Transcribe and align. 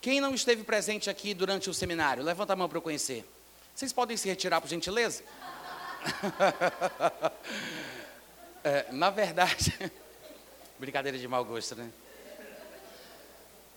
Quem 0.00 0.20
não 0.20 0.32
esteve 0.32 0.62
presente 0.62 1.10
aqui 1.10 1.34
durante 1.34 1.68
o 1.68 1.74
seminário? 1.74 2.22
Levanta 2.22 2.52
a 2.52 2.56
mão 2.56 2.68
para 2.68 2.78
eu 2.78 2.82
conhecer. 2.82 3.28
Vocês 3.74 3.92
podem 3.92 4.16
se 4.16 4.28
retirar, 4.28 4.60
por 4.60 4.68
gentileza? 4.68 5.24
é, 8.62 8.86
na 8.92 9.10
verdade, 9.10 9.76
brincadeira 10.78 11.18
de 11.18 11.26
mau 11.26 11.44
gosto, 11.44 11.74
né? 11.74 11.90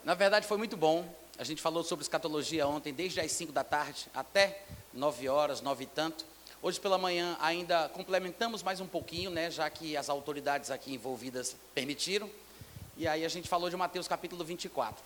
Na 0.04 0.14
verdade, 0.14 0.46
foi 0.46 0.58
muito 0.58 0.78
bom. 0.78 1.12
A 1.40 1.44
gente 1.44 1.60
falou 1.60 1.84
sobre 1.84 2.04
escatologia 2.04 2.68
ontem, 2.68 2.94
desde 2.94 3.20
as 3.20 3.32
5 3.32 3.52
da 3.52 3.64
tarde 3.64 4.06
até 4.14 4.62
9 4.94 5.28
horas, 5.28 5.60
9 5.60 5.84
e 5.84 5.88
tanto. 5.88 6.24
Hoje 6.62 6.80
pela 6.80 7.00
manhã 7.00 7.36
ainda 7.42 7.90
complementamos 7.90 8.62
mais 8.62 8.80
um 8.80 8.86
pouquinho, 8.86 9.32
né, 9.32 9.50
já 9.50 9.68
que 9.72 9.98
as 9.98 10.08
autoridades 10.08 10.70
aqui 10.70 10.94
envolvidas 10.94 11.56
permitiram. 11.74 12.30
E 12.96 13.08
aí 13.08 13.26
a 13.26 13.30
gente 13.30 13.50
falou 13.50 13.72
de 13.72 13.76
Mateus 13.76 14.08
capítulo 14.08 14.44
24. 14.44 15.04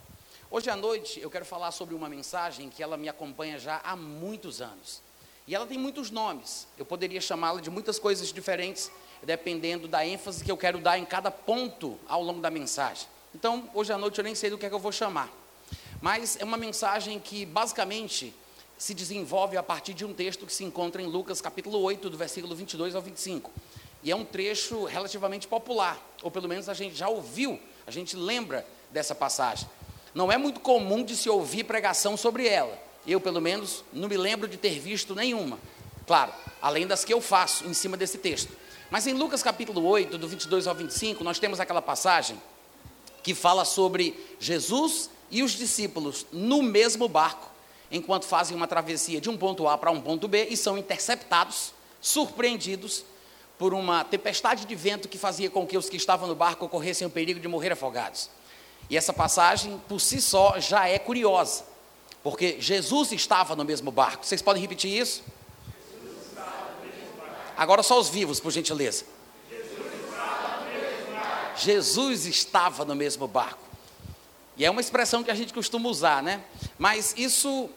Hoje 0.55 0.69
à 0.69 0.75
noite 0.77 1.19
eu 1.19 1.29
quero 1.29 1.43
falar 1.43 1.69
sobre 1.71 1.93
uma 1.93 2.07
mensagem 2.07 2.69
que 2.69 2.81
ela 2.81 2.95
me 2.95 3.09
acompanha 3.09 3.59
já 3.59 3.81
há 3.83 3.93
muitos 3.93 4.61
anos. 4.61 5.01
E 5.45 5.53
ela 5.53 5.67
tem 5.67 5.77
muitos 5.77 6.09
nomes. 6.09 6.65
Eu 6.77 6.85
poderia 6.85 7.19
chamá-la 7.19 7.59
de 7.59 7.69
muitas 7.69 7.99
coisas 7.99 8.31
diferentes, 8.31 8.89
dependendo 9.21 9.85
da 9.85 10.07
ênfase 10.07 10.45
que 10.45 10.49
eu 10.49 10.55
quero 10.55 10.79
dar 10.79 10.97
em 10.97 11.03
cada 11.03 11.29
ponto 11.29 11.99
ao 12.07 12.23
longo 12.23 12.39
da 12.39 12.49
mensagem. 12.49 13.05
Então, 13.35 13.69
hoje 13.73 13.91
à 13.91 13.97
noite 13.97 14.17
eu 14.17 14.23
nem 14.23 14.33
sei 14.33 14.49
do 14.49 14.57
que 14.57 14.65
é 14.65 14.69
que 14.69 14.75
eu 14.75 14.79
vou 14.79 14.93
chamar. 14.93 15.29
Mas 15.99 16.37
é 16.39 16.45
uma 16.45 16.55
mensagem 16.55 17.19
que 17.19 17.45
basicamente 17.45 18.33
se 18.77 18.93
desenvolve 18.93 19.57
a 19.57 19.63
partir 19.63 19.93
de 19.93 20.05
um 20.05 20.13
texto 20.13 20.45
que 20.45 20.53
se 20.53 20.63
encontra 20.63 21.01
em 21.01 21.05
Lucas 21.05 21.41
capítulo 21.41 21.81
8, 21.81 22.09
do 22.09 22.17
versículo 22.17 22.55
22 22.55 22.95
ao 22.95 23.01
25. 23.01 23.51
E 24.01 24.09
é 24.09 24.15
um 24.15 24.23
trecho 24.23 24.85
relativamente 24.85 25.49
popular, 25.49 25.99
ou 26.23 26.31
pelo 26.31 26.47
menos 26.47 26.69
a 26.69 26.73
gente 26.73 26.95
já 26.95 27.09
ouviu, 27.09 27.59
a 27.85 27.91
gente 27.91 28.15
lembra 28.15 28.65
dessa 28.89 29.13
passagem. 29.13 29.67
Não 30.15 30.31
é 30.31 30.37
muito 30.37 30.61
comum 30.61 31.03
de 31.03 31.13
se 31.13 31.29
ouvir 31.29 31.65
pregação 31.65 32.15
sobre 32.15 32.47
ela. 32.47 32.81
Eu, 33.05 33.19
pelo 33.19 33.41
menos, 33.41 33.83
não 33.91 34.07
me 34.07 34.15
lembro 34.15 34.47
de 34.47 34.55
ter 34.55 34.79
visto 34.79 35.13
nenhuma. 35.13 35.59
Claro, 36.07 36.31
além 36.61 36.87
das 36.87 37.03
que 37.03 37.13
eu 37.13 37.19
faço 37.19 37.65
em 37.65 37.73
cima 37.73 37.97
desse 37.97 38.17
texto. 38.17 38.51
Mas 38.89 39.05
em 39.05 39.13
Lucas 39.13 39.43
capítulo 39.43 39.85
8, 39.85 40.17
do 40.17 40.25
22 40.25 40.67
ao 40.67 40.73
25, 40.73 41.21
nós 41.21 41.37
temos 41.37 41.59
aquela 41.59 41.81
passagem 41.81 42.41
que 43.21 43.35
fala 43.35 43.65
sobre 43.65 44.17
Jesus 44.39 45.09
e 45.29 45.43
os 45.43 45.51
discípulos 45.51 46.25
no 46.31 46.63
mesmo 46.63 47.09
barco, 47.09 47.51
enquanto 47.91 48.23
fazem 48.23 48.55
uma 48.55 48.67
travessia 48.67 49.19
de 49.19 49.29
um 49.29 49.35
ponto 49.35 49.67
A 49.67 49.77
para 49.77 49.91
um 49.91 49.99
ponto 49.99 50.29
B 50.29 50.47
e 50.49 50.55
são 50.55 50.77
interceptados, 50.77 51.73
surpreendidos 51.99 53.03
por 53.57 53.73
uma 53.73 54.05
tempestade 54.05 54.65
de 54.65 54.75
vento 54.75 55.09
que 55.09 55.17
fazia 55.17 55.49
com 55.49 55.67
que 55.67 55.77
os 55.77 55.89
que 55.89 55.97
estavam 55.97 56.25
no 56.25 56.35
barco 56.35 56.69
corressem 56.69 57.05
o 57.05 57.09
perigo 57.09 57.39
de 57.39 57.49
morrer 57.49 57.73
afogados. 57.73 58.29
E 58.89 58.97
essa 58.97 59.13
passagem, 59.13 59.81
por 59.87 59.99
si 59.99 60.21
só, 60.21 60.59
já 60.59 60.87
é 60.87 60.99
curiosa, 60.99 61.63
porque 62.23 62.57
Jesus 62.59 63.11
estava 63.11 63.55
no 63.55 63.65
mesmo 63.65 63.91
barco. 63.91 64.25
Vocês 64.25 64.41
podem 64.41 64.61
repetir 64.61 64.91
isso? 64.91 65.23
Agora 67.57 67.81
só 67.81 67.99
os 67.99 68.09
vivos, 68.09 68.39
por 68.39 68.51
gentileza. 68.51 69.05
Jesus 71.55 72.25
estava 72.25 72.83
no 72.83 72.95
mesmo 72.95 73.27
barco. 73.27 73.63
E 74.57 74.65
é 74.65 74.69
uma 74.69 74.81
expressão 74.81 75.23
que 75.23 75.31
a 75.31 75.35
gente 75.35 75.53
costuma 75.53 75.89
usar, 75.89 76.21
né? 76.21 76.43
Mas 76.77 77.13
isso 77.17 77.69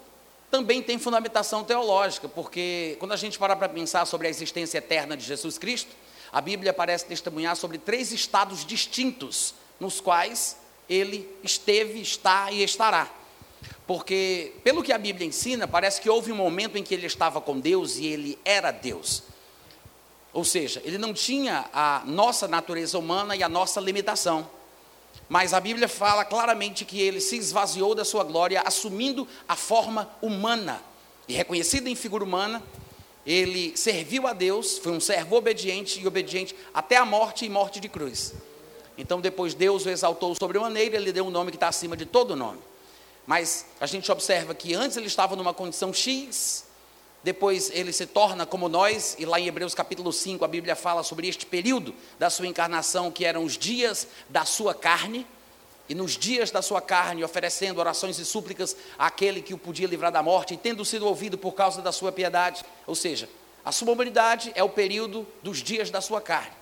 também 0.51 0.83
tem 0.83 0.99
fundamentação 0.99 1.63
teológica, 1.63 2.29
porque 2.29 2.97
quando 2.99 3.13
a 3.13 3.17
gente 3.17 3.39
parar 3.39 3.57
para 3.57 3.69
pensar 3.69 4.07
sobre 4.07 4.27
a 4.27 4.31
existência 4.31 4.79
eterna 4.79 5.17
de 5.17 5.25
Jesus 5.25 5.59
Cristo, 5.59 5.91
a 6.33 6.41
Bíblia 6.41 6.73
parece 6.73 7.07
testemunhar 7.07 7.57
sobre 7.57 7.79
três 7.79 8.13
estados 8.13 8.65
distintos 8.65 9.55
nos 9.79 10.01
quais 10.01 10.57
ele 10.89 11.29
esteve, 11.43 12.01
está 12.01 12.51
e 12.51 12.63
estará. 12.63 13.11
Porque, 13.87 14.53
pelo 14.63 14.83
que 14.83 14.93
a 14.93 14.99
Bíblia 14.99 15.27
ensina, 15.27 15.67
parece 15.67 16.01
que 16.01 16.11
houve 16.11 16.31
um 16.31 16.37
momento 16.37 16.77
em 16.77 16.83
que 16.83 16.95
ele 16.95 17.07
estava 17.07 17.41
com 17.41 17.59
Deus 17.59 17.97
e 17.97 18.07
ele 18.07 18.39
era 18.45 18.71
Deus. 18.71 19.23
Ou 20.33 20.45
seja, 20.45 20.83
ele 20.85 20.99
não 20.99 21.15
tinha 21.15 21.69
a 21.73 22.03
nossa 22.05 22.47
natureza 22.47 22.99
humana 22.99 23.35
e 23.35 23.43
a 23.43 23.49
nossa 23.49 23.81
limitação. 23.81 24.49
Mas 25.29 25.53
a 25.53 25.61
Bíblia 25.61 25.89
fala 25.89 26.25
claramente 26.25 26.85
que 26.85 27.01
ele 27.01 27.21
se 27.21 27.37
esvaziou 27.37 27.95
da 27.95 28.05
sua 28.05 28.25
glória, 28.25 28.63
assumindo 28.65 29.27
a 29.49 29.57
forma 29.57 30.11
humana. 30.21 30.83
E 31.27 31.35
reconhecido 31.35 31.89
em 31.89 31.95
figura 31.95 32.25
humana, 32.25 32.63
ele 33.27 33.77
serviu 33.77 34.27
a 34.27 34.33
Deus, 34.33 34.79
foi 34.79 34.93
um 34.93 35.01
servo 35.01 35.37
obediente 35.37 36.01
e 36.01 36.07
obediente 36.07 36.55
até 36.73 36.97
a 36.97 37.05
morte 37.05 37.45
e 37.45 37.49
morte 37.49 37.81
de 37.81 37.89
cruz. 37.89 38.33
Então 38.99 39.21
depois 39.21 39.55
Deus 39.55 39.87
o 39.87 39.91
exaltou 39.91 40.35
sobremaneira, 40.35 40.97
ele 40.97 41.13
deu 41.13 41.25
um 41.25 41.31
nome 41.31 41.53
que 41.53 41.57
está 41.57 41.69
acima 41.69 41.97
de 41.97 42.05
todo 42.05 42.35
nome. 42.35 42.59
Mas 43.25 43.67
a 43.81 43.87
gente 43.87 44.11
observa 44.11 44.55
que 44.55 44.75
antes 44.75 44.97
ele 44.97 45.07
estava 45.07 45.37
numa 45.37 45.55
condição 45.55 45.93
X, 45.93 46.67
depois 47.23 47.71
ele 47.73 47.93
se 47.93 48.07
torna 48.07 48.45
como 48.45 48.69
nós, 48.69 49.15
e 49.19 49.25
lá 49.25 49.39
em 49.39 49.47
Hebreus 49.47 49.75
capítulo 49.75 50.13
5 50.13 50.45
a 50.45 50.49
Bíblia 50.49 50.75
fala 50.75 51.03
sobre 51.03 51.29
este 51.29 51.47
período 51.47 51.95
da 52.19 52.29
sua 52.31 52.47
encarnação, 52.47 53.11
que 53.11 53.25
eram 53.25 53.45
os 53.45 53.57
dias 53.57 54.09
da 54.29 54.45
sua 54.45 54.75
carne, 54.75 55.27
e 55.89 55.95
nos 55.95 56.17
dias 56.17 56.51
da 56.51 56.61
sua 56.61 56.81
carne, 56.81 57.25
oferecendo 57.25 57.79
orações 57.79 58.19
e 58.19 58.25
súplicas 58.25 58.77
àquele 58.99 59.41
que 59.41 59.55
o 59.55 59.59
podia 59.59 59.87
livrar 59.87 60.11
da 60.11 60.23
morte, 60.23 60.55
e 60.55 60.57
tendo 60.57 60.85
sido 60.85 61.07
ouvido 61.07 61.39
por 61.39 61.53
causa 61.53 61.81
da 61.81 61.93
sua 61.93 62.11
piedade. 62.11 62.65
Ou 62.87 62.95
seja, 62.95 63.29
a 63.65 63.73
sua 63.73 63.93
humanidade 63.93 64.53
é 64.55 64.63
o 64.63 64.69
período 64.69 65.27
dos 65.43 65.63
dias 65.63 65.91
da 65.91 66.01
sua 66.01 66.21
carne. 66.21 66.58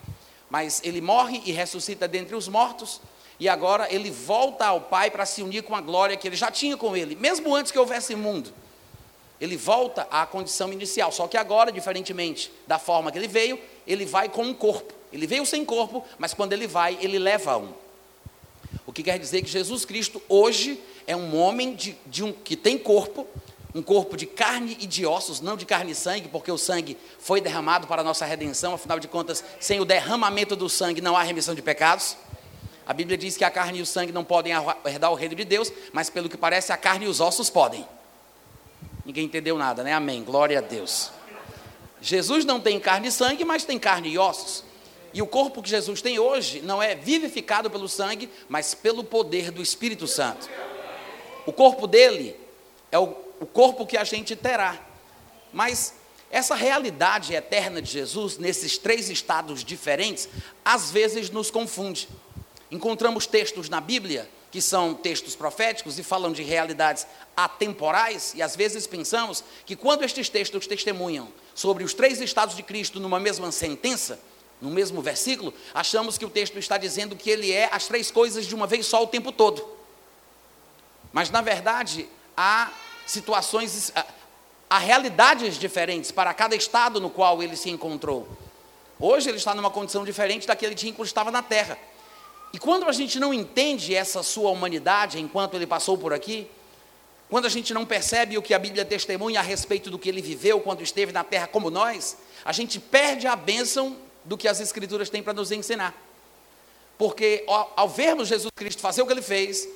Mas 0.48 0.80
ele 0.84 1.00
morre 1.00 1.42
e 1.44 1.52
ressuscita 1.52 2.06
dentre 2.06 2.36
os 2.36 2.48
mortos, 2.48 3.00
e 3.38 3.48
agora 3.48 3.92
ele 3.92 4.10
volta 4.10 4.66
ao 4.66 4.80
Pai 4.80 5.10
para 5.10 5.26
se 5.26 5.42
unir 5.42 5.62
com 5.62 5.74
a 5.74 5.80
glória 5.80 6.16
que 6.16 6.26
ele 6.26 6.36
já 6.36 6.50
tinha 6.50 6.76
com 6.76 6.96
ele, 6.96 7.14
mesmo 7.14 7.54
antes 7.54 7.72
que 7.72 7.78
houvesse 7.78 8.14
mundo. 8.14 8.52
Ele 9.40 9.56
volta 9.56 10.06
à 10.10 10.24
condição 10.24 10.72
inicial, 10.72 11.12
só 11.12 11.28
que 11.28 11.36
agora, 11.36 11.70
diferentemente 11.70 12.50
da 12.66 12.78
forma 12.78 13.12
que 13.12 13.18
ele 13.18 13.28
veio, 13.28 13.58
ele 13.86 14.06
vai 14.06 14.28
com 14.28 14.42
um 14.42 14.54
corpo. 14.54 14.94
Ele 15.12 15.26
veio 15.26 15.44
sem 15.44 15.64
corpo, 15.64 16.04
mas 16.18 16.32
quando 16.32 16.52
ele 16.52 16.66
vai, 16.66 16.98
ele 17.00 17.18
leva 17.18 17.56
um. 17.58 17.72
O 18.86 18.92
que 18.92 19.02
quer 19.02 19.18
dizer 19.18 19.42
que 19.42 19.50
Jesus 19.50 19.84
Cristo 19.84 20.22
hoje 20.28 20.80
é 21.06 21.14
um 21.14 21.36
homem 21.36 21.74
de, 21.74 21.96
de 22.06 22.24
um, 22.24 22.32
que 22.32 22.56
tem 22.56 22.78
corpo, 22.78 23.26
um 23.76 23.82
corpo 23.82 24.16
de 24.16 24.24
carne 24.24 24.74
e 24.80 24.86
de 24.86 25.04
ossos, 25.04 25.42
não 25.42 25.54
de 25.54 25.66
carne 25.66 25.92
e 25.92 25.94
sangue, 25.94 26.28
porque 26.28 26.50
o 26.50 26.56
sangue 26.56 26.96
foi 27.18 27.42
derramado 27.42 27.86
para 27.86 28.00
a 28.00 28.04
nossa 28.04 28.24
redenção, 28.24 28.72
afinal 28.72 28.98
de 28.98 29.06
contas, 29.06 29.44
sem 29.60 29.78
o 29.80 29.84
derramamento 29.84 30.56
do 30.56 30.66
sangue 30.66 31.02
não 31.02 31.14
há 31.14 31.22
remissão 31.22 31.54
de 31.54 31.60
pecados. 31.60 32.16
A 32.86 32.94
Bíblia 32.94 33.18
diz 33.18 33.36
que 33.36 33.44
a 33.44 33.50
carne 33.50 33.80
e 33.80 33.82
o 33.82 33.86
sangue 33.86 34.12
não 34.12 34.24
podem 34.24 34.54
herdar 34.86 35.12
o 35.12 35.14
reino 35.14 35.34
de 35.34 35.44
Deus, 35.44 35.70
mas 35.92 36.08
pelo 36.08 36.26
que 36.26 36.38
parece, 36.38 36.72
a 36.72 36.76
carne 36.78 37.04
e 37.04 37.08
os 37.08 37.20
ossos 37.20 37.50
podem. 37.50 37.86
Ninguém 39.04 39.26
entendeu 39.26 39.58
nada, 39.58 39.84
né? 39.84 39.92
Amém. 39.92 40.24
Glória 40.24 40.56
a 40.58 40.62
Deus. 40.62 41.10
Jesus 42.00 42.46
não 42.46 42.58
tem 42.58 42.80
carne 42.80 43.08
e 43.08 43.12
sangue, 43.12 43.44
mas 43.44 43.66
tem 43.66 43.78
carne 43.78 44.08
e 44.08 44.16
ossos. 44.16 44.64
E 45.12 45.20
o 45.20 45.26
corpo 45.26 45.62
que 45.62 45.68
Jesus 45.68 46.00
tem 46.00 46.18
hoje 46.18 46.62
não 46.62 46.82
é 46.82 46.94
vivificado 46.94 47.68
pelo 47.68 47.90
sangue, 47.90 48.30
mas 48.48 48.74
pelo 48.74 49.04
poder 49.04 49.50
do 49.50 49.60
Espírito 49.60 50.06
Santo. 50.06 50.48
O 51.44 51.52
corpo 51.52 51.86
dele 51.86 52.34
é 52.90 52.98
o 52.98 53.25
o 53.40 53.46
corpo 53.46 53.86
que 53.86 53.96
a 53.96 54.04
gente 54.04 54.34
terá. 54.34 54.80
Mas 55.52 55.94
essa 56.30 56.54
realidade 56.54 57.34
eterna 57.34 57.80
de 57.80 57.90
Jesus, 57.90 58.38
nesses 58.38 58.76
três 58.78 59.08
estados 59.08 59.62
diferentes, 59.64 60.28
às 60.64 60.90
vezes 60.90 61.30
nos 61.30 61.50
confunde. 61.50 62.08
Encontramos 62.70 63.26
textos 63.26 63.68
na 63.68 63.80
Bíblia 63.80 64.28
que 64.50 64.60
são 64.60 64.94
textos 64.94 65.36
proféticos 65.36 65.98
e 65.98 66.02
falam 66.02 66.32
de 66.32 66.42
realidades 66.42 67.06
atemporais, 67.36 68.32
e 68.34 68.40
às 68.40 68.56
vezes 68.56 68.86
pensamos 68.86 69.44
que 69.66 69.76
quando 69.76 70.02
estes 70.02 70.28
textos 70.30 70.66
testemunham 70.66 71.28
sobre 71.54 71.84
os 71.84 71.92
três 71.92 72.20
estados 72.20 72.56
de 72.56 72.62
Cristo 72.62 72.98
numa 72.98 73.20
mesma 73.20 73.52
sentença, 73.52 74.18
no 74.60 74.70
mesmo 74.70 75.02
versículo, 75.02 75.52
achamos 75.74 76.16
que 76.16 76.24
o 76.24 76.30
texto 76.30 76.58
está 76.58 76.78
dizendo 76.78 77.14
que 77.14 77.28
ele 77.28 77.52
é 77.52 77.68
as 77.70 77.86
três 77.86 78.10
coisas 78.10 78.46
de 78.46 78.54
uma 78.54 78.66
vez 78.66 78.86
só 78.86 79.02
o 79.02 79.06
tempo 79.06 79.30
todo. 79.30 79.76
Mas 81.12 81.28
na 81.28 81.42
verdade, 81.42 82.08
há 82.34 82.72
situações, 83.06 83.92
há 84.68 84.78
realidades 84.78 85.56
diferentes 85.58 86.10
para 86.10 86.34
cada 86.34 86.56
estado 86.56 87.00
no 87.00 87.08
qual 87.08 87.42
ele 87.42 87.56
se 87.56 87.70
encontrou. 87.70 88.28
Hoje 88.98 89.28
ele 89.28 89.38
está 89.38 89.54
numa 89.54 89.70
condição 89.70 90.04
diferente 90.04 90.46
daquele 90.46 90.74
dia 90.74 90.90
em 90.90 90.92
que 90.92 91.02
estava 91.02 91.30
na 91.30 91.42
terra. 91.42 91.78
E 92.52 92.58
quando 92.58 92.86
a 92.86 92.92
gente 92.92 93.20
não 93.20 93.32
entende 93.32 93.94
essa 93.94 94.22
sua 94.22 94.50
humanidade 94.50 95.20
enquanto 95.20 95.54
ele 95.54 95.66
passou 95.66 95.96
por 95.96 96.12
aqui, 96.12 96.48
quando 97.28 97.44
a 97.44 97.48
gente 97.48 97.74
não 97.74 97.84
percebe 97.84 98.38
o 98.38 98.42
que 98.42 98.54
a 98.54 98.58
Bíblia 98.58 98.84
testemunha 98.84 99.40
a 99.40 99.42
respeito 99.42 99.90
do 99.90 99.98
que 99.98 100.08
ele 100.08 100.22
viveu 100.22 100.60
quando 100.60 100.82
esteve 100.82 101.12
na 101.12 101.24
terra 101.24 101.46
como 101.46 101.70
nós, 101.70 102.16
a 102.44 102.52
gente 102.52 102.78
perde 102.78 103.26
a 103.26 103.36
bênção 103.36 103.96
do 104.24 104.36
que 104.38 104.48
as 104.48 104.60
Escrituras 104.60 105.10
têm 105.10 105.22
para 105.22 105.32
nos 105.32 105.52
ensinar. 105.52 105.94
Porque 106.96 107.44
ao 107.46 107.88
vermos 107.88 108.28
Jesus 108.28 108.50
Cristo 108.54 108.80
fazer 108.80 109.02
o 109.02 109.06
que 109.06 109.12
ele 109.12 109.22
fez, 109.22 109.68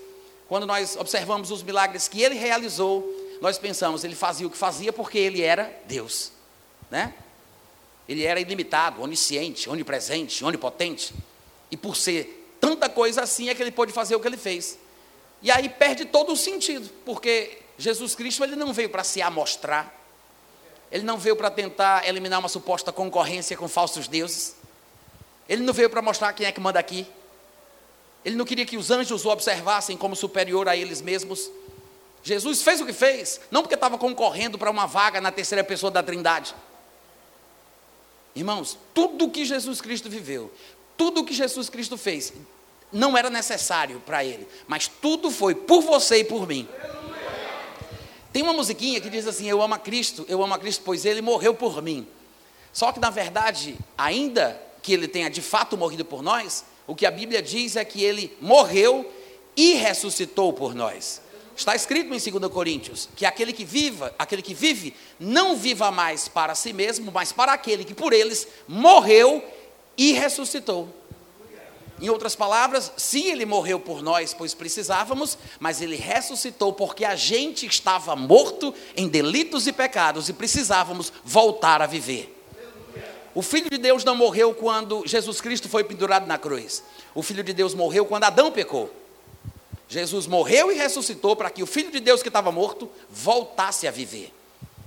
quando 0.48 0.66
nós 0.66 0.96
observamos 0.96 1.50
os 1.50 1.62
milagres 1.62 2.08
que 2.08 2.22
ele 2.22 2.34
realizou, 2.34 3.19
nós 3.40 3.58
pensamos, 3.58 4.04
ele 4.04 4.14
fazia 4.14 4.46
o 4.46 4.50
que 4.50 4.56
fazia 4.56 4.92
porque 4.92 5.18
ele 5.18 5.42
era 5.42 5.74
Deus, 5.86 6.32
né? 6.90 7.14
Ele 8.08 8.24
era 8.24 8.40
ilimitado, 8.40 9.02
onisciente, 9.02 9.70
onipresente, 9.70 10.44
onipotente. 10.44 11.14
E 11.70 11.76
por 11.76 11.96
ser 11.96 12.56
tanta 12.60 12.88
coisa 12.88 13.22
assim 13.22 13.48
é 13.48 13.54
que 13.54 13.62
ele 13.62 13.70
pôde 13.70 13.92
fazer 13.92 14.16
o 14.16 14.20
que 14.20 14.26
ele 14.26 14.36
fez. 14.36 14.78
E 15.42 15.50
aí 15.50 15.68
perde 15.68 16.04
todo 16.04 16.32
o 16.32 16.36
sentido, 16.36 16.90
porque 17.04 17.58
Jesus 17.78 18.14
Cristo 18.14 18.44
ele 18.44 18.56
não 18.56 18.72
veio 18.72 18.90
para 18.90 19.04
se 19.04 19.22
amostrar. 19.22 19.94
Ele 20.90 21.04
não 21.04 21.16
veio 21.16 21.36
para 21.36 21.50
tentar 21.50 22.06
eliminar 22.06 22.40
uma 22.40 22.48
suposta 22.48 22.92
concorrência 22.92 23.56
com 23.56 23.68
falsos 23.68 24.08
deuses. 24.08 24.56
Ele 25.48 25.62
não 25.62 25.72
veio 25.72 25.88
para 25.88 26.02
mostrar 26.02 26.32
quem 26.32 26.46
é 26.46 26.52
que 26.52 26.60
manda 26.60 26.78
aqui. 26.78 27.06
Ele 28.24 28.36
não 28.36 28.44
queria 28.44 28.66
que 28.66 28.76
os 28.76 28.90
anjos 28.90 29.24
o 29.24 29.30
observassem 29.30 29.96
como 29.96 30.14
superior 30.14 30.68
a 30.68 30.76
eles 30.76 31.00
mesmos. 31.00 31.50
Jesus 32.22 32.62
fez 32.62 32.80
o 32.80 32.86
que 32.86 32.92
fez, 32.92 33.40
não 33.50 33.62
porque 33.62 33.74
estava 33.74 33.96
concorrendo 33.96 34.58
para 34.58 34.70
uma 34.70 34.86
vaga 34.86 35.20
na 35.20 35.32
terceira 35.32 35.64
pessoa 35.64 35.90
da 35.90 36.02
Trindade. 36.02 36.54
Irmãos, 38.34 38.78
tudo 38.94 39.30
que 39.30 39.44
Jesus 39.44 39.80
Cristo 39.80 40.08
viveu, 40.08 40.52
tudo 40.96 41.24
que 41.24 41.34
Jesus 41.34 41.68
Cristo 41.68 41.96
fez, 41.96 42.32
não 42.92 43.16
era 43.16 43.30
necessário 43.30 44.00
para 44.04 44.24
ele, 44.24 44.46
mas 44.66 44.86
tudo 44.86 45.30
foi 45.30 45.54
por 45.54 45.82
você 45.82 46.18
e 46.18 46.24
por 46.24 46.46
mim. 46.46 46.68
Tem 48.32 48.42
uma 48.42 48.52
musiquinha 48.52 49.00
que 49.00 49.10
diz 49.10 49.26
assim: 49.26 49.48
Eu 49.48 49.60
amo 49.60 49.74
a 49.74 49.78
Cristo, 49.78 50.24
eu 50.28 50.42
amo 50.42 50.54
a 50.54 50.58
Cristo, 50.58 50.82
pois 50.84 51.04
ele 51.04 51.20
morreu 51.20 51.54
por 51.54 51.82
mim. 51.82 52.06
Só 52.72 52.92
que 52.92 53.00
na 53.00 53.10
verdade, 53.10 53.76
ainda 53.98 54.60
que 54.82 54.92
ele 54.92 55.08
tenha 55.08 55.28
de 55.28 55.42
fato 55.42 55.76
morrido 55.76 56.04
por 56.04 56.22
nós, 56.22 56.64
o 56.86 56.94
que 56.94 57.06
a 57.06 57.10
Bíblia 57.10 57.42
diz 57.42 57.76
é 57.76 57.84
que 57.84 58.02
ele 58.04 58.36
morreu 58.40 59.10
e 59.56 59.74
ressuscitou 59.74 60.52
por 60.52 60.74
nós. 60.74 61.20
Está 61.56 61.74
escrito 61.74 62.06
em 62.14 62.18
2 62.18 62.52
Coríntios 62.52 63.08
que 63.14 63.26
aquele 63.26 63.52
que 63.52 63.64
viva, 63.64 64.14
aquele 64.18 64.42
que 64.42 64.54
vive, 64.54 64.94
não 65.18 65.56
viva 65.56 65.90
mais 65.90 66.28
para 66.28 66.54
si 66.54 66.72
mesmo, 66.72 67.10
mas 67.12 67.32
para 67.32 67.52
aquele 67.52 67.84
que 67.84 67.94
por 67.94 68.12
eles 68.12 68.48
morreu 68.66 69.44
e 69.96 70.12
ressuscitou. 70.12 70.88
Em 72.00 72.08
outras 72.08 72.34
palavras, 72.34 72.90
sim, 72.96 73.30
ele 73.30 73.44
morreu 73.44 73.78
por 73.78 74.02
nós, 74.02 74.32
pois 74.32 74.54
precisávamos, 74.54 75.36
mas 75.58 75.82
ele 75.82 75.96
ressuscitou 75.96 76.72
porque 76.72 77.04
a 77.04 77.14
gente 77.14 77.66
estava 77.66 78.16
morto 78.16 78.74
em 78.96 79.06
delitos 79.06 79.66
e 79.66 79.72
pecados 79.72 80.30
e 80.30 80.32
precisávamos 80.32 81.12
voltar 81.22 81.82
a 81.82 81.86
viver. 81.86 82.38
O 83.34 83.42
Filho 83.42 83.68
de 83.70 83.76
Deus 83.76 84.02
não 84.02 84.16
morreu 84.16 84.54
quando 84.54 85.06
Jesus 85.06 85.40
Cristo 85.42 85.68
foi 85.68 85.84
pendurado 85.84 86.26
na 86.26 86.38
cruz. 86.38 86.82
O 87.14 87.22
Filho 87.22 87.44
de 87.44 87.52
Deus 87.52 87.74
morreu 87.74 88.06
quando 88.06 88.24
Adão 88.24 88.50
pecou. 88.50 88.90
Jesus 89.90 90.28
morreu 90.28 90.70
e 90.70 90.76
ressuscitou 90.76 91.34
para 91.34 91.50
que 91.50 91.64
o 91.64 91.66
Filho 91.66 91.90
de 91.90 91.98
Deus 91.98 92.22
que 92.22 92.28
estava 92.28 92.52
morto 92.52 92.88
voltasse 93.10 93.88
a 93.88 93.90
viver. 93.90 94.32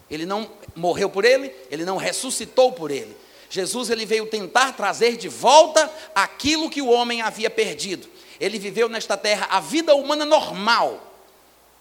Ele 0.09 0.25
não 0.25 0.49
morreu 0.73 1.09
por 1.09 1.25
ele, 1.25 1.53
ele 1.69 1.83
não 1.83 1.97
ressuscitou 1.97 2.71
por 2.71 2.89
ele. 2.89 3.13
Jesus 3.49 3.89
ele 3.89 4.05
veio 4.05 4.25
tentar 4.25 4.71
trazer 4.71 5.17
de 5.17 5.27
volta 5.27 5.91
aquilo 6.15 6.69
que 6.69 6.81
o 6.81 6.87
homem 6.87 7.21
havia 7.21 7.49
perdido. 7.49 8.07
Ele 8.39 8.57
viveu 8.57 8.87
nesta 8.87 9.17
terra 9.17 9.45
a 9.51 9.59
vida 9.59 9.93
humana 9.93 10.23
normal, 10.23 11.13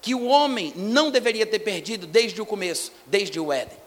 que 0.01 0.17
o 0.17 0.25
homem 0.25 0.73
não 0.75 1.09
deveria 1.09 1.47
ter 1.47 1.61
perdido 1.61 2.09
desde 2.09 2.43
o 2.43 2.47
começo, 2.47 2.91
desde 3.07 3.39
o 3.39 3.53
Éden. 3.53 3.79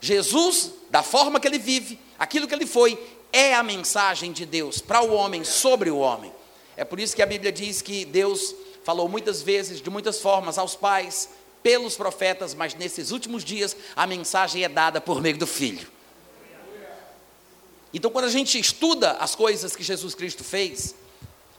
Jesus, 0.00 0.72
da 0.90 1.04
forma 1.04 1.38
que 1.38 1.46
ele 1.46 1.60
vive, 1.60 1.96
aquilo 2.18 2.48
que 2.48 2.54
ele 2.54 2.66
foi, 2.66 2.98
é 3.32 3.54
a 3.54 3.62
mensagem 3.62 4.32
de 4.32 4.44
Deus 4.44 4.80
para 4.80 5.00
o 5.00 5.12
homem, 5.12 5.44
sobre 5.44 5.90
o 5.90 5.98
homem. 5.98 6.32
É 6.76 6.84
por 6.84 6.98
isso 6.98 7.14
que 7.14 7.22
a 7.22 7.26
Bíblia 7.26 7.52
diz 7.52 7.80
que 7.80 8.04
Deus 8.04 8.54
falou 8.90 9.08
muitas 9.08 9.40
vezes, 9.40 9.80
de 9.80 9.88
muitas 9.88 10.18
formas, 10.18 10.58
aos 10.58 10.74
pais, 10.74 11.28
pelos 11.62 11.94
profetas, 11.94 12.54
mas 12.54 12.74
nesses 12.74 13.12
últimos 13.12 13.44
dias 13.44 13.76
a 13.94 14.04
mensagem 14.04 14.64
é 14.64 14.68
dada 14.68 15.00
por 15.00 15.22
meio 15.22 15.38
do 15.38 15.46
Filho. 15.46 15.88
Então, 17.94 18.10
quando 18.10 18.24
a 18.24 18.30
gente 18.30 18.58
estuda 18.58 19.12
as 19.12 19.36
coisas 19.36 19.76
que 19.76 19.84
Jesus 19.84 20.12
Cristo 20.12 20.42
fez, 20.42 20.96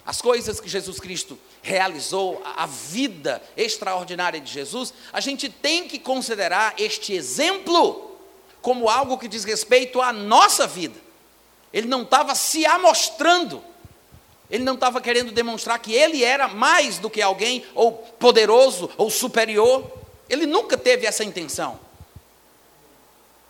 as 0.04 0.20
coisas 0.20 0.60
que 0.60 0.68
Jesus 0.68 1.00
Cristo 1.00 1.38
realizou, 1.62 2.42
a 2.44 2.66
vida 2.66 3.42
extraordinária 3.56 4.38
de 4.38 4.52
Jesus, 4.52 4.92
a 5.10 5.20
gente 5.20 5.48
tem 5.48 5.88
que 5.88 5.98
considerar 5.98 6.74
este 6.76 7.14
exemplo 7.14 8.10
como 8.60 8.90
algo 8.90 9.16
que 9.16 9.26
diz 9.26 9.44
respeito 9.44 10.02
à 10.02 10.12
nossa 10.12 10.66
vida. 10.66 11.00
Ele 11.72 11.86
não 11.86 12.02
estava 12.02 12.34
se 12.34 12.66
amostrando, 12.66 13.64
ele 14.52 14.64
não 14.64 14.74
estava 14.74 15.00
querendo 15.00 15.32
demonstrar 15.32 15.78
que 15.78 15.94
ele 15.94 16.22
era 16.22 16.46
mais 16.46 16.98
do 16.98 17.08
que 17.08 17.22
alguém, 17.22 17.64
ou 17.74 17.92
poderoso, 17.92 18.90
ou 18.98 19.08
superior. 19.08 19.90
Ele 20.28 20.44
nunca 20.44 20.76
teve 20.76 21.06
essa 21.06 21.24
intenção. 21.24 21.80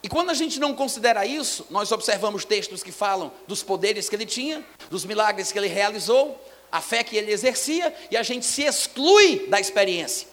E 0.01 0.09
quando 0.09 0.31
a 0.31 0.35
gente 0.35 0.61
não 0.61 0.77
considera 0.77 1.27
isso, 1.27 1.67
nós 1.71 1.91
observamos 1.91 2.45
textos 2.45 2.85
que 2.85 2.93
falam 2.93 3.33
dos 3.49 3.65
poderes 3.65 4.09
que 4.09 4.15
ele 4.15 4.25
tinha, 4.25 4.65
dos 4.89 5.05
milagres 5.05 5.51
que 5.51 5.59
ele 5.59 5.67
realizou, 5.67 6.41
a 6.71 6.81
fé 6.81 7.03
que 7.03 7.17
ele 7.17 7.33
exercia, 7.33 7.93
e 8.09 8.17
a 8.17 8.23
gente 8.23 8.47
se 8.47 8.63
exclui 8.63 9.49
da 9.49 9.59
experiência. 9.59 10.29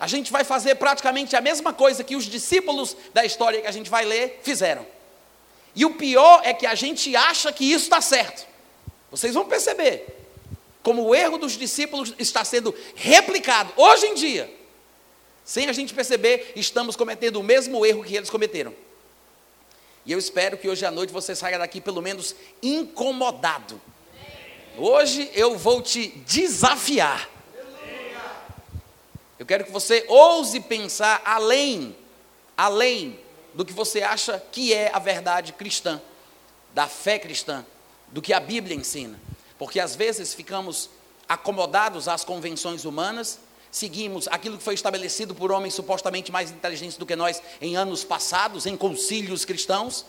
A 0.00 0.08
gente 0.08 0.32
vai 0.32 0.42
fazer 0.42 0.74
praticamente 0.76 1.36
a 1.36 1.40
mesma 1.40 1.72
coisa 1.72 2.02
que 2.02 2.16
os 2.16 2.24
discípulos 2.24 2.96
da 3.14 3.24
história 3.24 3.60
que 3.60 3.68
a 3.68 3.72
gente 3.72 3.88
vai 3.88 4.04
ler 4.04 4.40
fizeram. 4.42 4.84
E 5.76 5.84
o 5.84 5.94
pior 5.94 6.40
é 6.42 6.52
que 6.52 6.66
a 6.66 6.74
gente 6.74 7.14
acha 7.14 7.52
que 7.52 7.64
isso 7.64 7.84
está 7.84 8.00
certo. 8.00 8.49
Vocês 9.10 9.34
vão 9.34 9.46
perceber 9.46 10.06
como 10.82 11.04
o 11.04 11.14
erro 11.14 11.38
dos 11.38 11.52
discípulos 11.52 12.14
está 12.18 12.44
sendo 12.44 12.74
replicado 12.94 13.72
hoje 13.76 14.06
em 14.06 14.14
dia 14.14 14.60
sem 15.50 15.68
a 15.68 15.72
gente 15.72 15.92
perceber, 15.92 16.52
estamos 16.54 16.94
cometendo 16.94 17.40
o 17.40 17.42
mesmo 17.42 17.84
erro 17.84 18.04
que 18.04 18.14
eles 18.14 18.30
cometeram. 18.30 18.72
E 20.06 20.12
eu 20.12 20.18
espero 20.18 20.56
que 20.56 20.68
hoje 20.68 20.86
à 20.86 20.92
noite 20.92 21.12
você 21.12 21.34
saia 21.34 21.58
daqui 21.58 21.80
pelo 21.80 22.00
menos 22.00 22.36
incomodado. 22.62 23.80
Hoje 24.78 25.28
eu 25.34 25.58
vou 25.58 25.82
te 25.82 26.06
desafiar. 26.24 27.28
Eu 29.40 29.44
quero 29.44 29.64
que 29.64 29.72
você 29.72 30.04
ouse 30.06 30.60
pensar 30.60 31.20
além, 31.24 31.96
além 32.56 33.18
do 33.52 33.64
que 33.64 33.72
você 33.72 34.02
acha 34.02 34.40
que 34.52 34.72
é 34.72 34.88
a 34.94 35.00
verdade 35.00 35.52
cristã, 35.52 36.00
da 36.72 36.86
fé 36.86 37.18
cristã, 37.18 37.66
do 38.10 38.22
que 38.22 38.32
a 38.32 38.40
Bíblia 38.40 38.76
ensina. 38.76 39.20
Porque 39.58 39.78
às 39.80 39.94
vezes 39.94 40.34
ficamos 40.34 40.90
acomodados 41.28 42.08
às 42.08 42.24
convenções 42.24 42.84
humanas 42.84 43.40
seguimos 43.70 44.26
aquilo 44.28 44.58
que 44.58 44.64
foi 44.64 44.74
estabelecido 44.74 45.34
por 45.34 45.52
homens 45.52 45.74
supostamente 45.74 46.32
mais 46.32 46.50
inteligentes 46.50 46.96
do 46.96 47.06
que 47.06 47.14
nós 47.14 47.40
em 47.60 47.76
anos 47.76 48.02
passados, 48.02 48.66
em 48.66 48.76
concílios 48.76 49.44
cristãos, 49.44 50.04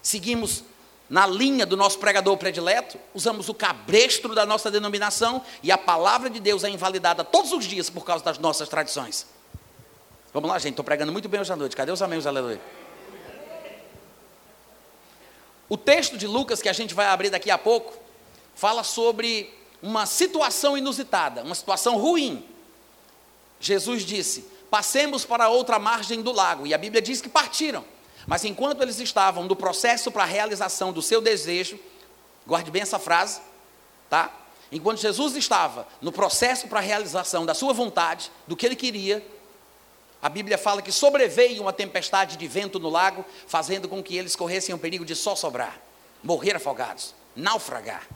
seguimos 0.00 0.62
na 1.10 1.26
linha 1.26 1.66
do 1.66 1.76
nosso 1.76 1.98
pregador 1.98 2.36
predileto, 2.36 2.98
usamos 3.12 3.48
o 3.48 3.54
cabresto 3.54 4.34
da 4.34 4.46
nossa 4.46 4.70
denominação 4.70 5.42
e 5.62 5.70
a 5.70 5.76
palavra 5.76 6.30
de 6.30 6.40
Deus 6.40 6.64
é 6.64 6.70
invalidada 6.70 7.22
todos 7.22 7.52
os 7.52 7.64
dias 7.64 7.90
por 7.90 8.04
causa 8.04 8.24
das 8.24 8.38
nossas 8.38 8.68
tradições. 8.68 9.26
Vamos 10.32 10.48
lá, 10.48 10.58
gente, 10.58 10.70
estou 10.70 10.84
pregando 10.84 11.12
muito 11.12 11.28
bem 11.28 11.40
hoje 11.40 11.52
à 11.52 11.56
noite. 11.56 11.76
Cadê 11.76 11.92
os 11.92 12.02
amigos, 12.02 12.26
aleluia? 12.26 12.60
O 15.68 15.76
texto 15.76 16.16
de 16.16 16.26
Lucas 16.26 16.60
que 16.60 16.68
a 16.68 16.72
gente 16.72 16.94
vai 16.94 17.06
abrir 17.06 17.30
daqui 17.30 17.50
a 17.50 17.58
pouco 17.58 17.94
fala 18.54 18.82
sobre 18.82 19.52
uma 19.82 20.06
situação 20.06 20.76
inusitada, 20.76 21.42
uma 21.42 21.54
situação 21.54 21.96
ruim 21.98 22.44
Jesus 23.64 24.02
disse: 24.04 24.46
Passemos 24.70 25.24
para 25.24 25.48
outra 25.48 25.78
margem 25.78 26.20
do 26.20 26.32
lago. 26.32 26.66
E 26.66 26.74
a 26.74 26.78
Bíblia 26.78 27.00
diz 27.00 27.20
que 27.20 27.28
partiram. 27.28 27.84
Mas 28.26 28.44
enquanto 28.44 28.82
eles 28.82 29.00
estavam 29.00 29.44
no 29.44 29.56
processo 29.56 30.10
para 30.10 30.22
a 30.22 30.26
realização 30.26 30.92
do 30.92 31.02
seu 31.02 31.20
desejo, 31.20 31.78
guarde 32.46 32.70
bem 32.70 32.82
essa 32.82 32.98
frase, 32.98 33.40
tá? 34.08 34.30
Enquanto 34.72 34.98
Jesus 34.98 35.36
estava 35.36 35.86
no 36.00 36.10
processo 36.10 36.68
para 36.68 36.78
a 36.78 36.82
realização 36.82 37.46
da 37.46 37.54
sua 37.54 37.72
vontade, 37.72 38.30
do 38.46 38.56
que 38.56 38.64
ele 38.66 38.76
queria, 38.76 39.26
a 40.24 40.30
Bíblia 40.30 40.56
fala 40.56 40.80
que 40.80 40.90
sobreveio 40.90 41.60
uma 41.60 41.70
tempestade 41.70 42.38
de 42.38 42.48
vento 42.48 42.78
no 42.78 42.88
lago, 42.88 43.22
fazendo 43.46 43.86
com 43.86 44.02
que 44.02 44.16
eles 44.16 44.34
corressem 44.34 44.74
o 44.74 44.78
perigo 44.78 45.04
de 45.04 45.14
só 45.14 45.36
sobrar, 45.36 45.78
morrer 46.22 46.56
afogados, 46.56 47.14
naufragar. 47.36 48.08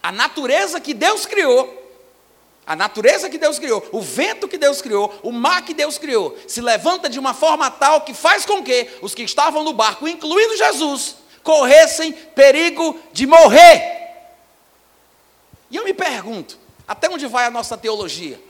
A 0.00 0.12
natureza 0.12 0.80
que 0.80 0.94
Deus 0.94 1.26
criou 1.26 1.82
a 2.64 2.76
natureza 2.76 3.28
que 3.28 3.36
Deus 3.36 3.58
criou, 3.58 3.86
o 3.90 4.00
vento 4.00 4.46
que 4.46 4.56
Deus 4.56 4.80
criou, 4.80 5.12
o 5.22 5.32
mar 5.32 5.64
que 5.64 5.74
Deus 5.74 5.98
criou, 5.98 6.38
se 6.46 6.60
levanta 6.60 7.10
de 7.10 7.18
uma 7.18 7.34
forma 7.34 7.70
tal 7.70 8.02
que 8.02 8.14
faz 8.14 8.46
com 8.46 8.62
que 8.62 8.88
os 9.02 9.14
que 9.14 9.22
estavam 9.22 9.64
no 9.64 9.72
barco, 9.72 10.06
incluindo 10.08 10.56
Jesus, 10.56 11.16
corressem 11.42 12.12
perigo 12.12 12.98
de 13.12 13.26
morrer. 13.26 13.82
E 15.70 15.76
eu 15.76 15.84
me 15.84 15.92
pergunto, 15.92 16.56
até 16.86 17.10
onde 17.10 17.26
vai 17.26 17.44
a 17.44 17.50
nossa 17.50 17.76
teologia? 17.76 18.40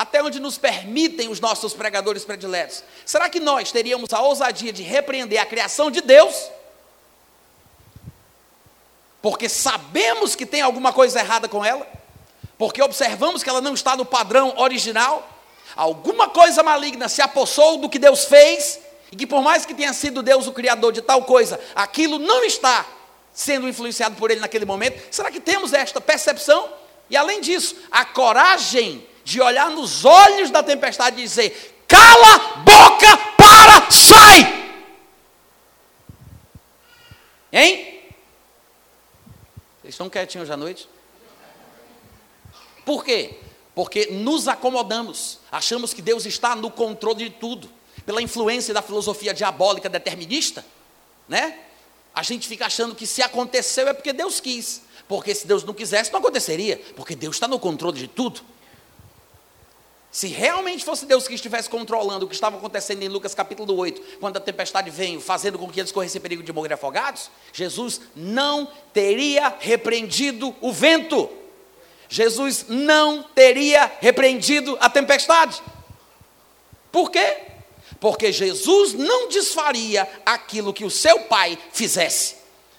Até 0.00 0.22
onde 0.22 0.40
nos 0.40 0.56
permitem 0.56 1.28
os 1.28 1.40
nossos 1.40 1.74
pregadores 1.74 2.24
prediletos. 2.24 2.82
Será 3.04 3.28
que 3.28 3.38
nós 3.38 3.70
teríamos 3.70 4.10
a 4.14 4.22
ousadia 4.22 4.72
de 4.72 4.82
repreender 4.82 5.38
a 5.38 5.44
criação 5.44 5.90
de 5.90 6.00
Deus? 6.00 6.50
Porque 9.20 9.46
sabemos 9.46 10.34
que 10.34 10.46
tem 10.46 10.62
alguma 10.62 10.90
coisa 10.90 11.20
errada 11.20 11.46
com 11.50 11.62
ela? 11.62 11.86
Porque 12.56 12.80
observamos 12.80 13.42
que 13.42 13.50
ela 13.50 13.60
não 13.60 13.74
está 13.74 13.94
no 13.94 14.06
padrão 14.06 14.54
original? 14.56 15.28
Alguma 15.76 16.30
coisa 16.30 16.62
maligna 16.62 17.06
se 17.06 17.20
apossou 17.20 17.76
do 17.76 17.86
que 17.86 17.98
Deus 17.98 18.24
fez, 18.24 18.80
e 19.12 19.16
que 19.16 19.26
por 19.26 19.42
mais 19.42 19.66
que 19.66 19.74
tenha 19.74 19.92
sido 19.92 20.22
Deus 20.22 20.46
o 20.46 20.52
criador 20.52 20.94
de 20.94 21.02
tal 21.02 21.24
coisa, 21.24 21.60
aquilo 21.74 22.18
não 22.18 22.42
está 22.42 22.86
sendo 23.34 23.68
influenciado 23.68 24.16
por 24.16 24.30
Ele 24.30 24.40
naquele 24.40 24.64
momento. 24.64 24.98
Será 25.10 25.30
que 25.30 25.40
temos 25.40 25.74
esta 25.74 26.00
percepção? 26.00 26.72
E 27.10 27.18
além 27.18 27.42
disso, 27.42 27.76
a 27.90 28.02
coragem 28.02 29.09
de 29.30 29.40
olhar 29.40 29.70
nos 29.70 30.04
olhos 30.04 30.50
da 30.50 30.60
tempestade 30.60 31.20
e 31.20 31.22
dizer: 31.22 31.84
cala, 31.86 32.56
boca, 32.64 33.16
para, 33.38 33.88
sai! 33.90 34.60
Hein? 37.52 38.00
Vocês 39.80 39.94
estão 39.94 40.10
quietinhos 40.10 40.44
hoje 40.44 40.52
à 40.52 40.56
noite? 40.56 40.88
Por 42.84 43.04
quê? 43.04 43.38
Porque 43.72 44.06
nos 44.06 44.48
acomodamos, 44.48 45.38
achamos 45.50 45.94
que 45.94 46.02
Deus 46.02 46.26
está 46.26 46.56
no 46.56 46.70
controle 46.70 47.28
de 47.28 47.30
tudo, 47.30 47.70
pela 48.04 48.20
influência 48.20 48.74
da 48.74 48.82
filosofia 48.82 49.32
diabólica 49.32 49.88
determinista, 49.88 50.64
né? 51.28 51.56
A 52.12 52.24
gente 52.24 52.48
fica 52.48 52.66
achando 52.66 52.96
que 52.96 53.06
se 53.06 53.22
aconteceu 53.22 53.86
é 53.86 53.92
porque 53.92 54.12
Deus 54.12 54.40
quis, 54.40 54.82
porque 55.06 55.32
se 55.32 55.46
Deus 55.46 55.62
não 55.62 55.72
quisesse, 55.72 56.12
não 56.12 56.18
aconteceria, 56.18 56.82
porque 56.96 57.14
Deus 57.14 57.36
está 57.36 57.46
no 57.46 57.60
controle 57.60 57.96
de 57.96 58.08
tudo. 58.08 58.42
Se 60.12 60.26
realmente 60.26 60.84
fosse 60.84 61.06
Deus 61.06 61.28
que 61.28 61.34
estivesse 61.34 61.70
controlando 61.70 62.24
o 62.24 62.28
que 62.28 62.34
estava 62.34 62.56
acontecendo 62.56 63.02
em 63.02 63.08
Lucas 63.08 63.32
capítulo 63.32 63.76
8, 63.76 64.18
quando 64.18 64.36
a 64.36 64.40
tempestade 64.40 64.90
veio, 64.90 65.20
fazendo 65.20 65.56
com 65.56 65.68
que 65.68 65.78
eles 65.78 65.92
corressem 65.92 66.20
perigo 66.20 66.42
de 66.42 66.52
morrer 66.52 66.72
afogados, 66.72 67.30
Jesus 67.52 68.00
não 68.16 68.68
teria 68.92 69.54
repreendido 69.60 70.54
o 70.60 70.72
vento. 70.72 71.30
Jesus 72.08 72.66
não 72.68 73.22
teria 73.22 73.90
repreendido 74.00 74.76
a 74.80 74.90
tempestade. 74.90 75.62
Por 76.90 77.08
quê? 77.08 77.36
Porque 78.00 78.32
Jesus 78.32 78.94
não 78.94 79.28
desfaria 79.28 80.08
aquilo 80.26 80.72
que 80.72 80.84
o 80.84 80.90
seu 80.90 81.20
pai 81.20 81.56
fizesse. 81.72 82.34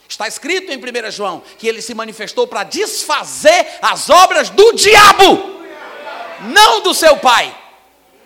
Está 0.09 0.27
escrito 0.27 0.69
em 0.69 0.77
1 0.77 1.11
João 1.11 1.41
que 1.57 1.65
ele 1.65 1.81
se 1.81 1.93
manifestou 1.93 2.45
para 2.45 2.65
desfazer 2.65 3.65
as 3.81 4.09
obras 4.09 4.49
do 4.49 4.73
diabo 4.73 5.60
não 6.43 6.81
do 6.81 6.93
seu 6.93 7.17
pai, 7.17 7.55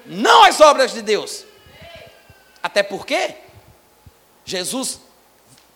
não 0.06 0.44
as 0.44 0.60
obras 0.62 0.94
de 0.94 1.02
Deus. 1.02 1.46
Até 2.62 2.84
porque 2.84 3.36
Jesus 4.44 5.00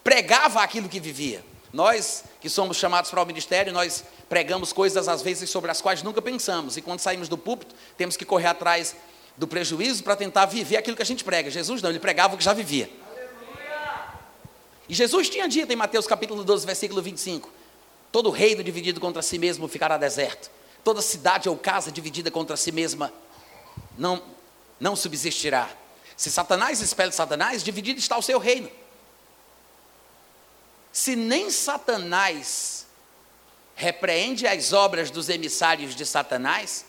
pregava 0.03 0.62
aquilo 0.62 0.89
que 0.89 1.00
vivia. 1.00 1.43
Nós 1.72 2.24
que 2.41 2.50
somos 2.50 2.77
chamados 2.77 3.12
para 3.12 3.22
o 3.22 3.25
ministério, 3.25 3.72
nós 3.72 4.03
pregamos 4.27 4.74
coisas 4.74 5.08
às 5.08 5.22
vezes 5.22 5.50
sobre 5.50 5.69
as 5.69 5.81
quais 5.81 6.01
nunca 6.01 6.22
pensamos, 6.22 6.77
e 6.77 6.81
quando 6.81 7.00
saímos 7.00 7.27
do 7.27 7.38
púlpito, 7.38 7.75
temos 7.98 8.15
que 8.15 8.25
correr 8.25 8.48
atrás 8.48 8.96
do 9.38 9.48
prejuízo 9.48 10.03
para 10.03 10.15
tentar 10.15 10.46
viver 10.46 10.77
aquilo 10.77 10.96
que 10.96 11.01
a 11.01 11.05
gente 11.05 11.24
prega. 11.24 11.50
Jesus 11.50 11.81
não, 11.81 11.89
ele 11.89 12.00
pregava 12.00 12.36
o 12.36 12.38
que 12.38 12.43
já 12.43 12.53
vivia. 12.53 12.89
E 14.88 14.93
Jesus 14.93 15.29
tinha 15.29 15.48
dito 15.48 15.72
em 15.72 15.75
Mateus 15.75 16.08
capítulo 16.08 16.43
12, 16.43 16.65
versículo 16.65 17.01
25: 17.01 17.50
Todo 18.12 18.31
reino 18.31 18.63
dividido 18.63 19.00
contra 19.00 19.22
si 19.22 19.38
mesmo 19.38 19.67
ficará 19.67 19.98
deserto. 19.98 20.50
Toda 20.83 21.01
cidade 21.01 21.50
ou 21.50 21.57
casa 21.57 21.91
dividida 21.91 22.31
contra 22.31 22.55
si 22.57 22.71
mesma 22.71 23.13
não, 23.98 24.21
não 24.79 24.95
subsistirá. 24.95 25.69
Se 26.15 26.31
Satanás 26.31 26.81
espelha 26.81 27.12
Satanás, 27.12 27.63
dividido 27.63 28.00
está 28.00 28.17
o 28.17 28.21
seu 28.21 28.39
reino. 28.39 28.69
Se 30.91 31.15
nem 31.15 31.50
Satanás 31.50 32.86
repreende 33.75 34.45
as 34.45 34.74
obras 34.74 35.09
dos 35.09 35.29
emissários 35.29 35.95
de 35.95 36.05
Satanás, 36.05 36.86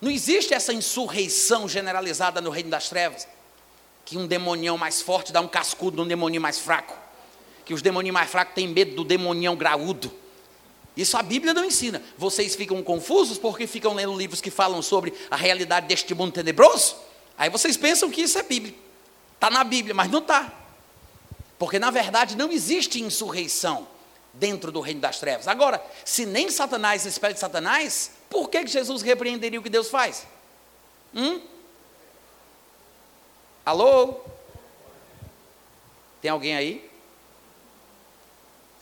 não 0.00 0.10
existe 0.10 0.54
essa 0.54 0.72
insurreição 0.72 1.68
generalizada 1.68 2.40
no 2.40 2.50
reino 2.50 2.70
das 2.70 2.88
trevas, 2.88 3.26
que 4.04 4.16
um 4.16 4.26
demonião 4.26 4.78
mais 4.78 5.02
forte 5.02 5.32
dá 5.32 5.40
um 5.40 5.48
cascudo 5.48 5.98
num 5.98 6.08
demoninho 6.08 6.40
mais 6.40 6.58
fraco, 6.58 6.96
que 7.64 7.74
os 7.74 7.82
demoninhos 7.82 8.14
mais 8.14 8.30
fracos 8.30 8.54
têm 8.54 8.68
medo 8.68 8.94
do 8.94 9.04
demonião 9.04 9.54
graúdo. 9.56 10.10
Isso 10.98 11.16
a 11.16 11.22
Bíblia 11.22 11.54
não 11.54 11.64
ensina. 11.64 12.02
Vocês 12.16 12.56
ficam 12.56 12.82
confusos 12.82 13.38
porque 13.38 13.68
ficam 13.68 13.94
lendo 13.94 14.18
livros 14.18 14.40
que 14.40 14.50
falam 14.50 14.82
sobre 14.82 15.14
a 15.30 15.36
realidade 15.36 15.86
deste 15.86 16.12
mundo 16.12 16.32
tenebroso? 16.32 16.96
Aí 17.38 17.48
vocês 17.48 17.76
pensam 17.76 18.10
que 18.10 18.20
isso 18.20 18.36
é 18.36 18.42
Bíblia. 18.42 18.74
Está 19.34 19.48
na 19.48 19.62
Bíblia, 19.62 19.94
mas 19.94 20.10
não 20.10 20.18
está. 20.18 20.52
Porque 21.56 21.78
na 21.78 21.92
verdade 21.92 22.36
não 22.36 22.50
existe 22.50 23.00
insurreição 23.00 23.86
dentro 24.32 24.72
do 24.72 24.80
reino 24.80 25.00
das 25.00 25.20
trevas. 25.20 25.46
Agora, 25.46 25.80
se 26.04 26.26
nem 26.26 26.50
Satanás 26.50 27.06
espelha 27.06 27.34
de 27.34 27.38
Satanás, 27.38 28.10
por 28.28 28.50
que 28.50 28.66
Jesus 28.66 29.00
repreenderia 29.00 29.60
o 29.60 29.62
que 29.62 29.70
Deus 29.70 29.88
faz? 29.88 30.26
Hum? 31.14 31.40
Alô? 33.64 34.16
Tem 36.20 36.28
alguém 36.28 36.56
aí? 36.56 36.87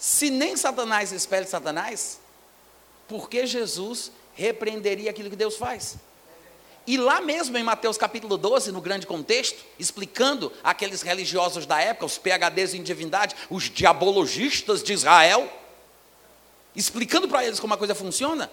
Se 0.06 0.30
nem 0.30 0.56
Satanás 0.56 1.10
espelha 1.10 1.44
Satanás, 1.48 2.20
por 3.08 3.28
que 3.28 3.44
Jesus 3.44 4.12
repreenderia 4.34 5.10
aquilo 5.10 5.28
que 5.28 5.34
Deus 5.34 5.56
faz? 5.56 5.96
E 6.86 6.96
lá 6.96 7.20
mesmo 7.20 7.58
em 7.58 7.64
Mateus 7.64 7.98
capítulo 7.98 8.36
12, 8.36 8.70
no 8.70 8.80
grande 8.80 9.04
contexto, 9.04 9.64
explicando 9.80 10.52
aqueles 10.62 11.02
religiosos 11.02 11.66
da 11.66 11.80
época, 11.80 12.06
os 12.06 12.18
PHDs 12.18 12.74
em 12.74 12.84
divindade, 12.84 13.34
os 13.50 13.64
diabologistas 13.64 14.80
de 14.80 14.92
Israel, 14.92 15.52
explicando 16.76 17.26
para 17.26 17.44
eles 17.44 17.58
como 17.58 17.74
a 17.74 17.76
coisa 17.76 17.92
funciona, 17.92 18.48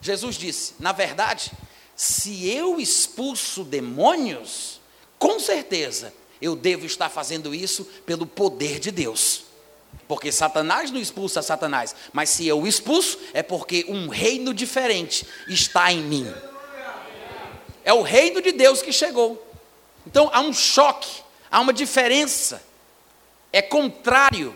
Jesus 0.00 0.36
disse: 0.36 0.72
na 0.80 0.92
verdade, 0.92 1.52
se 1.94 2.48
eu 2.48 2.80
expulso 2.80 3.62
demônios, 3.62 4.80
com 5.18 5.38
certeza 5.38 6.14
eu 6.40 6.56
devo 6.56 6.86
estar 6.86 7.10
fazendo 7.10 7.54
isso 7.54 7.84
pelo 8.06 8.24
poder 8.26 8.80
de 8.80 8.90
Deus. 8.90 9.43
Porque 10.06 10.30
Satanás 10.30 10.90
não 10.90 11.00
expulsa 11.00 11.42
Satanás, 11.42 11.94
mas 12.12 12.30
se 12.30 12.46
eu 12.46 12.66
expulso, 12.66 13.18
é 13.32 13.42
porque 13.42 13.86
um 13.88 14.08
reino 14.08 14.52
diferente 14.52 15.26
está 15.48 15.90
em 15.92 16.02
mim. 16.02 16.32
É 17.84 17.92
o 17.92 18.02
reino 18.02 18.40
de 18.40 18.52
Deus 18.52 18.82
que 18.82 18.92
chegou. 18.92 19.42
Então 20.06 20.30
há 20.32 20.40
um 20.40 20.52
choque, 20.52 21.22
há 21.50 21.60
uma 21.60 21.72
diferença. 21.72 22.62
É 23.52 23.62
contrário. 23.62 24.54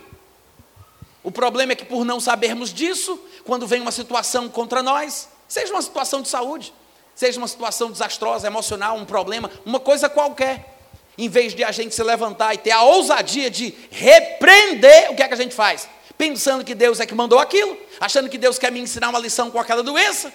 O 1.23 1.31
problema 1.31 1.73
é 1.73 1.77
que 1.77 1.85
por 1.85 2.05
não 2.05 2.21
sabermos 2.21 2.73
disso, 2.73 3.19
quando 3.45 3.67
vem 3.67 3.81
uma 3.81 3.93
situação 3.93 4.49
contra 4.49 4.83
nós, 4.83 5.29
seja 5.47 5.73
uma 5.73 5.83
situação 5.83 6.23
de 6.23 6.29
saúde, 6.29 6.73
seja 7.15 7.39
uma 7.39 7.49
situação 7.49 7.91
desastrosa, 7.91 8.47
emocional, 8.47 8.97
um 8.97 9.05
problema, 9.05 9.51
uma 9.65 9.81
coisa 9.81 10.09
qualquer, 10.09 10.78
em 11.19 11.29
vez 11.29 11.53
de 11.53 11.65
a 11.65 11.73
gente 11.73 11.93
se 11.93 12.03
levantar 12.03 12.55
e 12.55 12.59
ter 12.59 12.71
a 12.71 12.83
ousadia 12.83 13.51
de 13.51 13.75
repreender, 13.91 15.11
o 15.11 15.17
que 15.17 15.23
é 15.23 15.27
que 15.27 15.35
a 15.35 15.37
gente 15.37 15.53
faz? 15.53 15.89
Pensando 16.17 16.65
que 16.65 16.77
Deus 16.77 17.01
é 17.01 17.07
que 17.07 17.15
mandou 17.15 17.41
aquilo, 17.41 17.77
achando 17.99 18.29
que 18.29 18.39
Deus 18.39 18.57
quer 18.57 18.71
me 18.71 18.79
ensinar 18.79 19.09
uma 19.09 19.19
lição 19.19 19.51
com 19.51 19.59
aquela 19.59 19.83
doença, 19.83 20.33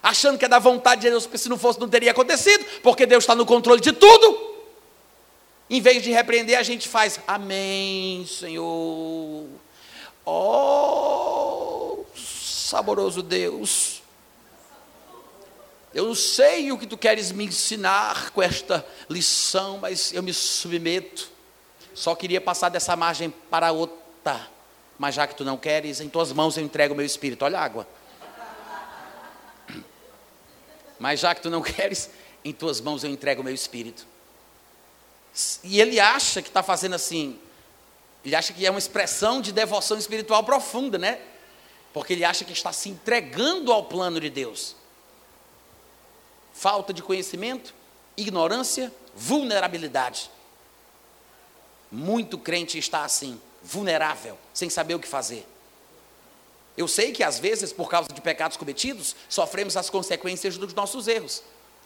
achando 0.00 0.38
que 0.38 0.44
é 0.44 0.48
da 0.48 0.60
vontade 0.60 1.00
de 1.00 1.10
Deus, 1.10 1.24
porque 1.24 1.38
se 1.38 1.48
não 1.48 1.58
fosse 1.58 1.80
não 1.80 1.88
teria 1.88 2.12
acontecido, 2.12 2.64
porque 2.84 3.04
Deus 3.04 3.24
está 3.24 3.34
no 3.34 3.44
controle 3.44 3.80
de 3.80 3.92
tudo. 3.92 4.54
Em 5.68 5.80
vez 5.80 6.00
de 6.04 6.12
repreender, 6.12 6.56
a 6.56 6.62
gente 6.62 6.88
faz 6.88 7.18
Amém, 7.26 8.24
Senhor. 8.26 9.44
Oh, 10.24 12.04
saboroso 12.14 13.22
Deus. 13.22 14.02
Eu 15.96 16.08
não 16.08 16.14
sei 16.14 16.70
o 16.70 16.76
que 16.76 16.86
tu 16.86 16.98
queres 16.98 17.32
me 17.32 17.46
ensinar 17.46 18.30
com 18.32 18.42
esta 18.42 18.86
lição, 19.08 19.78
mas 19.78 20.12
eu 20.12 20.22
me 20.22 20.30
submeto. 20.30 21.30
Só 21.94 22.14
queria 22.14 22.38
passar 22.38 22.68
dessa 22.68 22.94
margem 22.94 23.30
para 23.30 23.72
outra. 23.72 24.46
Mas 24.98 25.14
já 25.14 25.26
que 25.26 25.34
tu 25.34 25.42
não 25.42 25.56
queres, 25.56 26.02
em 26.02 26.08
tuas 26.10 26.32
mãos 26.32 26.54
eu 26.58 26.62
entrego 26.62 26.92
o 26.92 26.96
meu 26.98 27.06
espírito. 27.06 27.46
Olha 27.46 27.58
a 27.58 27.64
água. 27.64 27.88
Mas 30.98 31.18
já 31.18 31.34
que 31.34 31.40
tu 31.40 31.48
não 31.48 31.62
queres, 31.62 32.10
em 32.44 32.52
tuas 32.52 32.78
mãos 32.78 33.02
eu 33.02 33.08
entrego 33.08 33.40
o 33.40 33.44
meu 33.44 33.54
espírito. 33.54 34.06
E 35.64 35.80
ele 35.80 35.98
acha 35.98 36.42
que 36.42 36.48
está 36.48 36.62
fazendo 36.62 36.94
assim. 36.94 37.40
Ele 38.22 38.36
acha 38.36 38.52
que 38.52 38.66
é 38.66 38.70
uma 38.70 38.78
expressão 38.78 39.40
de 39.40 39.50
devoção 39.50 39.96
espiritual 39.96 40.44
profunda, 40.44 40.98
né? 40.98 41.18
Porque 41.94 42.12
ele 42.12 42.22
acha 42.22 42.44
que 42.44 42.52
está 42.52 42.70
se 42.70 42.90
entregando 42.90 43.72
ao 43.72 43.84
plano 43.84 44.20
de 44.20 44.28
Deus 44.28 44.76
falta 46.56 46.92
de 46.92 47.02
conhecimento, 47.02 47.74
ignorância, 48.16 48.90
vulnerabilidade. 49.14 50.30
Muito 51.92 52.38
crente 52.38 52.78
está 52.78 53.04
assim, 53.04 53.38
vulnerável, 53.62 54.38
sem 54.54 54.70
saber 54.70 54.94
o 54.94 54.98
que 54.98 55.06
fazer. 55.06 55.46
Eu 56.74 56.88
sei 56.88 57.12
que 57.12 57.22
às 57.22 57.38
vezes, 57.38 57.72
por 57.72 57.90
causa 57.90 58.08
de 58.08 58.20
pecados 58.22 58.56
cometidos, 58.56 59.14
sofremos 59.28 59.76
as 59.76 59.90
consequências 59.90 60.56
dos 60.56 60.72
nossos 60.72 61.06
erros. 61.06 61.42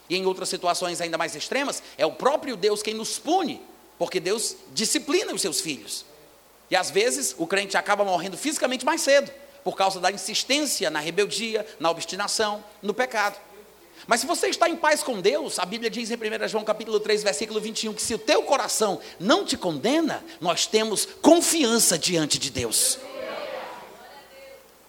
e 0.09 0.17
em 0.17 0.27
outras 0.27 0.49
situações 0.49 1.00
ainda 1.00 1.17
mais 1.17 1.37
extremas, 1.37 1.81
é 1.97 2.05
o 2.05 2.11
próprio 2.12 2.57
Deus 2.57 2.83
quem 2.83 2.95
nos 2.95 3.17
pune, 3.17 3.62
porque 3.97 4.19
Deus 4.19 4.57
disciplina 4.73 5.33
os 5.33 5.41
seus 5.41 5.61
filhos. 5.61 6.05
E 6.69 6.75
às 6.75 6.91
vezes 6.91 7.33
o 7.39 7.47
crente 7.47 7.77
acaba 7.77 8.05
morrendo 8.05 8.37
fisicamente 8.37 8.85
mais 8.85 9.03
cedo, 9.03 9.31
por 9.62 9.77
causa 9.77 10.00
da 10.00 10.11
insistência 10.11 10.91
na 10.91 10.99
rebeldia, 10.99 11.65
na 11.79 11.91
obstinação, 11.91 12.65
no 12.83 12.93
pecado. 12.93 13.39
Mas 14.11 14.23
se 14.23 14.26
você 14.26 14.49
está 14.49 14.69
em 14.69 14.75
paz 14.75 15.05
com 15.05 15.21
Deus, 15.21 15.61
a 15.61 15.64
Bíblia 15.64 15.88
diz 15.88 16.11
em 16.11 16.17
1 16.17 16.49
João 16.49 16.64
capítulo 16.64 16.99
3, 16.99 17.23
versículo 17.23 17.61
21, 17.61 17.95
que 17.95 18.02
se 18.02 18.12
o 18.12 18.19
teu 18.19 18.43
coração 18.43 18.99
não 19.21 19.45
te 19.45 19.57
condena, 19.57 20.25
nós 20.40 20.67
temos 20.67 21.07
confiança 21.23 21.97
diante 21.97 22.37
de 22.37 22.50
Deus. 22.50 22.99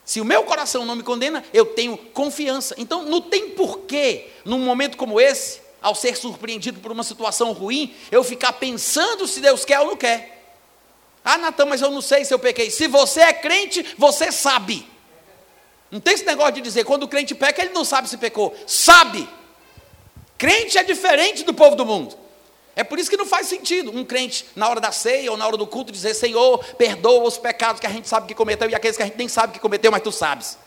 Se 0.04 0.20
o 0.20 0.26
meu 0.26 0.44
coração 0.44 0.88
não 0.88 0.96
me 0.96 1.04
condena, 1.04 1.46
eu 1.54 1.68
tenho 1.68 1.96
confiança. 1.96 2.74
Então 2.80 3.04
não 3.04 3.22
tem 3.22 3.52
porquê, 3.52 4.32
num 4.44 4.58
momento 4.58 4.98
como 4.98 5.22
esse, 5.22 5.62
ao 5.80 5.94
ser 5.94 6.18
surpreendido 6.18 6.80
por 6.80 6.92
uma 6.92 7.04
situação 7.04 7.52
ruim, 7.52 7.94
eu 8.12 8.24
ficar 8.24 8.54
pensando 8.54 9.28
se 9.28 9.40
Deus 9.40 9.64
quer 9.64 9.82
ou 9.82 9.86
não 9.86 9.98
quer. 9.98 10.52
Ah, 11.24 11.38
Natan, 11.38 11.66
mas 11.66 11.84
eu 11.84 11.92
não 11.92 12.02
sei 12.02 12.26
se 12.26 12.34
eu 12.34 12.40
pequei. 12.40 12.72
Se 12.72 12.88
você 12.88 13.20
é 13.20 13.34
crente, 13.34 13.86
você 14.00 14.32
sabe. 14.32 14.90
Não 15.92 16.00
tem 16.00 16.14
esse 16.14 16.26
negócio 16.26 16.54
de 16.54 16.62
dizer, 16.62 16.86
quando 16.86 17.04
o 17.04 17.08
crente 17.08 17.36
peca, 17.36 17.62
ele 17.62 17.74
não 17.74 17.84
sabe 17.84 18.08
se 18.08 18.18
pecou. 18.18 18.56
Sabe. 18.66 19.28
Crente 20.38 20.78
é 20.78 20.84
diferente 20.84 21.44
do 21.44 21.54
povo 21.54 21.76
do 21.76 21.86
mundo. 21.86 22.18
É 22.76 22.84
por 22.84 22.98
isso 22.98 23.10
que 23.10 23.18
não 23.18 23.26
faz 23.26 23.48
sentido 23.48 23.92
um 23.92 24.06
crente, 24.06 24.46
na 24.56 24.70
hora 24.70 24.80
da 24.80 24.92
ceia 24.94 25.30
ou 25.30 25.38
na 25.38 25.46
hora 25.46 25.58
do 25.58 25.68
culto, 25.68 25.92
dizer: 25.92 26.14
Senhor, 26.14 26.64
perdoa 26.76 27.28
os 27.28 27.38
pecados 27.38 27.82
que 27.82 27.86
a 27.86 27.90
gente 27.90 28.08
sabe 28.08 28.28
que 28.28 28.34
cometeu 28.34 28.70
e 28.70 28.74
aqueles 28.74 28.96
que 28.96 29.04
a 29.04 29.06
gente 29.06 29.18
nem 29.18 29.28
sabe 29.28 29.54
que 29.54 29.60
cometeu, 29.60 29.92
mas 29.92 30.02
tu 30.02 30.12
sabes. 30.12 30.58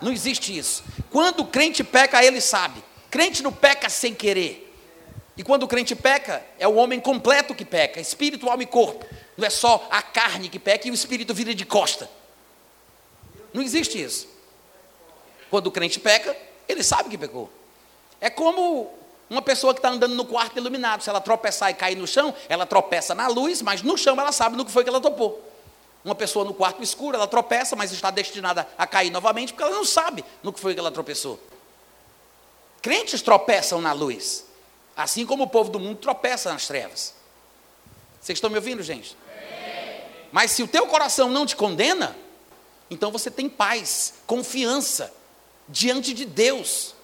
Não 0.00 0.10
existe 0.10 0.56
isso. 0.56 0.82
Quando 1.10 1.40
o 1.40 1.46
crente 1.46 1.84
peca, 1.84 2.24
ele 2.24 2.40
sabe. 2.40 2.82
Crente 3.10 3.42
não 3.42 3.52
peca 3.52 3.88
sem 3.90 4.14
querer. 4.14 4.62
E 5.36 5.42
quando 5.42 5.64
o 5.64 5.68
crente 5.68 5.94
peca, 5.94 6.44
é 6.58 6.66
o 6.66 6.74
homem 6.74 6.98
completo 6.98 7.54
que 7.54 7.64
peca, 7.64 8.00
espírito, 8.00 8.48
alma 8.48 8.62
e 8.62 8.66
corpo. 8.66 9.04
Não 9.36 9.46
é 9.46 9.50
só 9.50 9.86
a 9.90 10.00
carne 10.00 10.48
que 10.48 10.58
peca 10.58 10.88
e 10.88 10.90
o 10.90 10.94
espírito 10.94 11.34
vira 11.34 11.54
de 11.54 11.64
costa. 11.64 12.08
Não 13.52 13.62
existe 13.62 14.00
isso. 14.00 14.33
Quando 15.54 15.68
o 15.68 15.70
crente 15.70 16.00
peca, 16.00 16.36
ele 16.66 16.82
sabe 16.82 17.08
que 17.08 17.16
pecou. 17.16 17.48
É 18.20 18.28
como 18.28 18.92
uma 19.30 19.40
pessoa 19.40 19.72
que 19.72 19.78
está 19.78 19.88
andando 19.88 20.12
no 20.12 20.24
quarto 20.24 20.56
iluminado, 20.56 21.04
se 21.04 21.08
ela 21.08 21.20
tropeçar 21.20 21.70
e 21.70 21.74
cair 21.74 21.94
no 21.94 22.08
chão, 22.08 22.34
ela 22.48 22.66
tropeça 22.66 23.14
na 23.14 23.28
luz, 23.28 23.62
mas 23.62 23.80
no 23.80 23.96
chão 23.96 24.18
ela 24.18 24.32
sabe 24.32 24.56
no 24.56 24.64
que 24.64 24.72
foi 24.72 24.82
que 24.82 24.90
ela 24.90 25.00
topou. 25.00 25.48
Uma 26.04 26.16
pessoa 26.16 26.44
no 26.44 26.52
quarto 26.52 26.82
escuro, 26.82 27.16
ela 27.16 27.28
tropeça, 27.28 27.76
mas 27.76 27.92
está 27.92 28.10
destinada 28.10 28.66
a 28.76 28.84
cair 28.84 29.10
novamente, 29.10 29.52
porque 29.52 29.62
ela 29.62 29.76
não 29.76 29.84
sabe 29.84 30.24
no 30.42 30.52
que 30.52 30.58
foi 30.58 30.74
que 30.74 30.80
ela 30.80 30.90
tropeçou. 30.90 31.38
Crentes 32.82 33.22
tropeçam 33.22 33.80
na 33.80 33.92
luz, 33.92 34.44
assim 34.96 35.24
como 35.24 35.44
o 35.44 35.48
povo 35.48 35.70
do 35.70 35.78
mundo 35.78 35.98
tropeça 35.98 36.52
nas 36.52 36.66
trevas. 36.66 37.14
Vocês 38.20 38.38
estão 38.38 38.50
me 38.50 38.56
ouvindo, 38.56 38.82
gente? 38.82 39.16
Mas 40.32 40.50
se 40.50 40.64
o 40.64 40.66
teu 40.66 40.88
coração 40.88 41.30
não 41.30 41.46
te 41.46 41.54
condena, 41.54 42.16
então 42.90 43.12
você 43.12 43.30
tem 43.30 43.48
paz, 43.48 44.14
confiança 44.26 45.22
diante 45.68 46.12
de 46.12 46.24
Deus. 46.24 46.94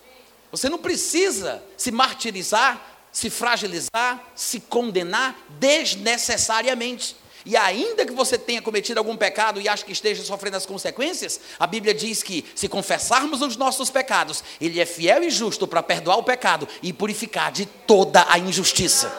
Você 0.50 0.68
não 0.68 0.78
precisa 0.78 1.62
se 1.76 1.90
martirizar, 1.90 3.08
se 3.12 3.30
fragilizar, 3.30 4.22
se 4.34 4.60
condenar 4.60 5.36
desnecessariamente. 5.58 7.16
E 7.44 7.56
ainda 7.56 8.04
que 8.04 8.12
você 8.12 8.36
tenha 8.36 8.60
cometido 8.60 9.00
algum 9.00 9.16
pecado 9.16 9.60
e 9.60 9.68
ache 9.68 9.84
que 9.84 9.92
esteja 9.92 10.22
sofrendo 10.22 10.56
as 10.56 10.66
consequências, 10.66 11.40
a 11.58 11.66
Bíblia 11.66 11.94
diz 11.94 12.22
que 12.22 12.44
se 12.54 12.68
confessarmos 12.68 13.40
os 13.40 13.56
nossos 13.56 13.88
pecados, 13.88 14.44
Ele 14.60 14.78
é 14.78 14.84
fiel 14.84 15.22
e 15.22 15.30
justo 15.30 15.66
para 15.66 15.82
perdoar 15.82 16.16
o 16.18 16.22
pecado 16.22 16.68
e 16.82 16.92
purificar 16.92 17.50
de 17.50 17.64
toda 17.64 18.26
a 18.28 18.38
injustiça. 18.38 19.10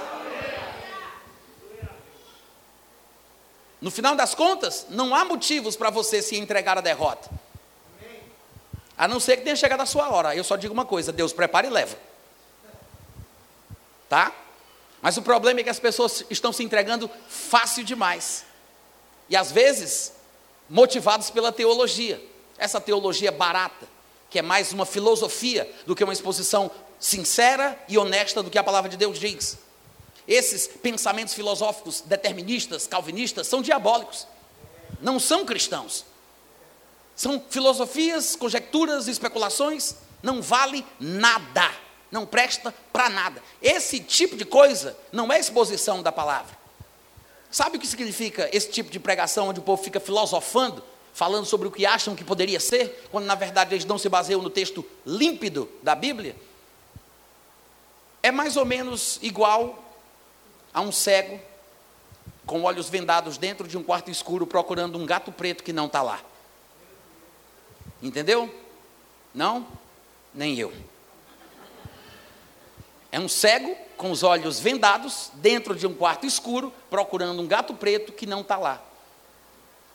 No 3.81 3.89
final 3.89 4.15
das 4.15 4.35
contas, 4.35 4.85
não 4.89 5.15
há 5.15 5.25
motivos 5.25 5.75
para 5.75 5.89
você 5.89 6.21
se 6.21 6.35
entregar 6.35 6.77
à 6.77 6.81
derrota. 6.81 7.27
A 9.01 9.07
não 9.07 9.19
ser 9.19 9.37
que 9.37 9.41
tenha 9.41 9.55
chegado 9.55 9.81
a 9.81 9.85
sua 9.87 10.11
hora. 10.11 10.35
Eu 10.35 10.43
só 10.43 10.55
digo 10.55 10.71
uma 10.71 10.85
coisa: 10.85 11.11
Deus 11.11 11.33
prepara 11.33 11.65
e 11.65 11.71
leva. 11.71 11.97
Tá? 14.07 14.31
Mas 15.01 15.17
o 15.17 15.23
problema 15.23 15.59
é 15.59 15.63
que 15.63 15.71
as 15.71 15.79
pessoas 15.79 16.23
estão 16.29 16.53
se 16.53 16.63
entregando 16.63 17.09
fácil 17.27 17.83
demais. 17.83 18.45
E 19.27 19.35
às 19.35 19.51
vezes, 19.51 20.13
motivados 20.69 21.31
pela 21.31 21.51
teologia. 21.51 22.23
Essa 22.59 22.79
teologia 22.79 23.31
barata, 23.31 23.87
que 24.29 24.37
é 24.37 24.43
mais 24.43 24.71
uma 24.71 24.85
filosofia 24.85 25.67
do 25.87 25.95
que 25.95 26.03
uma 26.03 26.13
exposição 26.13 26.69
sincera 26.99 27.83
e 27.89 27.97
honesta 27.97 28.43
do 28.43 28.51
que 28.51 28.59
a 28.59 28.63
palavra 28.63 28.87
de 28.87 28.97
Deus 28.97 29.17
diz. 29.17 29.57
Esses 30.27 30.67
pensamentos 30.67 31.33
filosóficos 31.33 32.01
deterministas, 32.01 32.85
calvinistas, 32.85 33.47
são 33.47 33.63
diabólicos. 33.63 34.27
Não 35.01 35.19
são 35.19 35.43
cristãos. 35.43 36.05
São 37.21 37.39
filosofias, 37.51 38.35
conjecturas, 38.35 39.07
especulações, 39.07 39.93
não 40.23 40.41
vale 40.41 40.83
nada, 40.99 41.69
não 42.09 42.25
presta 42.25 42.73
para 42.91 43.09
nada. 43.11 43.43
Esse 43.61 43.99
tipo 43.99 44.35
de 44.35 44.43
coisa 44.43 44.97
não 45.11 45.31
é 45.31 45.39
exposição 45.39 46.01
da 46.01 46.11
palavra. 46.11 46.57
Sabe 47.51 47.77
o 47.77 47.79
que 47.79 47.85
significa 47.85 48.49
esse 48.51 48.71
tipo 48.71 48.89
de 48.89 48.99
pregação 48.99 49.49
onde 49.49 49.59
o 49.59 49.61
povo 49.61 49.83
fica 49.83 49.99
filosofando, 49.99 50.83
falando 51.13 51.45
sobre 51.45 51.67
o 51.67 51.71
que 51.71 51.85
acham 51.85 52.15
que 52.15 52.23
poderia 52.23 52.59
ser, 52.59 53.07
quando 53.11 53.25
na 53.25 53.35
verdade 53.35 53.75
eles 53.75 53.85
não 53.85 53.99
se 53.99 54.09
baseiam 54.09 54.41
no 54.41 54.49
texto 54.49 54.83
límpido 55.05 55.69
da 55.83 55.93
Bíblia? 55.93 56.35
É 58.23 58.31
mais 58.31 58.57
ou 58.57 58.65
menos 58.65 59.19
igual 59.21 59.93
a 60.73 60.81
um 60.81 60.91
cego 60.91 61.39
com 62.47 62.63
olhos 62.63 62.89
vendados 62.89 63.37
dentro 63.37 63.67
de 63.67 63.77
um 63.77 63.83
quarto 63.83 64.09
escuro 64.09 64.47
procurando 64.47 64.97
um 64.97 65.05
gato 65.05 65.31
preto 65.31 65.63
que 65.63 65.71
não 65.71 65.85
está 65.85 66.01
lá. 66.01 66.30
Entendeu? 68.01 68.53
Não? 69.33 69.67
Nem 70.33 70.57
eu. 70.57 70.73
É 73.11 73.19
um 73.19 73.27
cego 73.27 73.75
com 73.97 74.09
os 74.09 74.23
olhos 74.23 74.59
vendados, 74.59 75.29
dentro 75.35 75.75
de 75.75 75.85
um 75.85 75.93
quarto 75.93 76.25
escuro, 76.25 76.73
procurando 76.89 77.41
um 77.41 77.47
gato 77.47 77.73
preto 77.73 78.11
que 78.11 78.25
não 78.25 78.41
está 78.41 78.57
lá. 78.57 78.81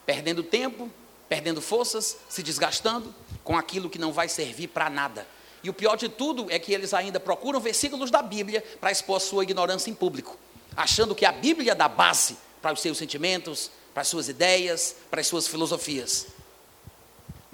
Perdendo 0.05 0.43
tempo, 0.43 0.91
perdendo 1.29 1.61
forças, 1.61 2.19
se 2.29 2.43
desgastando 2.43 3.13
com 3.43 3.57
aquilo 3.57 3.91
que 3.91 3.99
não 3.99 4.13
vai 4.13 4.29
servir 4.29 4.69
para 4.69 4.91
nada. 4.91 5.27
E 5.63 5.71
o 5.71 5.75
pior 5.75 5.97
de 5.97 6.09
tudo 6.09 6.47
é 6.51 6.59
que 6.59 6.73
eles 6.73 6.95
ainda 6.95 7.19
procuram 7.19 7.59
versículos 7.59 8.11
da 8.11 8.23
Bíblia 8.23 8.63
para 8.81 8.93
expor 8.93 9.21
sua 9.21 9.43
ignorância 9.43 9.91
em 9.91 9.95
público, 9.95 10.39
achando 10.77 11.15
que 11.15 11.25
a 11.25 11.33
Bíblia 11.33 11.75
dá 11.75 11.89
base 11.89 12.37
para 12.63 12.73
os 12.73 12.81
seus 12.81 12.99
sentimentos, 12.99 13.71
para 13.93 14.03
as 14.03 14.09
suas 14.09 14.29
ideias, 14.29 14.95
para 15.11 15.21
as 15.21 15.27
suas 15.27 15.49
filosofias. 15.49 16.29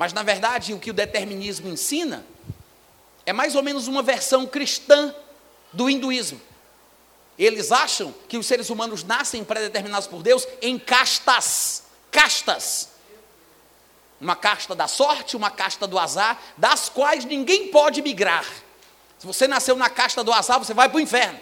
Mas, 0.03 0.13
na 0.13 0.25
verdade, 0.25 0.75
o 0.75 0.81
que 0.81 0.91
o 0.91 0.93
determinismo 0.93 1.69
ensina 1.69 2.27
é 3.25 3.33
mais 3.33 3.55
ou 3.55 3.63
menos 3.63 3.87
uma 3.87 4.03
versão 4.03 4.45
cristã 4.45 5.15
do 5.73 5.89
hinduísmo. 5.89 6.41
Eles 7.39 7.71
acham 7.71 8.13
que 8.29 8.37
os 8.37 8.45
seres 8.45 8.69
humanos 8.69 9.05
nascem 9.05 9.45
predeterminados 9.45 10.09
por 10.09 10.21
Deus 10.21 10.45
em 10.61 10.77
castas. 10.77 11.85
Castas. 12.11 12.89
Uma 14.21 14.35
casta 14.35 14.75
da 14.75 14.89
sorte, 14.89 15.37
uma 15.37 15.53
casta 15.53 15.87
do 15.87 15.97
azar, 15.97 16.37
das 16.57 16.89
quais 16.89 17.25
ninguém 17.25 17.69
pode 17.69 18.03
migrar. 18.03 18.45
Se 19.21 19.25
você 19.25 19.47
nasceu 19.47 19.77
na 19.77 19.89
casta 19.89 20.25
do 20.25 20.33
azar, 20.33 20.59
você 20.59 20.75
vai 20.75 20.89
para 20.89 20.99
o 20.99 21.01
inferno. 21.01 21.39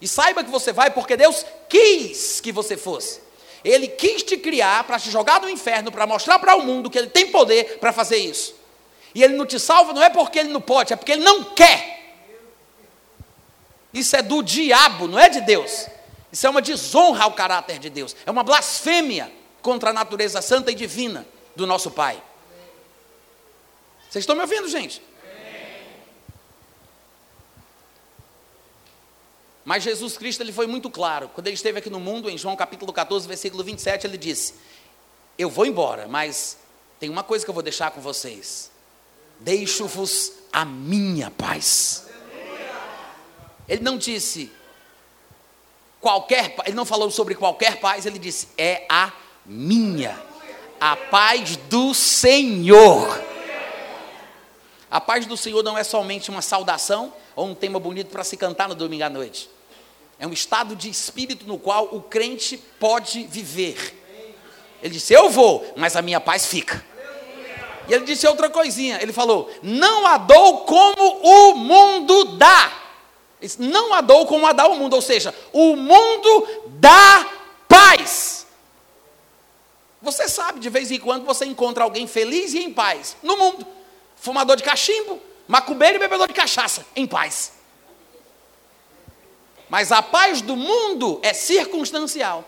E 0.00 0.08
saiba 0.08 0.42
que 0.42 0.50
você 0.50 0.72
vai 0.72 0.90
porque 0.90 1.18
Deus 1.18 1.44
quis 1.68 2.40
que 2.40 2.50
você 2.50 2.78
fosse. 2.78 3.20
Ele 3.64 3.88
quis 3.88 4.22
te 4.22 4.36
criar 4.36 4.84
para 4.84 4.98
te 4.98 5.10
jogar 5.10 5.40
no 5.40 5.48
inferno, 5.48 5.92
para 5.92 6.06
mostrar 6.06 6.38
para 6.38 6.56
o 6.56 6.62
mundo 6.62 6.90
que 6.90 6.98
ele 6.98 7.08
tem 7.08 7.30
poder 7.30 7.78
para 7.78 7.92
fazer 7.92 8.16
isso. 8.16 8.54
E 9.14 9.22
ele 9.22 9.34
não 9.34 9.44
te 9.44 9.58
salva 9.58 9.92
não 9.92 10.02
é 10.02 10.08
porque 10.08 10.38
ele 10.38 10.50
não 10.50 10.60
pode, 10.60 10.92
é 10.92 10.96
porque 10.96 11.12
ele 11.12 11.22
não 11.22 11.44
quer. 11.44 11.98
Isso 13.92 14.14
é 14.16 14.22
do 14.22 14.42
diabo, 14.42 15.08
não 15.08 15.18
é 15.18 15.28
de 15.28 15.40
Deus. 15.40 15.88
Isso 16.32 16.46
é 16.46 16.50
uma 16.50 16.62
desonra 16.62 17.24
ao 17.24 17.32
caráter 17.32 17.78
de 17.78 17.90
Deus. 17.90 18.14
É 18.24 18.30
uma 18.30 18.44
blasfêmia 18.44 19.30
contra 19.60 19.90
a 19.90 19.92
natureza 19.92 20.40
santa 20.40 20.70
e 20.70 20.74
divina 20.74 21.26
do 21.56 21.66
nosso 21.66 21.90
Pai. 21.90 22.22
Vocês 24.08 24.22
estão 24.22 24.34
me 24.34 24.42
ouvindo, 24.42 24.68
gente? 24.68 25.02
Mas 29.64 29.82
Jesus 29.82 30.16
Cristo 30.16 30.42
ele 30.42 30.52
foi 30.52 30.66
muito 30.66 30.90
claro. 30.90 31.28
Quando 31.28 31.46
ele 31.46 31.54
esteve 31.54 31.78
aqui 31.78 31.90
no 31.90 32.00
mundo, 32.00 32.30
em 32.30 32.38
João 32.38 32.56
capítulo 32.56 32.92
14, 32.92 33.28
versículo 33.28 33.62
27, 33.62 34.06
ele 34.06 34.18
disse: 34.18 34.54
Eu 35.38 35.50
vou 35.50 35.66
embora, 35.66 36.08
mas 36.08 36.58
tem 36.98 37.08
uma 37.08 37.22
coisa 37.22 37.44
que 37.44 37.50
eu 37.50 37.54
vou 37.54 37.62
deixar 37.62 37.90
com 37.90 38.00
vocês. 38.00 38.70
Deixo-vos 39.38 40.32
a 40.52 40.64
minha 40.64 41.30
paz. 41.30 42.06
Ele 43.68 43.82
não 43.82 43.96
disse 43.96 44.50
qualquer, 46.00 46.56
ele 46.66 46.74
não 46.74 46.84
falou 46.84 47.10
sobre 47.10 47.34
qualquer 47.34 47.76
paz, 47.78 48.06
ele 48.06 48.18
disse: 48.18 48.48
é 48.58 48.84
a 48.88 49.12
minha, 49.46 50.20
a 50.80 50.96
paz 50.96 51.56
do 51.56 51.94
Senhor. 51.94 53.30
A 54.90 55.00
paz 55.00 55.24
do 55.24 55.36
Senhor 55.36 55.62
não 55.62 55.78
é 55.78 55.84
somente 55.84 56.30
uma 56.30 56.42
saudação, 56.42 57.12
ou 57.40 57.46
um 57.46 57.54
tema 57.54 57.80
bonito 57.80 58.08
para 58.08 58.22
se 58.22 58.36
cantar 58.36 58.68
no 58.68 58.74
domingo 58.74 59.02
à 59.02 59.08
noite. 59.08 59.48
É 60.18 60.26
um 60.26 60.32
estado 60.32 60.76
de 60.76 60.90
espírito 60.90 61.46
no 61.46 61.58
qual 61.58 61.88
o 61.90 62.02
crente 62.02 62.58
pode 62.78 63.24
viver. 63.24 63.98
Ele 64.82 64.92
disse: 64.92 65.14
Eu 65.14 65.30
vou, 65.30 65.72
mas 65.74 65.96
a 65.96 66.02
minha 66.02 66.20
paz 66.20 66.44
fica. 66.44 66.84
E 67.88 67.94
ele 67.94 68.04
disse 68.04 68.26
outra 68.26 68.50
coisinha. 68.50 68.98
Ele 69.00 69.10
falou: 69.10 69.50
Não 69.62 70.06
a 70.06 70.18
dou 70.18 70.58
como 70.66 71.20
o 71.22 71.54
mundo 71.54 72.36
dá. 72.36 72.78
Disse, 73.40 73.62
não 73.62 73.94
a 73.94 74.02
dou 74.02 74.26
como 74.26 74.46
a 74.46 74.52
dá 74.52 74.68
o 74.68 74.76
mundo. 74.76 74.92
Ou 74.92 75.00
seja, 75.00 75.34
o 75.50 75.74
mundo 75.74 76.46
dá 76.78 77.26
paz. 77.66 78.46
Você 80.02 80.28
sabe, 80.28 80.60
de 80.60 80.68
vez 80.68 80.90
em 80.90 80.98
quando 80.98 81.24
você 81.24 81.46
encontra 81.46 81.84
alguém 81.84 82.06
feliz 82.06 82.52
e 82.52 82.58
em 82.58 82.70
paz 82.70 83.16
no 83.22 83.38
mundo. 83.38 83.66
Fumador 84.14 84.56
de 84.56 84.62
cachimbo, 84.62 85.18
macumbeiro 85.50 85.96
e 85.96 85.98
bebedor 85.98 86.28
de 86.28 86.32
cachaça, 86.32 86.86
em 86.94 87.06
paz. 87.06 87.52
Mas 89.68 89.90
a 89.90 90.00
paz 90.00 90.40
do 90.40 90.54
mundo 90.54 91.18
é 91.22 91.32
circunstancial. 91.32 92.44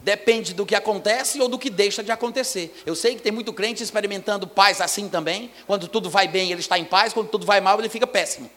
Depende 0.00 0.52
do 0.52 0.66
que 0.66 0.74
acontece 0.74 1.40
ou 1.40 1.48
do 1.48 1.58
que 1.58 1.70
deixa 1.70 2.02
de 2.02 2.10
acontecer. 2.10 2.82
Eu 2.84 2.96
sei 2.96 3.14
que 3.14 3.22
tem 3.22 3.30
muito 3.30 3.52
crente 3.52 3.82
experimentando 3.82 4.48
paz 4.48 4.80
assim 4.80 5.08
também. 5.08 5.50
Quando 5.66 5.86
tudo 5.86 6.10
vai 6.10 6.26
bem, 6.26 6.50
ele 6.50 6.60
está 6.60 6.76
em 6.76 6.84
paz. 6.84 7.12
Quando 7.12 7.28
tudo 7.28 7.46
vai 7.46 7.60
mal, 7.60 7.78
ele 7.78 7.88
fica 7.88 8.06
péssimo. 8.06 8.50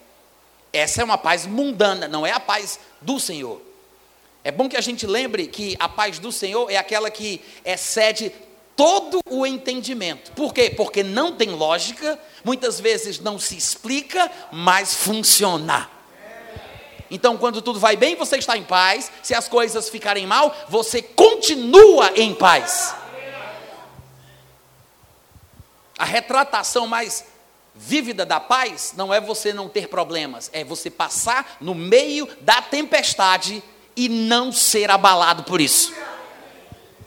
Essa 0.71 1.01
é 1.01 1.03
uma 1.03 1.17
paz 1.17 1.45
mundana, 1.45 2.08
não 2.08 2.25
é 2.25 2.32
a 2.32 2.39
paz 2.39 2.79
do 2.99 3.19
Senhor. 3.19 3.62
É 4.43 4.51
bom 4.51 4.67
que 4.67 4.75
a 4.75 4.82
gente 4.82 5.06
lembre 5.06 5.47
que 5.47 5.75
a 5.79 5.88
paz 5.88 6.17
do 6.17 6.32
Senhor 6.32 6.69
é 6.69 6.77
aquela 6.77 7.12
que 7.12 7.41
excede 7.63 8.32
todo 8.75 9.19
o 9.29 9.45
entendimento. 9.45 10.31
Por 10.31 10.53
quê? 10.53 10.69
Porque 10.69 11.03
não 11.03 11.36
tem 11.36 11.49
lógica, 11.49 12.19
muitas 12.43 12.79
vezes 12.79 13.19
não 13.19 13.39
se 13.39 13.57
explica, 13.57 14.31
mas 14.51 14.95
funciona. 14.95 15.89
Então, 17.09 17.38
quando 17.38 17.62
tudo 17.62 17.79
vai 17.79 17.95
bem, 17.95 18.15
você 18.15 18.38
está 18.38 18.57
em 18.57 18.63
paz. 18.63 19.12
Se 19.21 19.36
as 19.36 19.47
coisas 19.47 19.89
ficarem 19.89 20.25
mal, 20.25 20.55
você 20.67 21.01
continua 21.01 22.12
em 22.15 22.33
paz. 22.33 22.95
A 25.97 26.05
retratação 26.05 26.88
mais 26.88 27.25
vívida 27.75 28.25
da 28.25 28.39
paz 28.39 28.93
não 28.95 29.13
é 29.13 29.21
você 29.21 29.53
não 29.53 29.69
ter 29.69 29.88
problemas, 29.88 30.49
é 30.53 30.63
você 30.63 30.89
passar 30.89 31.57
no 31.62 31.73
meio 31.73 32.27
da 32.41 32.62
tempestade 32.62 33.63
e 33.95 34.09
não 34.09 34.51
ser 34.51 34.89
abalado 34.89 35.43
por 35.43 35.62
isso. 35.62 35.93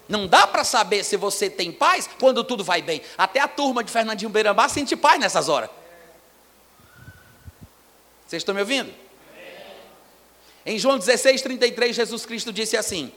Não 0.09 0.27
dá 0.27 0.47
para 0.47 0.63
saber 0.63 1.05
se 1.05 1.17
você 1.17 1.51
tem 1.51 1.73
paz 1.73 2.09
quando 2.19 2.45
tudo 2.45 2.63
vai 2.63 2.81
bem. 2.81 3.03
Até 3.19 3.41
a 3.41 3.49
turma 3.49 3.83
de 3.83 3.91
Fernandinho 3.91 4.31
Beirambá 4.31 4.69
sente 4.69 4.95
paz 4.95 5.19
nessas 5.19 5.49
horas. 5.49 5.69
Vocês 8.27 8.41
estão 8.41 8.55
me 8.55 8.61
ouvindo? 8.61 8.93
Em 10.65 10.79
João 10.79 10.99
16, 10.99 11.43
33, 11.43 11.95
Jesus 11.95 12.27
Cristo 12.27 12.53
disse 12.53 12.77
assim: 12.77 13.13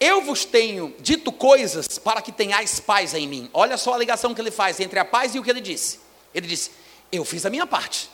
Eu 0.00 0.22
vos 0.22 0.44
tenho 0.44 0.94
dito 0.98 1.30
coisas 1.30 1.98
para 1.98 2.20
que 2.20 2.32
tenhais 2.32 2.80
paz 2.80 3.14
em 3.14 3.28
mim. 3.28 3.50
Olha 3.52 3.76
só 3.76 3.94
a 3.94 3.98
ligação 3.98 4.34
que 4.34 4.40
ele 4.40 4.50
faz 4.50 4.80
entre 4.80 4.98
a 4.98 5.04
paz 5.04 5.34
e 5.34 5.38
o 5.38 5.42
que 5.42 5.50
ele 5.50 5.60
disse. 5.60 6.00
Ele 6.34 6.46
disse: 6.46 6.72
Eu 7.10 7.24
fiz 7.24 7.46
a 7.46 7.50
minha 7.50 7.66
parte. 7.66 8.10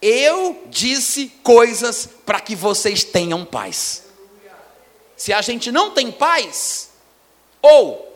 Eu 0.00 0.64
disse 0.68 1.32
coisas 1.44 2.08
para 2.26 2.40
que 2.40 2.56
vocês 2.56 3.04
tenham 3.04 3.44
paz. 3.44 4.04
Se 5.16 5.32
a 5.32 5.40
gente 5.40 5.70
não 5.70 5.92
tem 5.92 6.10
paz, 6.10 6.90
ou 7.62 8.10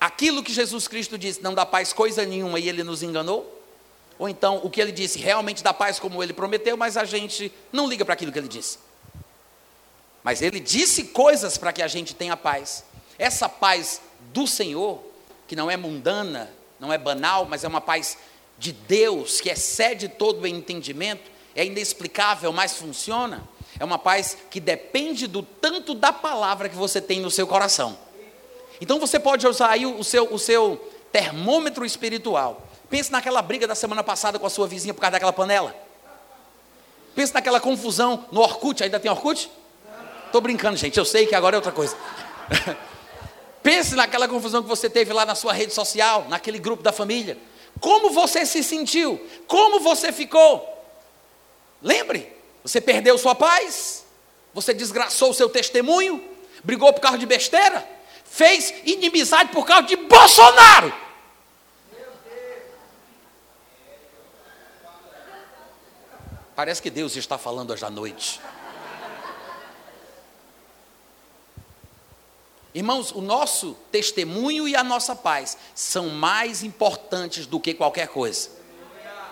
aquilo 0.00 0.42
que 0.42 0.52
Jesus 0.52 0.88
Cristo 0.88 1.16
disse 1.16 1.42
não 1.42 1.54
dá 1.54 1.64
paz 1.64 1.92
coisa 1.92 2.24
nenhuma 2.24 2.58
e 2.58 2.68
ele 2.68 2.82
nos 2.82 3.02
enganou, 3.02 3.62
ou 4.18 4.28
então 4.28 4.60
o 4.64 4.70
que 4.70 4.80
ele 4.80 4.92
disse 4.92 5.18
realmente 5.18 5.62
dá 5.62 5.72
paz 5.72 6.00
como 6.00 6.22
ele 6.22 6.32
prometeu, 6.32 6.76
mas 6.76 6.96
a 6.96 7.04
gente 7.04 7.52
não 7.70 7.86
liga 7.86 8.04
para 8.04 8.14
aquilo 8.14 8.32
que 8.32 8.38
ele 8.38 8.48
disse. 8.48 8.78
Mas 10.24 10.40
ele 10.40 10.60
disse 10.60 11.04
coisas 11.04 11.58
para 11.58 11.72
que 11.72 11.82
a 11.82 11.88
gente 11.88 12.14
tenha 12.14 12.36
paz. 12.36 12.84
Essa 13.18 13.48
paz 13.48 14.00
do 14.32 14.46
Senhor, 14.46 15.02
que 15.46 15.56
não 15.56 15.70
é 15.70 15.76
mundana, 15.76 16.50
não 16.78 16.92
é 16.92 16.98
banal, 16.98 17.44
mas 17.44 17.64
é 17.64 17.68
uma 17.68 17.80
paz 17.80 18.16
de 18.58 18.72
Deus, 18.72 19.40
que 19.40 19.50
excede 19.50 20.08
todo 20.08 20.42
o 20.42 20.46
entendimento, 20.46 21.30
é 21.54 21.64
inexplicável, 21.64 22.52
mas 22.52 22.76
funciona. 22.76 23.42
É 23.82 23.84
uma 23.84 23.98
paz 23.98 24.36
que 24.48 24.60
depende 24.60 25.26
do 25.26 25.42
tanto 25.42 25.92
da 25.92 26.12
palavra 26.12 26.68
que 26.68 26.76
você 26.76 27.00
tem 27.00 27.18
no 27.18 27.32
seu 27.32 27.48
coração. 27.48 27.98
Então 28.80 29.00
você 29.00 29.18
pode 29.18 29.44
usar 29.44 29.70
aí 29.70 29.84
o 29.84 30.04
seu, 30.04 30.32
o 30.32 30.38
seu 30.38 30.76
termômetro 31.10 31.84
espiritual. 31.84 32.62
Pense 32.88 33.10
naquela 33.10 33.42
briga 33.42 33.66
da 33.66 33.74
semana 33.74 34.04
passada 34.04 34.38
com 34.38 34.46
a 34.46 34.50
sua 34.50 34.68
vizinha 34.68 34.94
por 34.94 35.00
causa 35.00 35.14
daquela 35.14 35.32
panela. 35.32 35.74
Pense 37.16 37.34
naquela 37.34 37.58
confusão 37.58 38.24
no 38.30 38.40
Orkut. 38.40 38.84
Ainda 38.84 39.00
tem 39.00 39.10
Orkut? 39.10 39.50
Estou 40.26 40.40
brincando, 40.40 40.76
gente. 40.76 40.96
Eu 40.96 41.04
sei 41.04 41.26
que 41.26 41.34
agora 41.34 41.56
é 41.56 41.58
outra 41.58 41.72
coisa. 41.72 41.96
Pense 43.64 43.96
naquela 43.96 44.28
confusão 44.28 44.62
que 44.62 44.68
você 44.68 44.88
teve 44.88 45.12
lá 45.12 45.26
na 45.26 45.34
sua 45.34 45.52
rede 45.52 45.74
social, 45.74 46.26
naquele 46.28 46.60
grupo 46.60 46.84
da 46.84 46.92
família. 46.92 47.36
Como 47.80 48.10
você 48.10 48.46
se 48.46 48.62
sentiu? 48.62 49.20
Como 49.48 49.80
você 49.80 50.12
ficou? 50.12 50.68
Lembre, 51.82 52.41
você 52.62 52.80
perdeu 52.80 53.18
sua 53.18 53.34
paz? 53.34 54.04
Você 54.54 54.72
desgraçou 54.72 55.30
o 55.30 55.34
seu 55.34 55.48
testemunho? 55.48 56.22
Brigou 56.62 56.92
por 56.92 57.00
causa 57.00 57.18
de 57.18 57.26
besteira? 57.26 57.86
Fez 58.24 58.72
inimizade 58.84 59.50
por 59.50 59.66
causa 59.66 59.86
de 59.86 59.96
Bolsonaro? 59.96 60.92
Parece 66.54 66.82
que 66.82 66.90
Deus 66.90 67.16
está 67.16 67.38
falando 67.38 67.72
hoje 67.72 67.84
à 67.84 67.90
noite. 67.90 68.40
Irmãos, 72.74 73.10
o 73.10 73.20
nosso 73.20 73.76
testemunho 73.90 74.66
e 74.66 74.74
a 74.74 74.84
nossa 74.84 75.14
paz 75.14 75.58
são 75.74 76.08
mais 76.08 76.62
importantes 76.62 77.44
do 77.46 77.60
que 77.60 77.74
qualquer 77.74 78.08
coisa. 78.08 78.61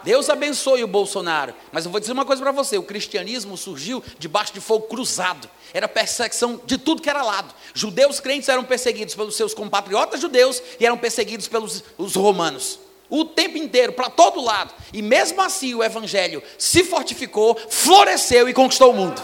Deus 0.02 0.30
abençoe 0.30 0.82
o 0.82 0.88
Bolsonaro, 0.88 1.54
mas 1.72 1.84
eu 1.84 1.90
vou 1.90 2.00
dizer 2.00 2.12
uma 2.12 2.24
coisa 2.24 2.42
para 2.42 2.52
você: 2.52 2.78
o 2.78 2.82
cristianismo 2.82 3.56
surgiu 3.56 4.02
debaixo 4.18 4.52
de 4.52 4.60
fogo 4.60 4.86
cruzado, 4.86 5.48
era 5.72 5.86
perseguição 5.86 6.60
de 6.64 6.78
tudo 6.78 7.02
que 7.02 7.10
era 7.10 7.22
lado. 7.22 7.54
Judeus 7.74 8.20
crentes 8.20 8.48
eram 8.48 8.64
perseguidos 8.64 9.14
pelos 9.14 9.36
seus 9.36 9.54
compatriotas 9.54 10.20
judeus 10.20 10.62
e 10.78 10.86
eram 10.86 10.96
perseguidos 10.96 11.48
pelos 11.48 11.84
os 11.98 12.14
romanos 12.14 12.78
o 13.10 13.24
tempo 13.24 13.58
inteiro, 13.58 13.92
para 13.92 14.08
todo 14.08 14.40
lado. 14.40 14.72
E 14.92 15.02
mesmo 15.02 15.42
assim 15.42 15.74
o 15.74 15.82
evangelho 15.82 16.42
se 16.56 16.84
fortificou, 16.84 17.58
floresceu 17.68 18.48
e 18.48 18.54
conquistou 18.54 18.92
o 18.92 18.94
mundo. 18.94 19.20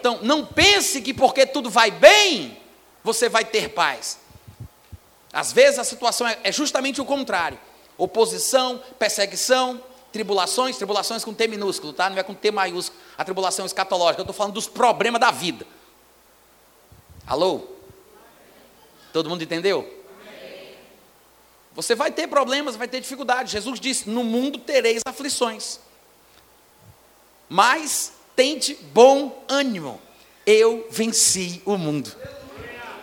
Então, 0.00 0.18
não 0.22 0.46
pense 0.46 1.02
que 1.02 1.12
porque 1.12 1.44
tudo 1.44 1.68
vai 1.68 1.90
bem, 1.90 2.58
você 3.04 3.28
vai 3.28 3.44
ter 3.44 3.68
paz. 3.68 4.18
Às 5.30 5.52
vezes 5.52 5.78
a 5.78 5.84
situação 5.84 6.26
é, 6.26 6.38
é 6.42 6.50
justamente 6.50 7.02
o 7.02 7.04
contrário. 7.04 7.58
Oposição, 8.00 8.82
perseguição, 8.98 9.78
tribulações, 10.10 10.78
tribulações 10.78 11.22
com 11.22 11.34
T 11.34 11.46
minúsculo, 11.46 11.92
tá? 11.92 12.08
Não 12.08 12.16
é 12.16 12.22
com 12.22 12.32
T 12.32 12.50
maiúsculo, 12.50 12.98
a 13.18 13.22
tribulação 13.22 13.66
escatológica. 13.66 14.20
Eu 14.20 14.24
estou 14.24 14.34
falando 14.34 14.54
dos 14.54 14.66
problemas 14.66 15.20
da 15.20 15.30
vida. 15.30 15.66
Alô? 17.26 17.60
Todo 19.12 19.28
mundo 19.28 19.44
entendeu? 19.44 19.98
Você 21.74 21.94
vai 21.94 22.10
ter 22.10 22.26
problemas, 22.26 22.74
vai 22.74 22.88
ter 22.88 23.00
dificuldades. 23.00 23.52
Jesus 23.52 23.78
disse: 23.78 24.08
No 24.08 24.24
mundo 24.24 24.58
tereis 24.58 25.02
aflições. 25.04 25.78
Mas 27.46 28.14
tente 28.34 28.74
bom 28.94 29.44
ânimo. 29.46 30.00
Eu 30.46 30.88
venci 30.90 31.60
o 31.66 31.76
mundo. 31.76 32.16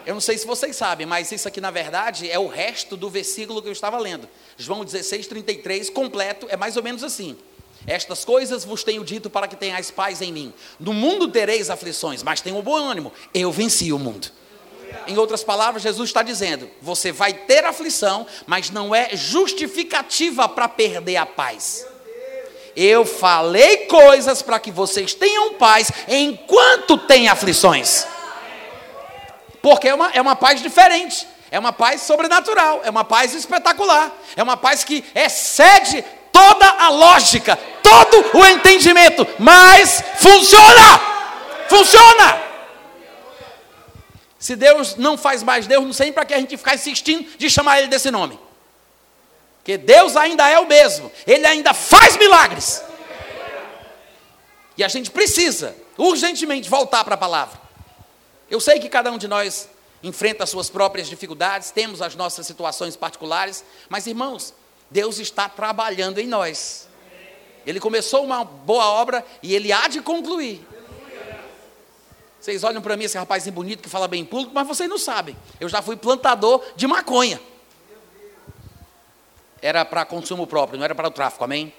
Eu 0.07 0.13
não 0.13 0.21
sei 0.21 0.37
se 0.37 0.47
vocês 0.47 0.73
sabem, 0.73 1.05
mas 1.05 1.33
isso 1.33 1.49
aqui 1.49 1.59
na 1.59 1.69
verdade 1.69 2.31
é 2.31 2.39
o 2.39 2.47
resto 2.47 2.95
do 2.95 3.09
versículo 3.09 3.61
que 3.61 3.67
eu 3.67 3.73
estava 3.73 3.97
lendo. 3.97 4.27
João 4.57 4.83
16, 4.83 5.27
33, 5.27 5.89
completo, 5.89 6.47
é 6.49 6.57
mais 6.57 6.75
ou 6.75 6.83
menos 6.83 7.03
assim. 7.03 7.37
Estas 7.85 8.25
coisas 8.25 8.65
vos 8.65 8.83
tenho 8.83 9.03
dito 9.05 9.29
para 9.29 9.47
que 9.47 9.55
tenhais 9.55 9.91
paz 9.91 10.21
em 10.21 10.31
mim. 10.31 10.53
No 10.79 10.93
mundo 10.93 11.27
tereis 11.27 11.69
aflições, 11.69 12.23
mas 12.23 12.41
tenham 12.41 12.61
bom 12.61 12.75
ânimo. 12.75 13.13
Eu 13.33 13.51
venci 13.51 13.93
o 13.93 13.99
mundo. 13.99 14.31
Em 15.05 15.17
outras 15.17 15.43
palavras, 15.43 15.83
Jesus 15.83 16.09
está 16.09 16.23
dizendo: 16.23 16.69
você 16.81 17.11
vai 17.11 17.33
ter 17.33 17.63
aflição, 17.63 18.25
mas 18.45 18.69
não 18.69 18.93
é 18.93 19.15
justificativa 19.15 20.49
para 20.49 20.67
perder 20.67 21.17
a 21.17 21.25
paz. 21.25 21.85
Eu 22.75 23.05
falei 23.05 23.85
coisas 23.85 24.41
para 24.41 24.59
que 24.59 24.69
vocês 24.69 25.13
tenham 25.13 25.53
paz 25.55 25.91
enquanto 26.07 26.97
tem 26.97 27.27
aflições. 27.27 28.05
Porque 29.61 29.87
é 29.87 29.95
uma, 29.95 30.11
é 30.11 30.21
uma 30.21 30.35
paz 30.35 30.61
diferente, 30.61 31.27
é 31.49 31.57
uma 31.57 31.71
paz 31.71 32.01
sobrenatural, 32.01 32.81
é 32.83 32.89
uma 32.89 33.03
paz 33.03 33.33
espetacular, 33.33 34.11
é 34.35 34.43
uma 34.43 34.57
paz 34.57 34.83
que 34.83 35.03
excede 35.15 36.03
toda 36.31 36.67
a 36.67 36.89
lógica, 36.89 37.57
todo 37.81 38.37
o 38.37 38.45
entendimento, 38.45 39.25
mas 39.39 40.03
funciona! 40.17 40.99
Funciona! 41.69 42.47
Se 44.39 44.55
Deus 44.55 44.95
não 44.95 45.17
faz 45.17 45.41
mais 45.41 45.67
Deus, 45.67 45.83
não 45.83 45.93
sei 45.93 46.11
para 46.11 46.25
que 46.25 46.33
a 46.33 46.39
gente 46.39 46.55
ficar 46.57 46.75
insistindo 46.75 47.27
de 47.37 47.49
chamar 47.49 47.79
Ele 47.79 47.87
desse 47.87 48.11
nome. 48.11 48.39
Porque 49.59 49.77
Deus 49.77 50.15
ainda 50.15 50.47
é 50.47 50.59
o 50.59 50.67
mesmo, 50.67 51.11
Ele 51.25 51.45
ainda 51.45 51.73
faz 51.73 52.15
milagres. 52.17 52.83
E 54.77 54.83
a 54.83 54.87
gente 54.87 55.09
precisa, 55.09 55.75
urgentemente, 55.97 56.69
voltar 56.69 57.03
para 57.03 57.15
a 57.15 57.17
palavra. 57.17 57.59
Eu 58.49 58.61
sei 58.61 58.79
que 58.79 58.87
cada 58.87 59.11
um 59.11 59.17
de 59.17 59.27
nós 59.27 59.67
enfrenta 60.07 60.43
as 60.43 60.49
suas 60.49 60.69
próprias 60.69 61.07
dificuldades, 61.07 61.71
temos 61.71 62.01
as 62.01 62.15
nossas 62.15 62.47
situações 62.47 62.95
particulares, 62.95 63.63
mas 63.89 64.07
irmãos, 64.07 64.53
Deus 64.89 65.19
está 65.19 65.49
trabalhando 65.49 66.19
em 66.19 66.27
nós. 66.27 66.87
Ele 67.65 67.79
começou 67.79 68.23
uma 68.23 68.43
boa 68.43 68.85
obra 68.85 69.25
e 69.43 69.53
ele 69.53 69.71
há 69.71 69.87
de 69.87 70.01
concluir. 70.01 70.65
Vocês 72.39 72.63
olham 72.63 72.81
para 72.81 72.95
mim, 72.95 73.03
esse 73.03 73.17
rapazinho 73.17 73.53
bonito 73.53 73.83
que 73.83 73.89
fala 73.89 74.07
bem 74.07 74.21
em 74.21 74.25
público, 74.25 74.53
mas 74.53 74.65
vocês 74.65 74.89
não 74.89 74.97
sabem. 74.97 75.35
Eu 75.59 75.67
já 75.67 75.81
fui 75.81 75.97
plantador 75.97 76.63
de 76.75 76.87
maconha. 76.87 77.41
Era 79.61 79.83
para 79.83 80.05
consumo 80.05 80.47
próprio, 80.47 80.77
não 80.77 80.85
era 80.85 80.95
para 80.95 81.09
o 81.09 81.11
tráfico, 81.11 81.43
amém? 81.43 81.73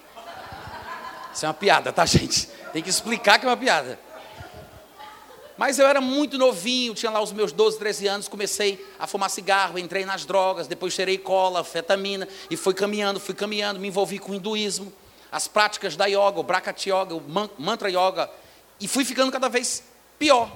Isso 1.32 1.46
é 1.46 1.48
uma 1.48 1.54
piada, 1.54 1.92
tá, 1.92 2.04
gente? 2.04 2.46
Tem 2.72 2.82
que 2.82 2.90
explicar 2.90 3.38
que 3.38 3.46
é 3.46 3.48
uma 3.48 3.56
piada. 3.56 3.98
Mas 5.58 5.78
eu 5.78 5.86
era 5.88 6.00
muito 6.00 6.38
novinho, 6.38 6.94
tinha 6.94 7.10
lá 7.10 7.20
os 7.20 7.32
meus 7.32 7.50
12, 7.50 7.78
13 7.78 8.06
anos, 8.06 8.28
comecei 8.28 8.86
a 8.98 9.08
fumar 9.08 9.28
cigarro, 9.28 9.76
entrei 9.76 10.04
nas 10.04 10.24
drogas, 10.24 10.68
depois 10.68 10.94
cheirei 10.94 11.18
cola, 11.18 11.64
fetamina, 11.64 12.28
e 12.48 12.56
fui 12.56 12.72
caminhando, 12.72 13.18
fui 13.18 13.34
caminhando, 13.34 13.80
me 13.80 13.88
envolvi 13.88 14.20
com 14.20 14.30
o 14.30 14.34
hinduísmo, 14.36 14.92
as 15.32 15.48
práticas 15.48 15.96
da 15.96 16.06
yoga, 16.06 16.38
o 16.38 16.44
brakati 16.44 16.90
yoga, 16.90 17.14
o 17.16 17.22
mantra 17.58 17.90
yoga, 17.90 18.30
e 18.80 18.86
fui 18.86 19.04
ficando 19.04 19.32
cada 19.32 19.48
vez 19.48 19.82
Pior, 20.18 20.50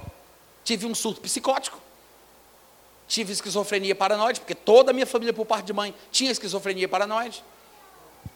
tive 0.65 0.87
um 0.87 0.95
surto 0.95 1.21
psicótico, 1.21 1.81
tive 3.07 3.33
esquizofrenia 3.33 3.95
paranoide, 3.95 4.41
porque 4.41 4.55
toda 4.55 4.91
a 4.91 4.95
minha 4.95 5.07
família, 5.07 5.33
por 5.33 5.47
parte 5.47 5.67
de 5.67 5.73
mãe, 5.73 5.95
tinha 6.11 6.33
esquizofrenia 6.33 6.89
paranoide. 6.89 7.45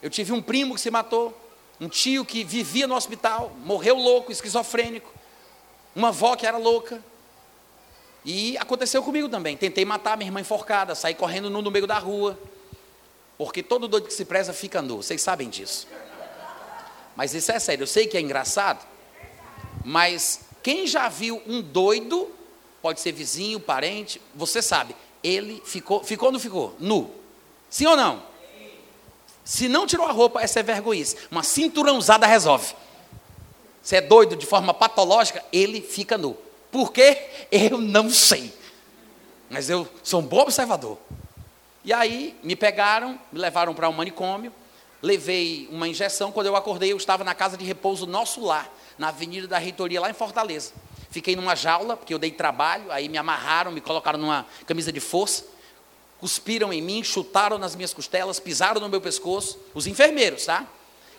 Eu 0.00 0.08
tive 0.08 0.32
um 0.32 0.40
primo 0.40 0.74
que 0.74 0.80
se 0.80 0.90
matou, 0.90 1.36
um 1.80 1.88
tio 1.88 2.24
que 2.24 2.44
vivia 2.44 2.86
no 2.86 2.94
hospital, 2.94 3.52
morreu 3.64 3.96
louco, 3.96 4.30
esquizofrênico, 4.30 5.12
uma 5.96 6.08
avó 6.08 6.36
que 6.36 6.46
era 6.46 6.58
louca. 6.58 7.02
E 8.24 8.58
aconteceu 8.58 9.02
comigo 9.02 9.28
também. 9.28 9.56
Tentei 9.56 9.84
matar 9.84 10.16
minha 10.16 10.28
irmã 10.28 10.40
enforcada, 10.40 10.94
saí 10.94 11.14
correndo 11.14 11.48
nu 11.48 11.62
no 11.62 11.70
meio 11.70 11.86
da 11.86 11.98
rua. 11.98 12.38
Porque 13.38 13.62
todo 13.62 13.88
doido 13.88 14.06
que 14.06 14.12
se 14.12 14.24
preza 14.24 14.52
fica 14.52 14.82
nu, 14.82 14.98
vocês 14.98 15.22
sabem 15.22 15.48
disso. 15.48 15.88
Mas 17.14 17.34
isso 17.34 17.50
é 17.50 17.58
sério, 17.58 17.84
eu 17.84 17.86
sei 17.86 18.06
que 18.06 18.16
é 18.16 18.20
engraçado, 18.20 18.86
mas 19.82 20.40
quem 20.62 20.86
já 20.86 21.08
viu 21.08 21.42
um 21.46 21.62
doido, 21.62 22.28
pode 22.82 23.00
ser 23.00 23.12
vizinho, 23.12 23.58
parente, 23.58 24.20
você 24.34 24.60
sabe, 24.60 24.94
ele 25.22 25.62
ficou, 25.64 26.04
ficou 26.04 26.26
ou 26.26 26.32
não 26.32 26.38
ficou? 26.38 26.76
Nu. 26.78 27.10
Sim 27.70 27.86
ou 27.86 27.96
não? 27.96 28.22
Se 29.44 29.68
não 29.68 29.86
tirou 29.86 30.06
a 30.06 30.12
roupa, 30.12 30.42
essa 30.42 30.60
é 30.60 30.62
vergonhice. 30.62 31.16
Uma 31.30 31.42
cinturãozada 31.42 32.26
resolve. 32.26 32.74
Se 33.86 33.94
é 33.94 34.00
doido 34.00 34.34
de 34.34 34.44
forma 34.44 34.74
patológica, 34.74 35.44
ele 35.52 35.80
fica 35.80 36.18
nu. 36.18 36.36
Por 36.72 36.90
quê? 36.90 37.46
Eu 37.52 37.78
não 37.78 38.10
sei. 38.10 38.52
Mas 39.48 39.70
eu 39.70 39.86
sou 40.02 40.18
um 40.18 40.24
bom 40.24 40.40
observador. 40.40 40.98
E 41.84 41.92
aí 41.92 42.36
me 42.42 42.56
pegaram, 42.56 43.16
me 43.30 43.38
levaram 43.38 43.72
para 43.72 43.88
um 43.88 43.92
manicômio, 43.92 44.52
levei 45.00 45.68
uma 45.70 45.86
injeção. 45.86 46.32
Quando 46.32 46.48
eu 46.48 46.56
acordei, 46.56 46.90
eu 46.90 46.96
estava 46.96 47.22
na 47.22 47.32
casa 47.32 47.56
de 47.56 47.64
repouso 47.64 48.06
Nosso 48.06 48.44
Lar, 48.44 48.68
na 48.98 49.10
Avenida 49.10 49.46
da 49.46 49.56
Reitoria, 49.56 50.00
lá 50.00 50.10
em 50.10 50.14
Fortaleza. 50.14 50.72
Fiquei 51.08 51.36
numa 51.36 51.54
jaula, 51.54 51.96
porque 51.96 52.12
eu 52.12 52.18
dei 52.18 52.32
trabalho, 52.32 52.90
aí 52.90 53.08
me 53.08 53.18
amarraram, 53.18 53.70
me 53.70 53.80
colocaram 53.80 54.18
numa 54.18 54.44
camisa 54.66 54.90
de 54.90 54.98
força, 54.98 55.44
cuspiram 56.18 56.72
em 56.72 56.82
mim, 56.82 57.04
chutaram 57.04 57.56
nas 57.56 57.76
minhas 57.76 57.94
costelas, 57.94 58.40
pisaram 58.40 58.80
no 58.80 58.88
meu 58.88 59.00
pescoço, 59.00 59.56
os 59.72 59.86
enfermeiros, 59.86 60.44
tá? 60.44 60.66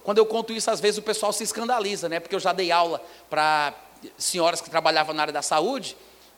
Quando 0.08 0.20
eu 0.20 0.26
conto 0.26 0.54
isso, 0.54 0.72
às 0.72 0.80
vezes 0.80 0.98
o 0.98 1.02
pessoal 1.02 1.34
se 1.34 1.44
escandaliza, 1.44 2.08
né? 2.08 2.22
Porque 2.22 2.34
eu 2.34 2.40
já 2.40 2.54
dei 2.54 2.72
aula 2.72 3.04
para 3.30 3.74
senhoras 4.18 4.62
que 4.62 4.70
trabalhavam 4.70 5.14
na 5.14 5.24
área 5.24 5.34
da 5.34 5.42
saúde, 5.42 5.98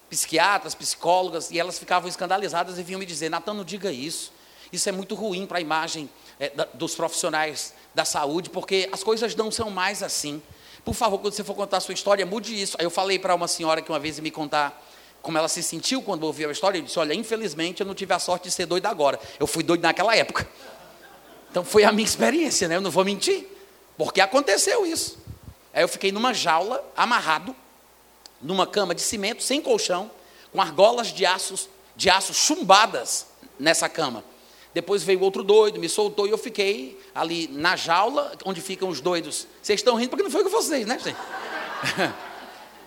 psiquiatras, 0.09 0.73
psicólogas, 0.73 1.51
e 1.51 1.59
elas 1.59 1.77
ficavam 1.77 2.09
escandalizadas 2.09 2.79
e 2.79 2.81
vinham 2.81 2.97
me 2.97 3.05
dizer: 3.05 3.29
Natan, 3.29 3.53
não 3.53 3.63
diga 3.63 3.91
isso. 3.91 4.33
Isso 4.73 4.89
é 4.89 4.91
muito 4.91 5.13
ruim 5.13 5.45
para 5.45 5.59
a 5.59 5.61
imagem 5.61 6.09
é, 6.39 6.49
da, 6.49 6.67
dos 6.73 6.95
profissionais 6.95 7.75
da 7.93 8.03
saúde, 8.03 8.49
porque 8.49 8.89
as 8.91 9.03
coisas 9.03 9.35
não 9.35 9.51
são 9.51 9.69
mais 9.69 10.01
assim. 10.01 10.41
Por 10.83 10.95
favor, 10.95 11.19
quando 11.19 11.33
você 11.35 11.43
for 11.43 11.53
contar 11.53 11.77
a 11.77 11.79
sua 11.79 11.93
história, 11.93 12.25
mude 12.25 12.59
isso. 12.59 12.75
Aí 12.79 12.87
eu 12.87 12.89
falei 12.89 13.19
para 13.19 13.35
uma 13.35 13.47
senhora 13.47 13.83
que 13.83 13.91
uma 13.91 13.99
vez 13.99 14.19
me 14.19 14.31
contar 14.31 14.83
como 15.21 15.37
ela 15.37 15.47
se 15.47 15.61
sentiu 15.61 16.01
quando 16.01 16.23
ouviu 16.23 16.49
a 16.49 16.51
história, 16.51 16.79
eu 16.79 16.81
disse: 16.81 16.97
Olha, 16.97 17.13
infelizmente 17.13 17.81
eu 17.81 17.85
não 17.85 17.93
tive 17.93 18.15
a 18.15 18.17
sorte 18.17 18.45
de 18.45 18.51
ser 18.51 18.65
doido 18.65 18.87
agora. 18.87 19.19
Eu 19.39 19.45
fui 19.45 19.61
doido 19.61 19.83
naquela 19.83 20.15
época. 20.15 20.49
Então 21.51 21.63
foi 21.63 21.83
a 21.83 21.91
minha 21.91 22.05
experiência, 22.05 22.67
né? 22.67 22.75
Eu 22.75 22.81
não 22.81 22.89
vou 22.89 23.05
mentir. 23.05 23.58
Porque 23.99 24.21
aconteceu 24.21 24.85
isso. 24.85 25.17
Aí 25.73 25.83
eu 25.83 25.87
fiquei 25.89 26.09
numa 26.09 26.33
jaula, 26.33 26.81
amarrado, 26.95 27.53
numa 28.41 28.65
cama 28.65 28.95
de 28.95 29.01
cimento, 29.01 29.43
sem 29.43 29.59
colchão, 29.59 30.09
com 30.53 30.61
argolas 30.61 31.07
de 31.07 31.25
aços, 31.25 31.67
de 31.97 32.09
aço 32.09 32.33
chumbadas 32.33 33.27
nessa 33.59 33.89
cama. 33.89 34.23
Depois 34.73 35.03
veio 35.03 35.19
outro 35.19 35.43
doido, 35.43 35.81
me 35.81 35.89
soltou 35.89 36.25
e 36.25 36.29
eu 36.29 36.37
fiquei 36.37 36.97
ali 37.13 37.49
na 37.49 37.75
jaula, 37.75 38.31
onde 38.45 38.61
ficam 38.61 38.87
os 38.87 39.01
doidos. 39.01 39.45
Vocês 39.61 39.81
estão 39.81 39.97
rindo 39.97 40.11
porque 40.11 40.23
não 40.23 40.31
foi 40.31 40.45
com 40.45 40.49
vocês, 40.49 40.87
né, 40.87 40.97
gente? 40.97 41.17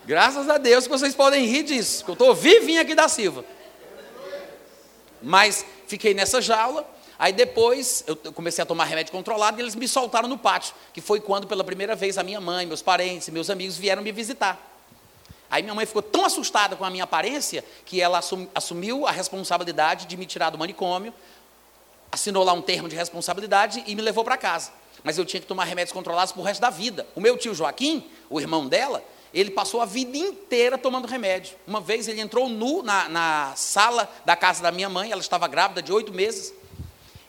Graças 0.06 0.48
a 0.48 0.56
Deus 0.56 0.84
que 0.84 0.90
vocês 0.90 1.14
podem 1.14 1.44
rir 1.44 1.64
disso, 1.64 2.06
que 2.06 2.10
eu 2.10 2.14
estou 2.14 2.34
vivinho 2.34 2.80
aqui 2.80 2.94
da 2.94 3.06
Silva. 3.06 3.44
Mas 5.20 5.66
fiquei 5.86 6.14
nessa 6.14 6.40
jaula, 6.40 6.88
aí 7.22 7.32
depois 7.32 8.02
eu 8.08 8.16
comecei 8.32 8.60
a 8.62 8.66
tomar 8.66 8.84
remédio 8.84 9.12
controlado 9.12 9.56
e 9.56 9.62
eles 9.62 9.76
me 9.76 9.86
soltaram 9.86 10.28
no 10.28 10.36
pátio, 10.36 10.74
que 10.92 11.00
foi 11.00 11.20
quando 11.20 11.46
pela 11.46 11.62
primeira 11.62 11.94
vez 11.94 12.18
a 12.18 12.24
minha 12.24 12.40
mãe, 12.40 12.66
meus 12.66 12.82
parentes, 12.82 13.28
meus 13.28 13.48
amigos 13.48 13.76
vieram 13.76 14.02
me 14.02 14.10
visitar. 14.10 14.60
Aí 15.48 15.62
minha 15.62 15.74
mãe 15.74 15.86
ficou 15.86 16.02
tão 16.02 16.24
assustada 16.24 16.74
com 16.74 16.84
a 16.84 16.90
minha 16.90 17.04
aparência 17.04 17.64
que 17.86 18.00
ela 18.00 18.20
assumiu 18.54 19.06
a 19.06 19.12
responsabilidade 19.12 20.06
de 20.06 20.16
me 20.16 20.26
tirar 20.26 20.50
do 20.50 20.58
manicômio, 20.58 21.14
assinou 22.10 22.42
lá 22.42 22.54
um 22.54 22.60
termo 22.60 22.88
de 22.88 22.96
responsabilidade 22.96 23.84
e 23.86 23.94
me 23.94 24.02
levou 24.02 24.24
para 24.24 24.36
casa. 24.36 24.72
Mas 25.04 25.16
eu 25.16 25.24
tinha 25.24 25.40
que 25.40 25.46
tomar 25.46 25.64
remédios 25.64 25.92
controlados 25.92 26.32
para 26.32 26.40
o 26.40 26.44
resto 26.44 26.60
da 26.60 26.70
vida. 26.70 27.06
O 27.14 27.20
meu 27.20 27.38
tio 27.38 27.54
Joaquim, 27.54 28.04
o 28.28 28.40
irmão 28.40 28.66
dela, 28.66 29.04
ele 29.32 29.50
passou 29.50 29.80
a 29.80 29.84
vida 29.84 30.16
inteira 30.16 30.76
tomando 30.76 31.06
remédio. 31.06 31.56
Uma 31.66 31.80
vez 31.80 32.08
ele 32.08 32.20
entrou 32.20 32.48
nu 32.48 32.82
na, 32.82 33.08
na 33.08 33.52
sala 33.54 34.10
da 34.24 34.34
casa 34.34 34.62
da 34.62 34.72
minha 34.72 34.88
mãe, 34.88 35.12
ela 35.12 35.20
estava 35.20 35.46
grávida 35.46 35.82
de 35.82 35.92
oito 35.92 36.12
meses, 36.12 36.52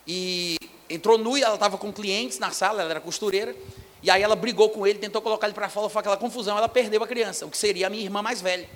e 0.08 0.58
entrou 0.90 1.18
nu 1.18 1.38
e 1.38 1.44
ela 1.44 1.56
estava 1.56 1.78
com 1.78 1.92
clientes 1.92 2.40
na 2.40 2.52
sala, 2.52 2.82
ela 2.82 2.92
era 2.92 3.02
costureira, 3.02 3.56
e 4.02 4.10
aí 4.10 4.22
ela 4.22 4.36
brigou 4.36 4.70
com 4.70 4.86
ele, 4.86 5.00
tentou 5.00 5.22
colocar 5.22 5.48
ele 5.48 5.54
para 5.54 5.70
fora, 5.70 5.90
foi 5.90 6.02
aquela 6.02 6.18
confusão, 6.18 6.58
ela 6.58 6.68
perdeu 6.68 7.02
a 7.04 7.08
criança, 7.08 7.46
o 7.46 7.50
que 7.50 7.58
seria 7.58 7.88
a 7.88 7.90
minha 7.90 8.04
irmã 8.04 8.22
mais 8.22 8.42
velha. 8.42 8.70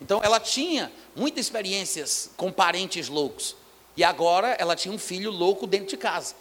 Então 0.00 0.20
ela 0.22 0.40
tinha 0.40 0.90
muitas 1.14 1.46
experiências 1.46 2.30
com 2.36 2.50
parentes 2.50 3.08
loucos. 3.08 3.56
E 3.96 4.02
agora 4.02 4.56
ela 4.58 4.74
tinha 4.74 4.92
um 4.92 4.98
filho 4.98 5.30
louco 5.30 5.66
dentro 5.66 5.88
de 5.88 5.96
casa. 5.96 6.34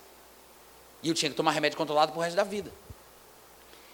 E 1.03 1.09
eu 1.09 1.13
tinha 1.13 1.29
que 1.29 1.35
tomar 1.35 1.51
remédio 1.51 1.77
controlado 1.77 2.11
para 2.11 2.19
o 2.19 2.21
resto 2.23 2.35
da 2.35 2.43
vida. 2.43 2.71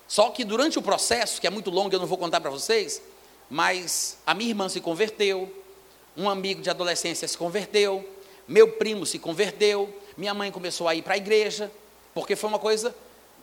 Só 0.07 0.29
que 0.29 0.45
durante 0.45 0.79
o 0.79 0.81
processo, 0.81 1.41
que 1.41 1.47
é 1.47 1.49
muito 1.49 1.69
longo, 1.69 1.93
eu 1.93 1.99
não 1.99 2.07
vou 2.07 2.17
contar 2.17 2.39
para 2.39 2.49
vocês, 2.49 3.01
mas 3.49 4.17
a 4.25 4.33
minha 4.33 4.49
irmã 4.49 4.69
se 4.69 4.79
converteu, 4.79 5.51
um 6.15 6.29
amigo 6.29 6.61
de 6.61 6.69
adolescência 6.69 7.27
se 7.27 7.37
converteu, 7.37 8.07
meu 8.47 8.71
primo 8.73 9.05
se 9.05 9.19
converteu, 9.19 9.93
minha 10.17 10.33
mãe 10.33 10.51
começou 10.51 10.87
a 10.87 10.95
ir 10.95 11.03
para 11.03 11.13
a 11.13 11.17
igreja, 11.17 11.71
porque 12.13 12.35
foi 12.35 12.49
uma 12.49 12.57
coisa, 12.57 12.95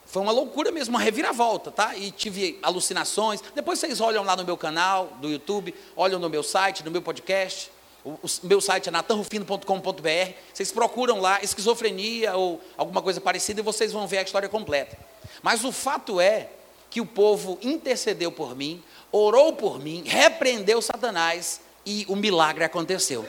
foi 0.05 0.21
uma 0.21 0.33
loucura 0.33 0.73
mesmo, 0.73 0.95
uma 0.95 1.01
reviravolta, 1.01 1.71
tá? 1.71 1.97
E 1.97 2.11
tive 2.11 2.59
alucinações. 2.63 3.41
Depois 3.55 3.79
vocês 3.79 4.01
olham 4.01 4.25
lá 4.25 4.35
no 4.35 4.45
meu 4.45 4.57
canal 4.57 5.07
do 5.21 5.29
YouTube, 5.31 5.73
olham 5.97 6.19
no 6.19 6.29
meu 6.29 6.43
site, 6.43 6.85
no 6.85 6.91
meu 6.91 7.01
podcast. 7.01 7.71
O, 8.05 8.11
o 8.11 8.29
meu 8.43 8.61
site 8.61 8.89
é 8.89 8.93
natanrufino.com.br. 8.93 10.33
Vocês 10.53 10.73
procuram 10.73 11.21
lá 11.21 11.41
esquizofrenia 11.43 12.37
ou 12.37 12.61
alguma 12.77 13.01
coisa 13.01 13.21
parecida 13.21 13.61
e 13.61 13.63
vocês 13.63 13.93
vão 13.93 14.07
ver 14.07 14.19
a 14.19 14.23
história 14.23 14.49
completa. 14.49 14.99
Mas 15.43 15.65
o 15.65 15.71
fato 15.71 16.21
é 16.21 16.51
que 16.91 17.01
o 17.01 17.07
povo 17.07 17.59
intercedeu 17.63 18.31
por 18.31 18.55
mim, 18.55 18.83
orou 19.11 19.53
por 19.53 19.81
mim, 19.81 20.03
repreendeu 20.07 20.83
Satanás 20.83 21.61
e 21.87 22.05
o 22.09 22.17
milagre 22.17 22.65
aconteceu. 22.65 23.25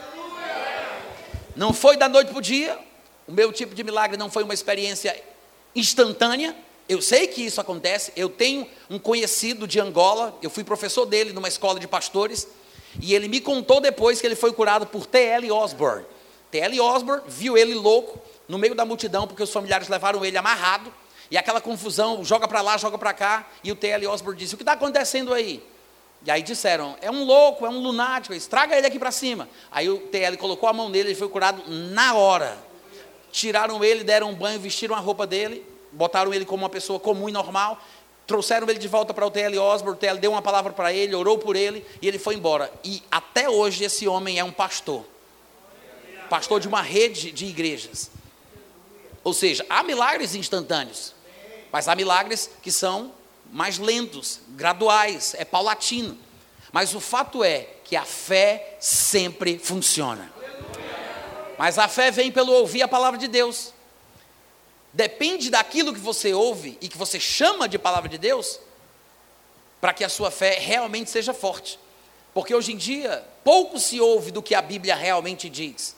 Não 1.55 1.71
foi 1.71 1.95
da 1.95 2.09
noite 2.09 2.29
para 2.29 2.37
o 2.37 2.41
dia, 2.41 2.77
o 3.27 3.31
meu 3.31 3.51
tipo 3.51 3.73
de 3.73 3.83
milagre 3.83 4.17
não 4.17 4.29
foi 4.29 4.43
uma 4.43 4.53
experiência 4.53 5.15
instantânea. 5.75 6.55
Eu 6.87 7.01
sei 7.01 7.27
que 7.27 7.41
isso 7.41 7.59
acontece. 7.59 8.13
Eu 8.15 8.29
tenho 8.29 8.67
um 8.89 8.99
conhecido 8.99 9.67
de 9.67 9.79
Angola, 9.79 10.37
eu 10.41 10.49
fui 10.49 10.63
professor 10.63 11.05
dele 11.05 11.33
numa 11.33 11.47
escola 11.47 11.79
de 11.79 11.87
pastores. 11.87 12.47
E 13.01 13.13
ele 13.13 13.27
me 13.27 13.41
contou 13.41 13.81
depois 13.81 14.21
que 14.21 14.27
ele 14.27 14.35
foi 14.35 14.53
curado 14.53 14.85
por 14.85 15.05
T.L. 15.05 15.51
Osborne. 15.51 16.05
T.L. 16.51 16.79
Osborne 16.79 17.23
viu 17.27 17.57
ele 17.57 17.73
louco 17.73 18.21
no 18.47 18.57
meio 18.57 18.75
da 18.75 18.85
multidão, 18.85 19.27
porque 19.27 19.43
os 19.43 19.51
familiares 19.51 19.89
levaram 19.89 20.23
ele 20.23 20.37
amarrado, 20.37 20.93
e 21.29 21.37
aquela 21.37 21.59
confusão, 21.59 22.23
joga 22.23 22.47
para 22.47 22.61
lá, 22.61 22.77
joga 22.77 22.97
para 22.97 23.11
cá, 23.11 23.47
e 23.63 23.71
o 23.71 23.75
T.L. 23.75 24.05
Osborne 24.07 24.39
disse: 24.39 24.53
O 24.53 24.57
que 24.57 24.63
está 24.63 24.73
acontecendo 24.73 25.33
aí? 25.33 25.61
E 26.25 26.31
aí 26.31 26.41
disseram: 26.41 26.95
É 27.01 27.09
um 27.09 27.23
louco, 27.23 27.65
é 27.65 27.69
um 27.69 27.79
lunático, 27.79 28.33
estraga 28.33 28.77
ele 28.77 28.87
aqui 28.87 28.99
para 28.99 29.11
cima. 29.11 29.49
Aí 29.71 29.89
o 29.89 29.97
T.L. 29.97 30.37
colocou 30.37 30.69
a 30.69 30.73
mão 30.73 30.87
nele, 30.87 31.09
ele 31.09 31.15
foi 31.15 31.27
curado 31.27 31.63
na 31.67 32.13
hora. 32.13 32.57
Tiraram 33.35 33.83
ele, 33.83 34.01
deram 34.01 34.29
um 34.29 34.33
banho, 34.33 34.57
vestiram 34.61 34.95
a 34.95 34.99
roupa 34.99 35.27
dele, 35.27 35.61
botaram 35.91 36.33
ele 36.33 36.45
como 36.45 36.63
uma 36.63 36.69
pessoa 36.69 36.97
comum 37.01 37.27
e 37.27 37.33
normal, 37.33 37.77
trouxeram 38.25 38.69
ele 38.69 38.79
de 38.79 38.87
volta 38.87 39.13
para 39.13 39.27
o 39.27 39.29
T.L. 39.29 39.59
Osborne, 39.59 39.97
o 39.97 39.99
T.L. 39.99 40.17
deu 40.21 40.31
uma 40.31 40.41
palavra 40.41 40.71
para 40.71 40.93
ele, 40.93 41.13
orou 41.13 41.37
por 41.37 41.57
ele 41.57 41.85
e 42.01 42.07
ele 42.07 42.17
foi 42.17 42.35
embora. 42.35 42.71
E 42.81 43.03
até 43.11 43.49
hoje 43.49 43.83
esse 43.83 44.07
homem 44.07 44.39
é 44.39 44.43
um 44.45 44.53
pastor. 44.53 45.03
Pastor 46.29 46.61
de 46.61 46.67
uma 46.69 46.81
rede 46.81 47.29
de 47.29 47.45
igrejas. 47.45 48.09
Ou 49.21 49.33
seja, 49.33 49.65
há 49.69 49.83
milagres 49.83 50.33
instantâneos, 50.33 51.13
mas 51.73 51.89
há 51.89 51.95
milagres 51.95 52.49
que 52.61 52.71
são 52.71 53.11
mais 53.51 53.77
lentos, 53.77 54.39
graduais, 54.51 55.35
é 55.37 55.43
paulatino. 55.43 56.17
Mas 56.71 56.95
o 56.95 57.01
fato 57.01 57.43
é 57.43 57.67
que 57.83 57.97
a 57.97 58.05
fé 58.05 58.77
sempre 58.79 59.59
funciona. 59.59 60.33
Mas 61.57 61.77
a 61.77 61.87
fé 61.87 62.11
vem 62.11 62.31
pelo 62.31 62.51
ouvir 62.51 62.81
a 62.81 62.87
palavra 62.87 63.19
de 63.19 63.27
Deus. 63.27 63.73
Depende 64.93 65.49
daquilo 65.49 65.93
que 65.93 65.99
você 65.99 66.33
ouve 66.33 66.77
e 66.79 66.87
que 66.87 66.97
você 66.97 67.19
chama 67.19 67.67
de 67.67 67.77
palavra 67.77 68.07
de 68.07 68.17
Deus, 68.17 68.59
para 69.81 69.93
que 69.93 70.03
a 70.03 70.09
sua 70.09 70.31
fé 70.31 70.57
realmente 70.59 71.09
seja 71.09 71.33
forte. 71.33 71.77
Porque 72.33 72.55
hoje 72.55 72.73
em 72.73 72.77
dia, 72.77 73.23
pouco 73.43 73.79
se 73.79 73.99
ouve 73.99 74.31
do 74.31 74.41
que 74.41 74.55
a 74.55 74.61
Bíblia 74.61 74.95
realmente 74.95 75.49
diz. 75.49 75.95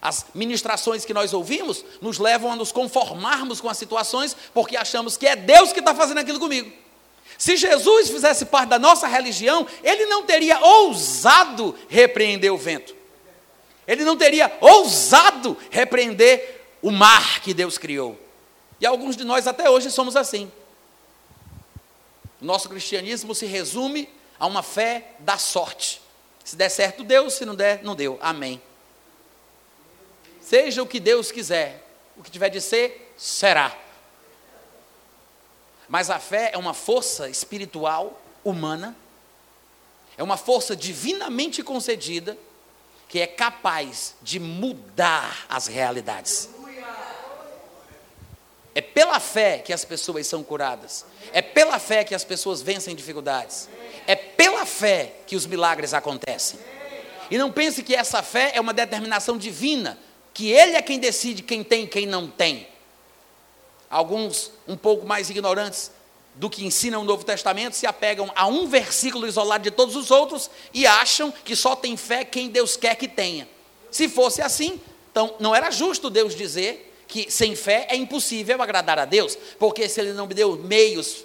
As 0.00 0.26
ministrações 0.34 1.04
que 1.04 1.14
nós 1.14 1.32
ouvimos 1.32 1.84
nos 2.00 2.18
levam 2.18 2.52
a 2.52 2.56
nos 2.56 2.70
conformarmos 2.70 3.60
com 3.60 3.68
as 3.68 3.76
situações, 3.76 4.36
porque 4.54 4.76
achamos 4.76 5.16
que 5.16 5.26
é 5.26 5.34
Deus 5.34 5.72
que 5.72 5.80
está 5.80 5.94
fazendo 5.94 6.18
aquilo 6.18 6.38
comigo. 6.38 6.72
Se 7.36 7.56
Jesus 7.56 8.10
fizesse 8.10 8.46
parte 8.46 8.70
da 8.70 8.78
nossa 8.78 9.06
religião, 9.06 9.66
ele 9.82 10.06
não 10.06 10.24
teria 10.24 10.58
ousado 10.60 11.74
repreender 11.88 12.52
o 12.52 12.58
vento. 12.58 12.97
Ele 13.88 14.04
não 14.04 14.18
teria 14.18 14.54
ousado 14.60 15.56
repreender 15.70 16.66
o 16.82 16.90
mar 16.90 17.40
que 17.40 17.54
Deus 17.54 17.78
criou. 17.78 18.20
E 18.78 18.86
alguns 18.86 19.16
de 19.16 19.24
nós 19.24 19.46
até 19.46 19.70
hoje 19.70 19.90
somos 19.90 20.14
assim. 20.14 20.52
Nosso 22.38 22.68
cristianismo 22.68 23.34
se 23.34 23.46
resume 23.46 24.06
a 24.38 24.46
uma 24.46 24.62
fé 24.62 25.14
da 25.20 25.38
sorte. 25.38 26.02
Se 26.44 26.54
der 26.54 26.68
certo, 26.68 27.02
deu, 27.02 27.30
se 27.30 27.46
não 27.46 27.54
der, 27.54 27.82
não 27.82 27.96
deu. 27.96 28.18
Amém. 28.20 28.60
Seja 30.40 30.82
o 30.82 30.86
que 30.86 31.00
Deus 31.00 31.32
quiser, 31.32 31.82
o 32.16 32.22
que 32.22 32.30
tiver 32.30 32.50
de 32.50 32.60
ser, 32.60 33.12
será. 33.16 33.76
Mas 35.88 36.10
a 36.10 36.18
fé 36.18 36.50
é 36.52 36.58
uma 36.58 36.74
força 36.74 37.28
espiritual, 37.28 38.20
humana, 38.44 38.94
é 40.16 40.22
uma 40.22 40.36
força 40.36 40.76
divinamente 40.76 41.62
concedida, 41.62 42.36
que 43.08 43.18
é 43.20 43.26
capaz 43.26 44.14
de 44.20 44.38
mudar 44.38 45.46
as 45.48 45.66
realidades. 45.66 46.50
É 48.74 48.80
pela 48.80 49.18
fé 49.18 49.58
que 49.58 49.72
as 49.72 49.84
pessoas 49.84 50.26
são 50.26 50.44
curadas. 50.44 51.04
É 51.32 51.42
pela 51.42 51.78
fé 51.78 52.04
que 52.04 52.14
as 52.14 52.22
pessoas 52.22 52.62
vencem 52.62 52.94
dificuldades. 52.94 53.68
É 54.06 54.14
pela 54.14 54.64
fé 54.64 55.14
que 55.26 55.34
os 55.34 55.46
milagres 55.46 55.94
acontecem. 55.94 56.60
E 57.30 57.36
não 57.36 57.50
pense 57.50 57.82
que 57.82 57.94
essa 57.94 58.22
fé 58.22 58.52
é 58.54 58.60
uma 58.60 58.72
determinação 58.72 59.36
divina, 59.36 59.98
que 60.32 60.50
Ele 60.50 60.76
é 60.76 60.82
quem 60.82 60.98
decide 60.98 61.42
quem 61.42 61.64
tem 61.64 61.84
e 61.84 61.88
quem 61.88 62.06
não 62.06 62.28
tem. 62.28 62.68
Alguns 63.90 64.52
um 64.66 64.76
pouco 64.76 65.06
mais 65.06 65.28
ignorantes 65.28 65.90
do 66.38 66.48
que 66.48 66.64
ensinam 66.64 67.02
o 67.02 67.04
Novo 67.04 67.24
Testamento 67.24 67.74
se 67.74 67.84
apegam 67.84 68.30
a 68.34 68.46
um 68.46 68.66
versículo 68.66 69.26
isolado 69.26 69.64
de 69.64 69.72
todos 69.72 69.96
os 69.96 70.10
outros 70.10 70.48
e 70.72 70.86
acham 70.86 71.32
que 71.44 71.56
só 71.56 71.74
tem 71.74 71.96
fé 71.96 72.24
quem 72.24 72.48
Deus 72.48 72.76
quer 72.76 72.94
que 72.94 73.08
tenha. 73.08 73.48
Se 73.90 74.08
fosse 74.08 74.40
assim, 74.40 74.80
então 75.10 75.34
não 75.40 75.54
era 75.54 75.70
justo 75.70 76.08
Deus 76.08 76.36
dizer 76.36 76.94
que 77.08 77.28
sem 77.28 77.56
fé 77.56 77.88
é 77.90 77.96
impossível 77.96 78.62
agradar 78.62 79.00
a 79.00 79.04
Deus, 79.04 79.36
porque 79.58 79.88
se 79.88 80.00
Ele 80.00 80.12
não 80.12 80.26
me 80.26 80.34
deu 80.34 80.56
meios 80.56 81.24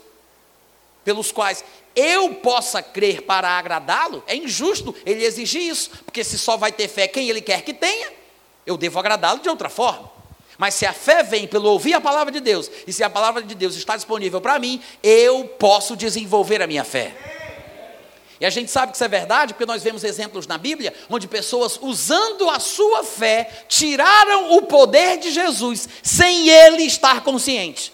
pelos 1.04 1.32
quais 1.32 1.64
eu 1.96 2.34
possa 2.36 2.82
crer 2.82 3.22
para 3.22 3.50
agradá-lo, 3.50 4.24
é 4.26 4.36
injusto 4.36 4.96
Ele 5.06 5.24
exigir 5.24 5.62
isso, 5.62 5.92
porque 6.06 6.24
se 6.24 6.40
só 6.40 6.58
vai 6.58 6.72
ter 6.72 6.88
fé 6.88 7.08
quem 7.08 7.30
Ele 7.30 7.42
quer 7.42 7.62
que 7.62 7.74
tenha, 7.74 8.12
eu 8.66 8.78
devo 8.78 8.98
agradá-lo 8.98 9.42
de 9.42 9.50
outra 9.50 9.70
forma. 9.70 10.13
Mas 10.58 10.76
se 10.76 10.86
a 10.86 10.94
fé 10.94 11.24
vem 11.24 11.48
pelo 11.48 11.70
ouvir 11.70 11.94
a 11.94 12.02
palavra 12.02 12.32
de 12.32 12.40
Deus, 12.40 12.70
e 12.86 12.94
se 12.94 13.04
a 13.04 13.10
palavra 13.10 13.42
de 13.42 13.56
Deus 13.56 13.76
está 13.76 13.96
disponível 13.96 14.40
para 14.40 14.60
mim, 14.60 14.82
eu 15.02 15.46
posso 15.60 15.96
desenvolver 15.96 16.62
a 16.62 16.68
minha 16.68 16.84
fé. 16.84 17.16
E 18.40 18.46
a 18.46 18.50
gente 18.50 18.70
sabe 18.70 18.92
que 18.92 18.98
isso 18.98 19.04
é 19.04 19.08
verdade, 19.08 19.54
porque 19.54 19.66
nós 19.66 19.82
vemos 19.82 20.04
exemplos 20.04 20.46
na 20.46 20.58
Bíblia 20.58 20.94
onde 21.10 21.28
pessoas, 21.28 21.80
usando 21.82 22.50
a 22.50 22.60
sua 22.60 23.04
fé, 23.04 23.66
tiraram 23.70 24.58
o 24.58 24.64
poder 24.64 25.18
de 25.18 25.32
Jesus, 25.32 25.88
sem 26.02 26.50
ele 26.50 26.84
estar 26.84 27.22
consciente. 27.24 27.94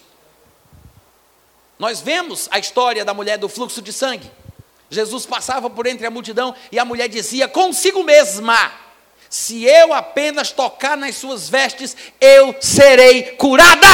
Nós 1.78 2.02
vemos 2.02 2.48
a 2.52 2.60
história 2.60 3.06
da 3.06 3.14
mulher 3.14 3.38
do 3.38 3.48
fluxo 3.48 3.82
de 3.82 3.94
sangue. 3.94 4.30
Jesus 4.90 5.26
passava 5.26 5.70
por 5.70 5.86
entre 5.86 6.08
a 6.08 6.12
multidão 6.12 6.56
e 6.72 6.80
a 6.80 6.84
mulher 6.84 7.08
dizia 7.08 7.48
consigo 7.48 8.04
mesma: 8.04 8.72
se 9.30 9.64
eu 9.64 9.94
apenas 9.94 10.52
tocar 10.52 10.98
nas 10.98 11.16
suas 11.16 11.48
vestes, 11.48 11.96
eu 12.20 12.56
serei 12.60 13.24
curada. 13.34 13.88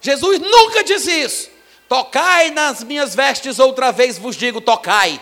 Jesus 0.00 0.40
nunca 0.40 0.82
disse 0.82 1.10
isso. 1.12 1.50
Tocai 1.88 2.50
nas 2.50 2.82
minhas 2.82 3.14
vestes 3.14 3.60
outra 3.60 3.92
vez, 3.92 4.18
vos 4.18 4.34
digo, 4.34 4.60
tocai. 4.60 5.20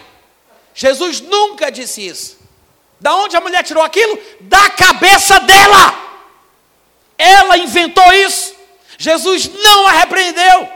Jesus 0.74 1.20
nunca 1.20 1.70
disse 1.70 2.06
isso. 2.06 2.38
Da 2.98 3.14
onde 3.14 3.36
a 3.36 3.40
mulher 3.40 3.62
tirou 3.62 3.82
aquilo? 3.82 4.18
Da 4.40 4.70
cabeça 4.70 5.38
dela. 5.40 5.94
Ela 7.18 7.58
inventou 7.58 8.10
isso. 8.14 8.54
Jesus 8.96 9.50
não 9.52 9.86
a 9.86 9.92
repreendeu. 9.92 10.68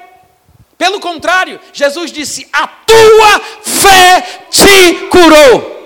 Pelo 0.76 1.00
contrário, 1.00 1.58
Jesus 1.72 2.12
disse: 2.12 2.46
A 2.52 2.66
tua 2.66 3.40
fé 3.62 4.46
te 4.50 5.06
curou. 5.08 5.77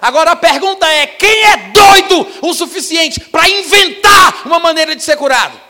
Agora 0.00 0.32
a 0.32 0.36
pergunta 0.36 0.86
é: 0.86 1.06
quem 1.06 1.44
é 1.44 1.56
doido 1.70 2.26
o 2.42 2.54
suficiente 2.54 3.20
para 3.20 3.48
inventar 3.48 4.46
uma 4.46 4.58
maneira 4.58 4.94
de 4.94 5.02
ser 5.02 5.16
curado? 5.16 5.60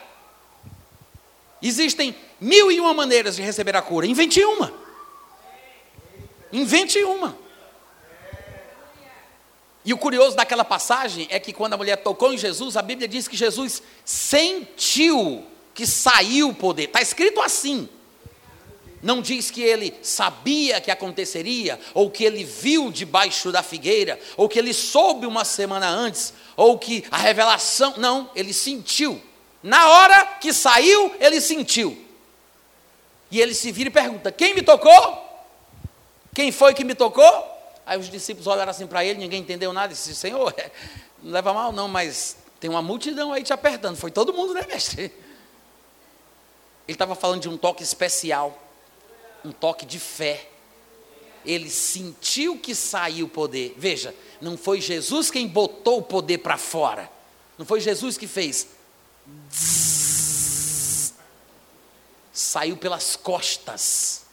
Existem 1.62 2.14
mil 2.40 2.70
e 2.70 2.80
uma 2.80 2.92
maneiras 2.92 3.36
de 3.36 3.42
receber 3.42 3.76
a 3.76 3.82
cura. 3.82 4.06
Invente 4.06 4.44
uma. 4.44 4.72
Invente 6.52 7.02
uma. 7.02 7.36
E 9.84 9.92
o 9.92 9.98
curioso 9.98 10.36
daquela 10.36 10.64
passagem 10.64 11.28
é 11.30 11.38
que 11.38 11.52
quando 11.52 11.74
a 11.74 11.76
mulher 11.76 11.96
tocou 11.96 12.32
em 12.32 12.38
Jesus, 12.38 12.76
a 12.76 12.82
Bíblia 12.82 13.06
diz 13.06 13.28
que 13.28 13.36
Jesus 13.36 13.82
sentiu 14.04 15.46
que 15.72 15.86
saiu 15.86 16.48
o 16.48 16.54
poder. 16.54 16.84
Está 16.84 17.00
escrito 17.00 17.40
assim. 17.40 17.88
Não 19.02 19.20
diz 19.20 19.50
que 19.50 19.62
ele 19.62 19.94
sabia 20.02 20.80
que 20.80 20.90
aconteceria, 20.90 21.78
ou 21.92 22.10
que 22.10 22.24
ele 22.24 22.44
viu 22.44 22.90
debaixo 22.90 23.52
da 23.52 23.62
figueira, 23.62 24.18
ou 24.36 24.48
que 24.48 24.58
ele 24.58 24.72
soube 24.72 25.26
uma 25.26 25.44
semana 25.44 25.88
antes, 25.88 26.32
ou 26.56 26.78
que 26.78 27.04
a 27.10 27.16
revelação. 27.16 27.94
Não, 27.98 28.30
ele 28.34 28.52
sentiu. 28.52 29.20
Na 29.62 29.88
hora 29.88 30.26
que 30.40 30.52
saiu, 30.52 31.14
ele 31.20 31.40
sentiu. 31.40 32.04
E 33.30 33.40
ele 33.40 33.54
se 33.54 33.70
vira 33.70 33.88
e 33.88 33.92
pergunta: 33.92 34.32
Quem 34.32 34.54
me 34.54 34.62
tocou? 34.62 35.24
Quem 36.34 36.52
foi 36.52 36.74
que 36.74 36.84
me 36.84 36.94
tocou? 36.94 37.56
Aí 37.84 37.98
os 37.98 38.10
discípulos 38.10 38.46
olharam 38.46 38.70
assim 38.70 38.86
para 38.86 39.04
ele, 39.04 39.18
ninguém 39.18 39.40
entendeu 39.40 39.72
nada. 39.72 39.92
E 39.92 39.96
disse: 39.96 40.14
Senhor, 40.14 40.54
não 41.22 41.32
leva 41.32 41.52
mal 41.52 41.72
não, 41.72 41.88
mas 41.88 42.36
tem 42.58 42.70
uma 42.70 42.82
multidão 42.82 43.32
aí 43.32 43.42
te 43.42 43.52
apertando. 43.52 43.96
Foi 43.96 44.10
todo 44.10 44.32
mundo, 44.32 44.54
né, 44.54 44.64
mestre? 44.66 45.04
Ele 46.86 46.94
estava 46.94 47.14
falando 47.14 47.42
de 47.42 47.48
um 47.48 47.56
toque 47.56 47.82
especial, 47.82 48.65
um 49.46 49.52
toque 49.52 49.86
de 49.86 49.98
fé. 49.98 50.48
Ele 51.44 51.70
sentiu 51.70 52.58
que 52.58 52.74
saiu 52.74 53.26
o 53.26 53.28
poder. 53.28 53.74
Veja, 53.78 54.14
não 54.40 54.56
foi 54.56 54.80
Jesus 54.80 55.30
quem 55.30 55.46
botou 55.46 55.98
o 55.98 56.02
poder 56.02 56.38
para 56.38 56.58
fora. 56.58 57.10
Não 57.56 57.64
foi 57.64 57.80
Jesus 57.80 58.18
que 58.18 58.26
fez. 58.26 58.66
Saiu 62.32 62.76
pelas 62.76 63.16
costas. 63.16 64.26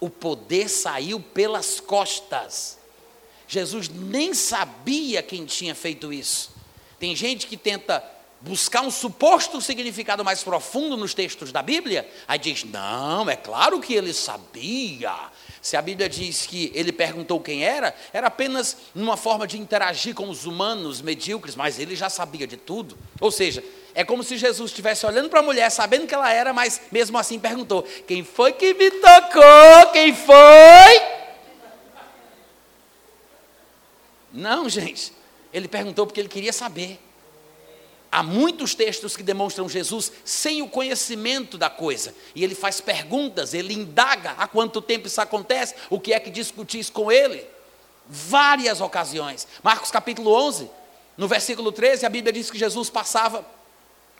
O 0.00 0.08
poder 0.08 0.68
saiu 0.68 1.20
pelas 1.20 1.80
costas. 1.80 2.78
Jesus 3.46 3.88
nem 3.88 4.34
sabia 4.34 5.22
quem 5.22 5.44
tinha 5.44 5.74
feito 5.74 6.12
isso. 6.12 6.50
Tem 6.98 7.14
gente 7.14 7.46
que 7.46 7.56
tenta 7.56 8.15
buscar 8.46 8.82
um 8.82 8.90
suposto 8.90 9.60
significado 9.60 10.24
mais 10.24 10.42
profundo 10.42 10.96
nos 10.96 11.12
textos 11.12 11.50
da 11.50 11.62
Bíblia, 11.62 12.08
aí 12.28 12.38
diz: 12.38 12.64
não, 12.64 13.28
é 13.28 13.36
claro 13.36 13.80
que 13.80 13.92
ele 13.92 14.14
sabia. 14.14 15.12
Se 15.60 15.76
a 15.76 15.82
Bíblia 15.82 16.08
diz 16.08 16.46
que 16.46 16.70
ele 16.74 16.92
perguntou 16.92 17.40
quem 17.40 17.64
era, 17.64 17.94
era 18.12 18.28
apenas 18.28 18.76
uma 18.94 19.16
forma 19.16 19.46
de 19.48 19.58
interagir 19.58 20.14
com 20.14 20.28
os 20.28 20.46
humanos 20.46 21.00
medíocres, 21.02 21.56
mas 21.56 21.80
ele 21.80 21.96
já 21.96 22.08
sabia 22.08 22.46
de 22.46 22.56
tudo. 22.56 22.96
Ou 23.20 23.32
seja, 23.32 23.64
é 23.92 24.04
como 24.04 24.22
se 24.22 24.36
Jesus 24.36 24.70
estivesse 24.70 25.04
olhando 25.04 25.28
para 25.28 25.40
a 25.40 25.42
mulher, 25.42 25.68
sabendo 25.70 26.06
que 26.06 26.14
ela 26.14 26.32
era, 26.32 26.52
mas 26.52 26.80
mesmo 26.92 27.18
assim 27.18 27.40
perguntou: 27.40 27.82
Quem 28.06 28.22
foi 28.22 28.52
que 28.52 28.74
me 28.74 28.90
tocou? 28.92 29.92
Quem 29.92 30.14
foi? 30.14 31.16
Não, 34.32 34.68
gente. 34.68 35.12
Ele 35.52 35.66
perguntou 35.66 36.06
porque 36.06 36.20
ele 36.20 36.28
queria 36.28 36.52
saber. 36.52 37.00
Há 38.16 38.22
muitos 38.22 38.74
textos 38.74 39.14
que 39.14 39.22
demonstram 39.22 39.68
Jesus 39.68 40.10
sem 40.24 40.62
o 40.62 40.68
conhecimento 40.70 41.58
da 41.58 41.68
coisa. 41.68 42.14
E 42.34 42.42
ele 42.42 42.54
faz 42.54 42.80
perguntas, 42.80 43.52
ele 43.52 43.74
indaga 43.74 44.30
há 44.38 44.48
quanto 44.48 44.80
tempo 44.80 45.06
isso 45.06 45.20
acontece, 45.20 45.74
o 45.90 46.00
que 46.00 46.14
é 46.14 46.18
que 46.18 46.30
discutis 46.30 46.88
com 46.88 47.12
ele. 47.12 47.44
Várias 48.08 48.80
ocasiões. 48.80 49.46
Marcos 49.62 49.90
capítulo 49.90 50.32
11, 50.32 50.70
no 51.14 51.28
versículo 51.28 51.70
13, 51.70 52.06
a 52.06 52.08
Bíblia 52.08 52.32
diz 52.32 52.50
que 52.50 52.58
Jesus 52.58 52.88
passava 52.88 53.44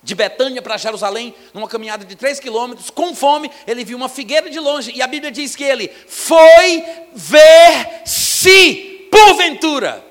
de 0.02 0.14
Betânia 0.14 0.60
para 0.60 0.76
Jerusalém, 0.76 1.34
numa 1.54 1.66
caminhada 1.66 2.04
de 2.04 2.16
três 2.16 2.38
quilômetros, 2.38 2.90
com 2.90 3.14
fome, 3.14 3.50
ele 3.66 3.82
viu 3.82 3.96
uma 3.96 4.10
figueira 4.10 4.50
de 4.50 4.60
longe, 4.60 4.92
e 4.94 5.00
a 5.00 5.06
Bíblia 5.06 5.32
diz 5.32 5.56
que 5.56 5.64
ele 5.64 5.88
foi 6.06 6.84
ver 7.14 8.02
se, 8.04 9.08
porventura, 9.10 10.04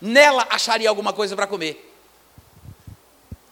nela 0.00 0.46
acharia 0.48 0.88
alguma 0.88 1.12
coisa 1.12 1.34
para 1.34 1.48
comer. 1.48 1.93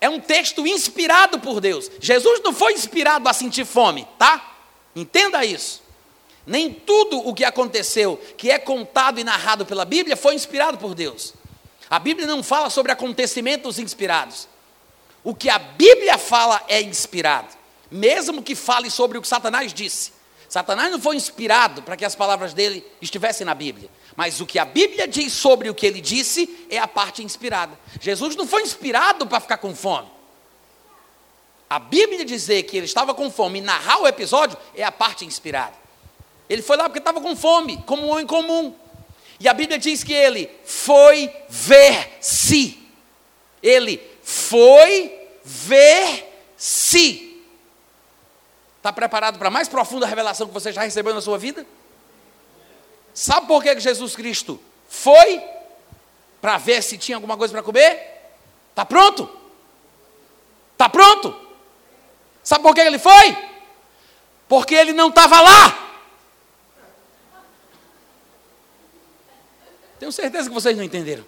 É 0.02 0.08
um 0.08 0.18
texto 0.18 0.66
inspirado 0.66 1.38
por 1.38 1.60
Deus. 1.60 1.88
Jesus 2.00 2.40
não 2.42 2.52
foi 2.52 2.72
inspirado 2.72 3.28
a 3.28 3.32
sentir 3.32 3.64
fome, 3.64 4.04
tá? 4.18 4.56
Entenda 4.96 5.44
isso. 5.44 5.80
Nem 6.44 6.74
tudo 6.74 7.18
o 7.18 7.32
que 7.32 7.44
aconteceu, 7.44 8.20
que 8.36 8.50
é 8.50 8.58
contado 8.58 9.20
e 9.20 9.24
narrado 9.24 9.64
pela 9.64 9.84
Bíblia, 9.84 10.16
foi 10.16 10.34
inspirado 10.34 10.76
por 10.76 10.92
Deus. 10.92 11.34
A 11.88 12.00
Bíblia 12.00 12.26
não 12.26 12.42
fala 12.42 12.68
sobre 12.68 12.90
acontecimentos 12.90 13.78
inspirados. 13.78 14.48
O 15.22 15.36
que 15.36 15.48
a 15.48 15.60
Bíblia 15.60 16.18
fala 16.18 16.60
é 16.66 16.82
inspirado, 16.82 17.56
mesmo 17.88 18.42
que 18.42 18.56
fale 18.56 18.90
sobre 18.90 19.18
o 19.18 19.22
que 19.22 19.28
Satanás 19.28 19.72
disse. 19.72 20.12
Satanás 20.48 20.90
não 20.90 21.00
foi 21.00 21.14
inspirado 21.14 21.80
para 21.80 21.96
que 21.96 22.04
as 22.04 22.16
palavras 22.16 22.52
dele 22.52 22.84
estivessem 23.00 23.44
na 23.44 23.54
Bíblia. 23.54 23.88
Mas 24.16 24.40
o 24.40 24.46
que 24.46 24.58
a 24.58 24.64
Bíblia 24.64 25.08
diz 25.08 25.32
sobre 25.32 25.70
o 25.70 25.74
que 25.74 25.86
ele 25.86 26.00
disse 26.00 26.66
é 26.68 26.78
a 26.78 26.86
parte 26.86 27.22
inspirada. 27.22 27.78
Jesus 28.00 28.36
não 28.36 28.46
foi 28.46 28.62
inspirado 28.62 29.26
para 29.26 29.40
ficar 29.40 29.58
com 29.58 29.74
fome. 29.74 30.08
A 31.68 31.78
Bíblia 31.78 32.24
dizer 32.24 32.64
que 32.64 32.76
ele 32.76 32.84
estava 32.84 33.14
com 33.14 33.30
fome 33.30 33.58
e 33.58 33.62
narrar 33.62 34.00
o 34.00 34.06
episódio 34.06 34.58
é 34.74 34.84
a 34.84 34.92
parte 34.92 35.24
inspirada. 35.24 35.74
Ele 36.48 36.60
foi 36.60 36.76
lá 36.76 36.84
porque 36.84 36.98
estava 36.98 37.20
com 37.20 37.34
fome, 37.34 37.82
como 37.86 38.02
um 38.02 38.10
homem 38.10 38.26
comum. 38.26 38.74
E 39.40 39.48
a 39.48 39.54
Bíblia 39.54 39.78
diz 39.78 40.04
que 40.04 40.12
ele 40.12 40.50
foi 40.64 41.32
ver 41.48 42.18
se. 42.20 42.78
Ele 43.62 44.00
foi 44.22 45.18
ver 45.42 46.52
se. 46.56 47.42
Está 48.76 48.92
preparado 48.92 49.38
para 49.38 49.48
a 49.48 49.50
mais 49.50 49.68
profunda 49.68 50.06
revelação 50.06 50.46
que 50.46 50.52
você 50.52 50.72
já 50.72 50.82
recebeu 50.82 51.14
na 51.14 51.20
sua 51.20 51.38
vida? 51.38 51.66
Sabe 53.14 53.46
por 53.46 53.62
que 53.62 53.78
Jesus 53.78 54.16
Cristo 54.16 54.60
foi? 54.88 55.42
Para 56.40 56.58
ver 56.58 56.82
se 56.82 56.98
tinha 56.98 57.16
alguma 57.16 57.36
coisa 57.36 57.52
para 57.52 57.62
comer? 57.62 58.22
Está 58.70 58.84
pronto? 58.84 59.28
Está 60.72 60.88
pronto? 60.88 61.38
Sabe 62.42 62.62
por 62.62 62.74
que 62.74 62.80
ele 62.80 62.98
foi? 62.98 63.36
Porque 64.48 64.74
ele 64.74 64.92
não 64.92 65.08
estava 65.08 65.40
lá. 65.40 65.82
Tenho 69.98 70.10
certeza 70.10 70.48
que 70.48 70.54
vocês 70.54 70.76
não 70.76 70.82
entenderam. 70.82 71.24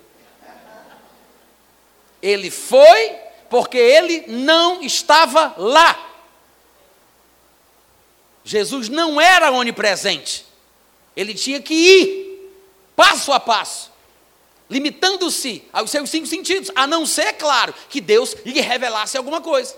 Ele 2.20 2.51
foi 2.51 3.16
porque 3.49 3.78
ele 3.78 4.24
não 4.26 4.82
estava 4.82 5.55
lá. 5.57 6.11
Jesus 8.43 8.89
não 8.89 9.20
era 9.20 9.53
onipresente. 9.53 10.45
Ele 11.16 11.34
tinha 11.34 11.60
que 11.60 11.74
ir 11.74 12.24
passo 12.96 13.32
a 13.32 13.40
passo, 13.40 13.90
limitando-se 14.68 15.62
aos 15.72 15.90
seus 15.90 16.10
cinco 16.10 16.26
sentidos, 16.26 16.70
a 16.74 16.86
não 16.86 17.04
ser, 17.06 17.34
claro, 17.34 17.74
que 17.88 18.00
Deus 18.00 18.36
lhe 18.44 18.60
revelasse 18.60 19.16
alguma 19.16 19.40
coisa. 19.40 19.76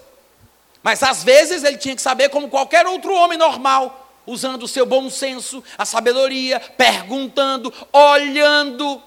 Mas 0.82 1.03
às 1.03 1.24
vezes 1.24 1.64
ele 1.64 1.78
tinha 1.78 1.97
que 1.97 2.03
saber, 2.03 2.28
como 2.28 2.49
qualquer 2.49 2.87
outro 2.87 3.12
homem 3.14 3.37
normal, 3.37 4.07
usando 4.26 4.64
o 4.64 4.68
seu 4.68 4.87
bom 4.87 5.09
senso, 5.11 5.62
a 5.76 5.84
sabedoria, 5.84 6.61
perguntando, 6.61 7.72
olhando. 7.93 9.03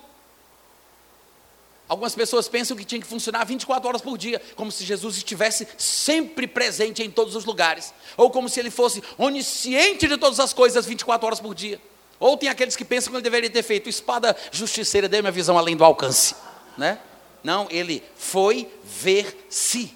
Algumas 1.87 2.13
pessoas 2.13 2.47
pensam 2.47 2.77
que 2.77 2.85
tinha 2.85 3.01
que 3.01 3.07
funcionar 3.07 3.43
24 3.45 3.87
horas 3.87 4.01
por 4.01 4.17
dia, 4.17 4.41
como 4.55 4.71
se 4.71 4.85
Jesus 4.85 5.17
estivesse 5.17 5.67
sempre 5.77 6.47
presente 6.47 7.01
em 7.01 7.09
todos 7.09 7.35
os 7.35 7.45
lugares, 7.45 7.93
ou 8.15 8.29
como 8.29 8.47
se 8.47 8.59
ele 8.59 8.69
fosse 8.69 9.01
onisciente 9.17 10.07
de 10.07 10.17
todas 10.17 10.39
as 10.39 10.53
coisas 10.53 10.85
24 10.85 11.25
horas 11.25 11.39
por 11.39 11.55
dia. 11.55 11.81
Ou 12.19 12.35
tem 12.35 12.49
aqueles 12.49 12.75
que 12.75 12.83
pensam 12.83 13.11
que 13.11 13.17
ele 13.17 13.23
deveria 13.23 13.49
ter 13.49 13.63
feito 13.63 13.87
espada 13.87 14.35
justiceira, 14.51 15.07
dê 15.07 15.21
minha 15.21 15.31
visão 15.31 15.57
além 15.57 15.77
do 15.77 15.83
alcance. 15.83 16.35
Né? 16.77 16.99
Não, 17.43 17.67
ele 17.69 18.03
foi 18.15 18.69
ver 18.83 19.47
se. 19.49 19.95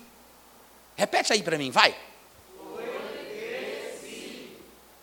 Repete 0.95 1.33
aí 1.33 1.43
para 1.43 1.57
mim, 1.57 1.69
vai. 1.69 1.95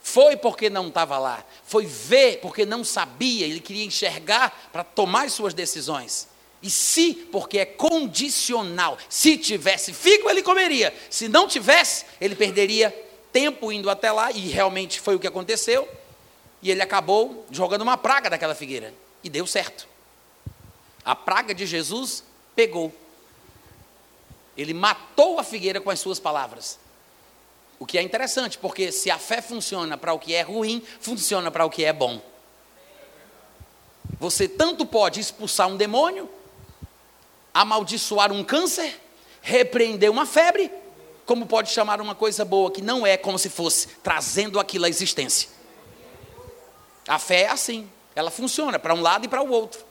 Foi 0.02 0.36
porque 0.36 0.68
não 0.68 0.88
estava 0.88 1.18
lá. 1.18 1.44
Foi 1.64 1.86
ver 1.86 2.40
porque 2.40 2.66
não 2.66 2.82
sabia, 2.82 3.46
ele 3.46 3.60
queria 3.60 3.84
enxergar 3.84 4.70
para 4.72 4.82
tomar 4.82 5.26
as 5.26 5.32
suas 5.32 5.54
decisões. 5.54 6.26
E 6.62 6.68
se, 6.68 7.14
porque 7.14 7.58
é 7.58 7.64
condicional. 7.64 8.98
Se 9.08 9.38
tivesse 9.38 9.92
figo, 9.92 10.28
ele 10.28 10.42
comeria. 10.42 10.92
Se 11.08 11.28
não 11.28 11.46
tivesse, 11.46 12.06
ele 12.20 12.34
perderia 12.34 12.90
tempo 13.32 13.70
indo 13.70 13.88
até 13.88 14.10
lá, 14.10 14.32
e 14.32 14.48
realmente 14.48 15.00
foi 15.00 15.14
o 15.14 15.18
que 15.20 15.26
aconteceu. 15.26 15.88
E 16.62 16.70
ele 16.70 16.82
acabou 16.82 17.46
jogando 17.50 17.82
uma 17.82 17.96
praga 17.96 18.28
daquela 18.28 18.54
figueira. 18.54 18.92
E 19.22 19.30
deu 19.30 19.46
certo. 19.46 19.88
A 21.04 21.14
praga 21.14 21.54
de 21.54 21.66
Jesus 21.66 22.22
pegou. 22.54 22.92
Ele 24.56 24.74
matou 24.74 25.38
a 25.38 25.44
figueira 25.44 25.80
com 25.80 25.90
as 25.90 26.00
suas 26.00 26.18
palavras. 26.18 26.78
O 27.78 27.86
que 27.86 27.96
é 27.96 28.02
interessante, 28.02 28.58
porque 28.58 28.92
se 28.92 29.10
a 29.10 29.18
fé 29.18 29.40
funciona 29.40 29.96
para 29.96 30.12
o 30.12 30.18
que 30.18 30.34
é 30.34 30.42
ruim, 30.42 30.82
funciona 31.00 31.50
para 31.50 31.64
o 31.64 31.70
que 31.70 31.84
é 31.84 31.92
bom. 31.92 32.20
Você 34.18 34.46
tanto 34.46 34.84
pode 34.84 35.18
expulsar 35.18 35.66
um 35.66 35.78
demônio, 35.78 36.28
amaldiçoar 37.54 38.32
um 38.32 38.44
câncer, 38.44 39.00
repreender 39.40 40.10
uma 40.10 40.26
febre, 40.26 40.70
como 41.24 41.46
pode 41.46 41.70
chamar 41.70 42.00
uma 42.02 42.14
coisa 42.14 42.44
boa 42.44 42.70
que 42.70 42.82
não 42.82 43.06
é 43.06 43.16
como 43.16 43.38
se 43.38 43.48
fosse 43.48 43.88
trazendo 44.02 44.60
aquilo 44.60 44.84
à 44.84 44.88
existência. 44.88 45.48
A 47.10 47.18
fé 47.18 47.40
é 47.42 47.48
assim, 47.48 47.90
ela 48.14 48.30
funciona 48.30 48.78
para 48.78 48.94
um 48.94 49.00
lado 49.00 49.24
e 49.24 49.28
para 49.28 49.42
o 49.42 49.50
outro. 49.50 49.84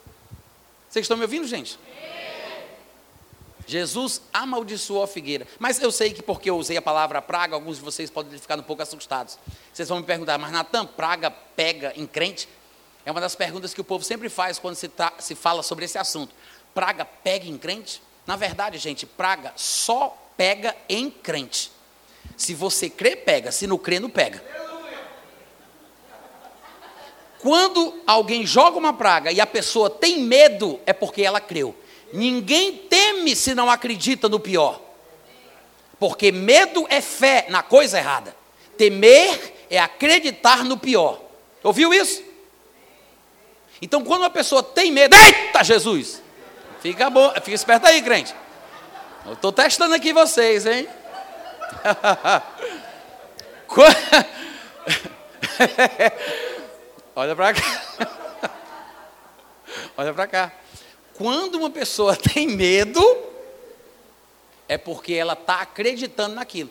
Vocês 0.90 1.04
estão 1.04 1.18
me 1.18 1.24
ouvindo, 1.24 1.46
gente? 1.46 1.78
Jesus 3.68 4.22
amaldiçoou 4.32 5.04
a 5.04 5.08
figueira. 5.08 5.46
Mas 5.60 5.82
eu 5.82 5.92
sei 5.92 6.14
que 6.14 6.24
porque 6.24 6.50
eu 6.50 6.58
usei 6.58 6.78
a 6.78 6.82
palavra 6.82 7.22
praga, 7.22 7.56
alguns 7.56 7.76
de 7.76 7.84
vocês 7.84 8.10
podem 8.10 8.40
ficar 8.40 8.58
um 8.58 8.64
pouco 8.64 8.82
assustados. 8.82 9.38
Vocês 9.74 9.90
vão 9.90 10.00
me 10.00 10.06
perguntar, 10.06 10.38
mas 10.38 10.50
Natan, 10.54 10.86
praga 10.86 11.30
pega 11.30 11.92
em 11.98 12.08
crente? 12.08 12.48
É 13.06 13.12
uma 13.12 13.20
das 13.20 13.36
perguntas 13.36 13.74
que 13.74 13.82
o 13.82 13.84
povo 13.84 14.06
sempre 14.06 14.30
faz 14.30 14.58
quando 14.58 14.76
se, 14.76 14.90
se 15.20 15.36
fala 15.36 15.62
sobre 15.62 15.84
esse 15.84 15.98
assunto. 15.98 16.34
Praga 16.74 17.04
pega 17.04 17.46
em 17.46 17.58
crente? 17.58 18.02
Na 18.26 18.38
verdade, 18.38 18.78
gente, 18.78 19.06
praga 19.06 19.52
só 19.58 20.18
pega 20.38 20.74
em 20.88 21.12
crente. 21.12 21.70
Se 22.38 22.54
você 22.54 22.90
crê, 22.90 23.18
pega. 23.18 23.52
Se 23.52 23.68
não 23.68 23.78
crê, 23.78 24.00
não 24.00 24.10
pega. 24.10 24.42
Quando 27.40 28.02
alguém 28.06 28.46
joga 28.46 28.78
uma 28.78 28.94
praga 28.94 29.32
e 29.32 29.40
a 29.40 29.48
pessoa 29.48 29.90
tem 29.90 30.20
medo, 30.20 30.80
é 30.86 30.92
porque 30.92 31.22
ela 31.22 31.40
creu. 31.40 31.74
Ninguém 32.12 32.74
teme 32.74 33.36
se 33.36 33.56
não 33.56 33.70
acredita 33.70 34.28
no 34.28 34.40
pior. 34.40 34.82
Porque 36.00 36.32
medo 36.32 36.86
é 36.90 37.02
fé 37.02 37.46
na 37.50 37.64
coisa 37.64 37.98
errada. 37.98 38.36
Temer 38.78 39.54
é 39.70 39.80
acreditar 39.80 40.64
no 40.64 40.78
pior. 40.78 41.22
Ouviu 41.64 41.94
isso? 41.94 42.24
Então, 43.82 44.04
quando 44.04 44.22
uma 44.22 44.30
pessoa 44.30 44.62
tem 44.62 44.92
medo, 44.92 45.16
eita 45.16 45.64
Jesus! 45.64 46.22
Fica 46.82 47.10
bom, 47.10 47.30
fica 47.36 47.52
esperto 47.52 47.88
aí, 47.88 48.02
crente. 48.02 48.34
Eu 49.26 49.34
estou 49.34 49.52
testando 49.52 49.94
aqui 49.94 50.14
vocês, 50.14 50.66
hein? 50.66 50.88
Olha 57.20 57.36
para 57.36 57.54
cá. 57.54 57.62
Olha 59.98 60.14
para 60.14 60.26
cá. 60.26 60.54
Quando 61.16 61.56
uma 61.56 61.70
pessoa 61.70 62.16
tem 62.34 62.48
medo, 62.48 63.04
é 64.70 64.78
porque 64.78 65.16
ela 65.16 65.34
está 65.34 65.60
acreditando 65.60 66.36
naquilo. 66.36 66.70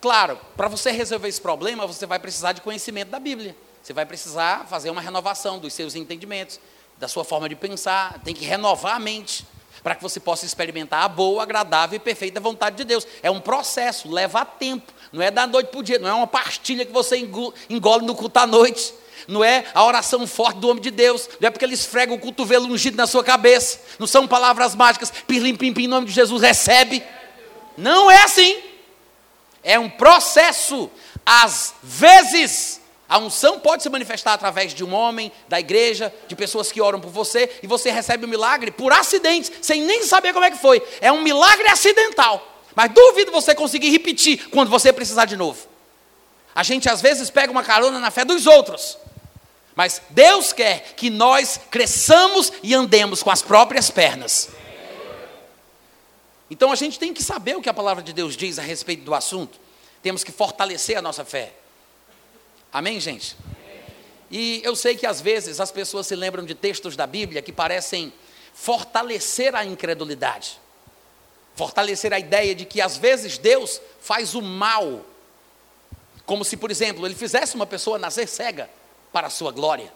Claro, 0.00 0.40
para 0.56 0.66
você 0.66 0.90
resolver 0.90 1.28
esse 1.28 1.42
problema, 1.42 1.86
você 1.86 2.06
vai 2.06 2.18
precisar 2.18 2.52
de 2.52 2.62
conhecimento 2.62 3.10
da 3.10 3.20
Bíblia. 3.20 3.54
Você 3.82 3.92
vai 3.92 4.06
precisar 4.06 4.66
fazer 4.66 4.88
uma 4.88 5.02
renovação 5.02 5.58
dos 5.58 5.74
seus 5.74 5.94
entendimentos, 5.94 6.58
da 6.96 7.06
sua 7.06 7.22
forma 7.22 7.46
de 7.46 7.54
pensar, 7.54 8.18
tem 8.24 8.34
que 8.34 8.46
renovar 8.46 8.96
a 8.96 8.98
mente 8.98 9.46
para 9.82 9.94
que 9.94 10.02
você 10.02 10.18
possa 10.18 10.46
experimentar 10.46 11.04
a 11.04 11.08
boa, 11.08 11.42
agradável 11.42 11.96
e 11.96 12.00
perfeita 12.00 12.40
vontade 12.40 12.76
de 12.76 12.84
Deus. 12.84 13.06
É 13.22 13.30
um 13.30 13.42
processo, 13.42 14.10
leva 14.10 14.42
tempo, 14.42 14.90
não 15.12 15.20
é 15.20 15.30
da 15.30 15.46
noite 15.46 15.66
para 15.66 15.80
o 15.80 15.82
dia, 15.82 15.98
não 15.98 16.08
é 16.08 16.14
uma 16.14 16.26
pastilha 16.26 16.86
que 16.86 16.92
você 16.92 17.18
engole 17.68 18.06
no 18.06 18.14
culto 18.14 18.38
à 18.38 18.46
noite 18.46 19.01
não 19.28 19.42
é 19.42 19.64
a 19.74 19.84
oração 19.84 20.26
forte 20.26 20.58
do 20.58 20.68
homem 20.68 20.82
de 20.82 20.90
Deus, 20.90 21.28
não 21.40 21.48
é 21.48 21.50
porque 21.50 21.64
ele 21.64 21.74
esfrega 21.74 22.12
o 22.12 22.18
cotovelo 22.18 22.66
ungido 22.66 22.96
na 22.96 23.06
sua 23.06 23.22
cabeça, 23.24 23.80
não 23.98 24.06
são 24.06 24.26
palavras 24.26 24.74
mágicas, 24.74 25.12
pirlim 25.26 25.56
pim 25.56 25.72
pim, 25.72 25.84
em 25.84 25.88
nome 25.88 26.06
de 26.06 26.12
Jesus, 26.12 26.42
recebe. 26.42 27.02
Não 27.76 28.10
é 28.10 28.22
assim. 28.22 28.58
É 29.62 29.78
um 29.78 29.88
processo. 29.88 30.90
Às 31.24 31.74
vezes, 31.82 32.80
a 33.08 33.18
unção 33.18 33.60
pode 33.60 33.82
se 33.82 33.88
manifestar 33.88 34.32
através 34.32 34.72
de 34.72 34.82
um 34.82 34.94
homem, 34.94 35.30
da 35.48 35.60
igreja, 35.60 36.12
de 36.26 36.34
pessoas 36.34 36.72
que 36.72 36.80
oram 36.80 37.00
por 37.00 37.10
você, 37.10 37.50
e 37.62 37.66
você 37.66 37.90
recebe 37.90 38.24
o 38.24 38.26
um 38.26 38.30
milagre 38.30 38.70
por 38.70 38.92
acidente, 38.92 39.52
sem 39.60 39.82
nem 39.82 40.02
saber 40.02 40.32
como 40.32 40.44
é 40.44 40.50
que 40.50 40.56
foi. 40.58 40.82
É 41.00 41.12
um 41.12 41.22
milagre 41.22 41.68
acidental. 41.68 42.48
Mas 42.74 42.90
duvido 42.90 43.30
você 43.30 43.54
conseguir 43.54 43.90
repetir 43.90 44.48
quando 44.48 44.70
você 44.70 44.92
precisar 44.92 45.26
de 45.26 45.36
novo. 45.36 45.68
A 46.54 46.62
gente 46.62 46.88
às 46.88 47.00
vezes 47.00 47.30
pega 47.30 47.52
uma 47.52 47.62
carona 47.62 47.98
na 47.98 48.10
fé 48.10 48.24
dos 48.24 48.46
outros. 48.46 48.98
Mas 49.74 50.02
Deus 50.10 50.52
quer 50.52 50.94
que 50.94 51.08
nós 51.08 51.58
cresçamos 51.70 52.52
e 52.62 52.74
andemos 52.74 53.22
com 53.22 53.30
as 53.30 53.42
próprias 53.42 53.90
pernas. 53.90 54.50
Então 56.50 56.70
a 56.70 56.74
gente 56.74 56.98
tem 56.98 57.14
que 57.14 57.22
saber 57.22 57.56
o 57.56 57.62
que 57.62 57.68
a 57.68 57.74
palavra 57.74 58.02
de 58.02 58.12
Deus 58.12 58.36
diz 58.36 58.58
a 58.58 58.62
respeito 58.62 59.02
do 59.02 59.14
assunto. 59.14 59.58
Temos 60.02 60.22
que 60.22 60.30
fortalecer 60.30 60.98
a 60.98 61.02
nossa 61.02 61.24
fé. 61.24 61.54
Amém, 62.70 63.00
gente? 63.00 63.36
E 64.30 64.60
eu 64.62 64.76
sei 64.76 64.94
que 64.94 65.06
às 65.06 65.20
vezes 65.20 65.60
as 65.60 65.70
pessoas 65.70 66.06
se 66.06 66.14
lembram 66.14 66.44
de 66.44 66.54
textos 66.54 66.94
da 66.94 67.06
Bíblia 67.06 67.40
que 67.40 67.52
parecem 67.52 68.12
fortalecer 68.52 69.54
a 69.54 69.64
incredulidade. 69.64 70.60
Fortalecer 71.54 72.12
a 72.12 72.18
ideia 72.18 72.54
de 72.54 72.66
que 72.66 72.80
às 72.80 72.98
vezes 72.98 73.38
Deus 73.38 73.80
faz 74.00 74.34
o 74.34 74.42
mal. 74.42 75.04
Como 76.26 76.44
se, 76.44 76.56
por 76.58 76.70
exemplo, 76.70 77.06
ele 77.06 77.14
fizesse 77.14 77.54
uma 77.54 77.66
pessoa 77.66 77.98
nascer 77.98 78.28
cega 78.28 78.68
para 79.12 79.26
a 79.26 79.30
sua 79.30 79.52
glória, 79.52 79.92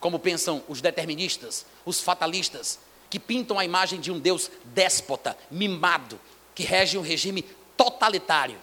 como 0.00 0.18
pensam 0.18 0.62
os 0.68 0.80
deterministas, 0.80 1.64
os 1.84 2.00
fatalistas, 2.00 2.78
que 3.08 3.18
pintam 3.18 3.58
a 3.58 3.64
imagem 3.64 4.00
de 4.00 4.10
um 4.10 4.18
Deus 4.18 4.50
déspota, 4.64 5.36
mimado, 5.50 6.18
que 6.54 6.62
rege 6.62 6.98
um 6.98 7.02
regime 7.02 7.42
totalitário. 7.76 8.58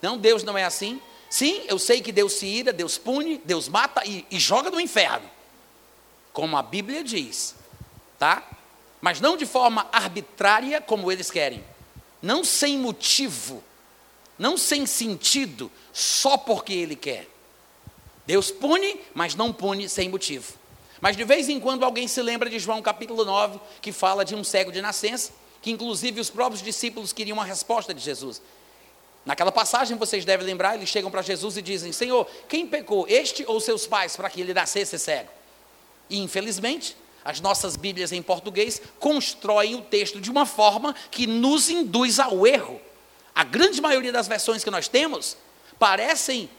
Não, 0.00 0.18
Deus 0.18 0.42
não 0.42 0.58
é 0.58 0.64
assim. 0.64 1.00
Sim, 1.30 1.62
eu 1.66 1.78
sei 1.78 2.02
que 2.02 2.12
Deus 2.12 2.34
se 2.34 2.46
ira, 2.46 2.72
Deus 2.72 2.98
pune, 2.98 3.40
Deus 3.44 3.68
mata 3.68 4.02
e, 4.04 4.26
e 4.30 4.38
joga 4.38 4.70
no 4.70 4.80
inferno, 4.80 5.28
como 6.32 6.56
a 6.56 6.62
Bíblia 6.62 7.02
diz, 7.02 7.54
tá? 8.18 8.46
Mas 9.00 9.20
não 9.20 9.36
de 9.36 9.46
forma 9.46 9.88
arbitrária 9.90 10.80
como 10.80 11.10
eles 11.10 11.30
querem, 11.30 11.64
não 12.20 12.44
sem 12.44 12.78
motivo, 12.78 13.64
não 14.38 14.58
sem 14.58 14.86
sentido, 14.86 15.70
só 15.92 16.36
porque 16.36 16.72
Ele 16.72 16.96
quer. 16.96 17.28
Deus 18.26 18.50
pune, 18.50 19.00
mas 19.14 19.34
não 19.34 19.52
pune 19.52 19.88
sem 19.88 20.08
motivo. 20.08 20.54
Mas 21.00 21.16
de 21.16 21.24
vez 21.24 21.48
em 21.48 21.58
quando 21.58 21.84
alguém 21.84 22.06
se 22.06 22.22
lembra 22.22 22.48
de 22.48 22.58
João 22.58 22.80
capítulo 22.80 23.24
9, 23.24 23.58
que 23.80 23.90
fala 23.90 24.24
de 24.24 24.34
um 24.34 24.44
cego 24.44 24.70
de 24.70 24.80
nascença, 24.80 25.32
que 25.60 25.70
inclusive 25.70 26.20
os 26.20 26.30
próprios 26.30 26.62
discípulos 26.62 27.12
queriam 27.12 27.36
uma 27.36 27.44
resposta 27.44 27.92
de 27.92 28.00
Jesus. 28.00 28.40
Naquela 29.24 29.52
passagem, 29.52 29.96
vocês 29.96 30.24
devem 30.24 30.46
lembrar, 30.46 30.74
eles 30.74 30.88
chegam 30.88 31.10
para 31.10 31.22
Jesus 31.22 31.56
e 31.56 31.62
dizem: 31.62 31.92
Senhor, 31.92 32.26
quem 32.48 32.66
pecou, 32.66 33.06
este 33.08 33.44
ou 33.46 33.60
seus 33.60 33.86
pais, 33.86 34.16
para 34.16 34.28
que 34.28 34.40
ele 34.40 34.52
nascesse 34.54 34.98
cego? 34.98 35.30
E 36.10 36.18
infelizmente, 36.18 36.96
as 37.24 37.40
nossas 37.40 37.76
Bíblias 37.76 38.12
em 38.12 38.20
português 38.20 38.82
constroem 38.98 39.76
o 39.76 39.82
texto 39.82 40.20
de 40.20 40.30
uma 40.30 40.44
forma 40.44 40.94
que 41.10 41.26
nos 41.26 41.70
induz 41.70 42.18
ao 42.18 42.46
erro. 42.46 42.80
A 43.34 43.44
grande 43.44 43.80
maioria 43.80 44.12
das 44.12 44.28
versões 44.28 44.64
que 44.64 44.70
nós 44.70 44.88
temos 44.88 45.36
parecem 45.78 46.50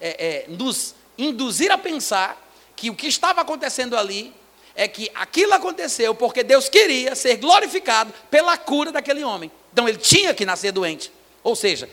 é, 0.00 0.44
é, 0.44 0.46
nos 0.48 0.94
induzir 1.16 1.70
a 1.70 1.78
pensar 1.78 2.40
que 2.74 2.90
o 2.90 2.94
que 2.94 3.06
estava 3.06 3.40
acontecendo 3.40 3.96
ali 3.96 4.32
é 4.74 4.88
que 4.88 5.10
aquilo 5.14 5.52
aconteceu 5.54 6.14
porque 6.14 6.42
Deus 6.42 6.68
queria 6.68 7.14
ser 7.14 7.36
glorificado 7.36 8.12
pela 8.30 8.56
cura 8.56 8.90
daquele 8.90 9.22
homem. 9.22 9.50
Então 9.72 9.88
ele 9.88 9.98
tinha 9.98 10.34
que 10.34 10.44
nascer 10.44 10.72
doente. 10.72 11.12
Ou 11.42 11.54
seja, 11.54 11.88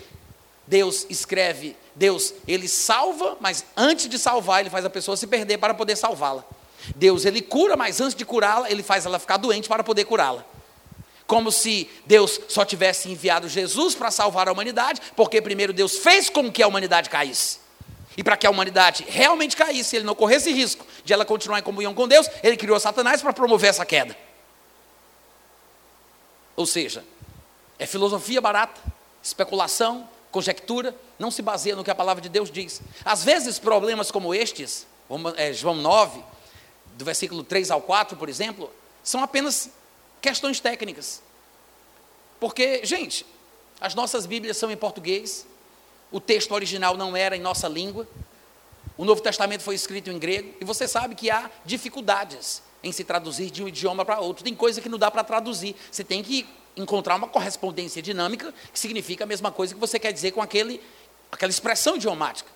Deus 0.65 1.05
escreve, 1.09 1.75
Deus, 1.95 2.33
ele 2.47 2.67
salva, 2.67 3.37
mas 3.39 3.65
antes 3.75 4.07
de 4.07 4.19
salvar, 4.19 4.61
ele 4.61 4.69
faz 4.69 4.85
a 4.85 4.89
pessoa 4.89 5.17
se 5.17 5.27
perder 5.27 5.57
para 5.57 5.73
poder 5.73 5.95
salvá-la. 5.95 6.45
Deus, 6.95 7.25
ele 7.25 7.41
cura, 7.41 7.75
mas 7.75 7.99
antes 7.99 8.15
de 8.15 8.25
curá-la, 8.25 8.69
ele 8.69 8.83
faz 8.83 9.05
ela 9.05 9.19
ficar 9.19 9.37
doente 9.37 9.67
para 9.67 9.83
poder 9.83 10.05
curá-la. 10.05 10.45
Como 11.27 11.51
se 11.51 11.89
Deus 12.05 12.39
só 12.47 12.65
tivesse 12.65 13.11
enviado 13.11 13.47
Jesus 13.47 13.93
para 13.93 14.09
salvar 14.09 14.47
a 14.47 14.51
humanidade, 14.51 15.01
porque 15.15 15.41
primeiro 15.41 15.73
Deus 15.73 15.97
fez 15.97 16.29
com 16.29 16.51
que 16.51 16.63
a 16.63 16.67
humanidade 16.67 17.09
caísse. 17.09 17.58
E 18.19 18.23
para 18.23 18.35
que 18.35 18.45
a 18.45 18.49
humanidade 18.49 19.05
realmente 19.07 19.55
caísse, 19.55 19.95
ele 19.95 20.03
não 20.03 20.13
corresse 20.13 20.51
risco 20.51 20.85
de 21.05 21.13
ela 21.13 21.23
continuar 21.23 21.57
em 21.57 21.63
comunhão 21.63 21.93
com 21.93 22.05
Deus, 22.05 22.29
ele 22.43 22.57
criou 22.57 22.77
Satanás 22.77 23.21
para 23.21 23.31
promover 23.31 23.69
essa 23.69 23.85
queda. 23.85 24.13
Ou 26.53 26.65
seja, 26.65 27.05
é 27.77 27.85
filosofia 27.85 28.41
barata, 28.41 28.81
especulação, 29.23 30.05
conjectura, 30.31 30.93
não 31.17 31.31
se 31.31 31.41
baseia 31.41 31.77
no 31.77 31.83
que 31.85 31.91
a 31.91 31.95
palavra 31.95 32.21
de 32.21 32.27
Deus 32.27 32.51
diz. 32.51 32.81
Às 33.05 33.23
vezes, 33.23 33.57
problemas 33.57 34.11
como 34.11 34.35
estes, 34.35 34.85
é, 35.37 35.53
João 35.53 35.75
9, 35.75 36.21
do 36.97 37.05
versículo 37.05 37.41
3 37.41 37.71
ao 37.71 37.81
4, 37.81 38.17
por 38.17 38.27
exemplo, 38.27 38.69
são 39.01 39.23
apenas 39.23 39.69
questões 40.21 40.59
técnicas. 40.59 41.21
Porque, 42.37 42.85
gente, 42.85 43.25
as 43.79 43.95
nossas 43.95 44.25
Bíblias 44.25 44.57
são 44.57 44.69
em 44.69 44.75
português, 44.75 45.47
o 46.11 46.19
texto 46.19 46.51
original 46.53 46.97
não 46.97 47.15
era 47.15 47.35
em 47.35 47.41
nossa 47.41 47.67
língua, 47.67 48.07
o 48.97 49.05
Novo 49.05 49.21
Testamento 49.21 49.61
foi 49.61 49.75
escrito 49.75 50.09
em 50.09 50.19
grego, 50.19 50.53
e 50.59 50.65
você 50.65 50.87
sabe 50.87 51.15
que 51.15 51.29
há 51.31 51.49
dificuldades 51.65 52.61
em 52.83 52.91
se 52.91 53.03
traduzir 53.03 53.49
de 53.49 53.63
um 53.63 53.67
idioma 53.67 54.03
para 54.03 54.19
outro. 54.19 54.43
Tem 54.43 54.53
coisa 54.53 54.81
que 54.81 54.89
não 54.89 54.97
dá 54.97 55.09
para 55.09 55.23
traduzir. 55.23 55.75
Você 55.91 56.03
tem 56.03 56.23
que 56.23 56.45
encontrar 56.75 57.15
uma 57.15 57.27
correspondência 57.27 58.01
dinâmica, 58.01 58.53
que 58.71 58.79
significa 58.79 59.23
a 59.23 59.27
mesma 59.27 59.51
coisa 59.51 59.73
que 59.73 59.79
você 59.79 59.99
quer 59.99 60.11
dizer 60.11 60.31
com 60.31 60.41
aquele, 60.41 60.81
aquela 61.31 61.49
expressão 61.49 61.95
idiomática. 61.95 62.49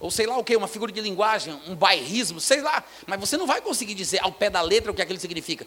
Ou 0.00 0.10
sei 0.10 0.26
lá 0.26 0.36
o 0.38 0.44
que, 0.44 0.56
uma 0.56 0.68
figura 0.68 0.92
de 0.92 1.00
linguagem, 1.00 1.58
um 1.66 1.74
bairrismo, 1.74 2.40
sei 2.40 2.60
lá. 2.60 2.84
Mas 3.06 3.18
você 3.18 3.36
não 3.36 3.46
vai 3.46 3.60
conseguir 3.60 3.94
dizer 3.94 4.22
ao 4.22 4.30
pé 4.30 4.48
da 4.48 4.60
letra 4.60 4.92
o 4.92 4.94
que 4.94 5.02
aquilo 5.02 5.18
significa. 5.18 5.66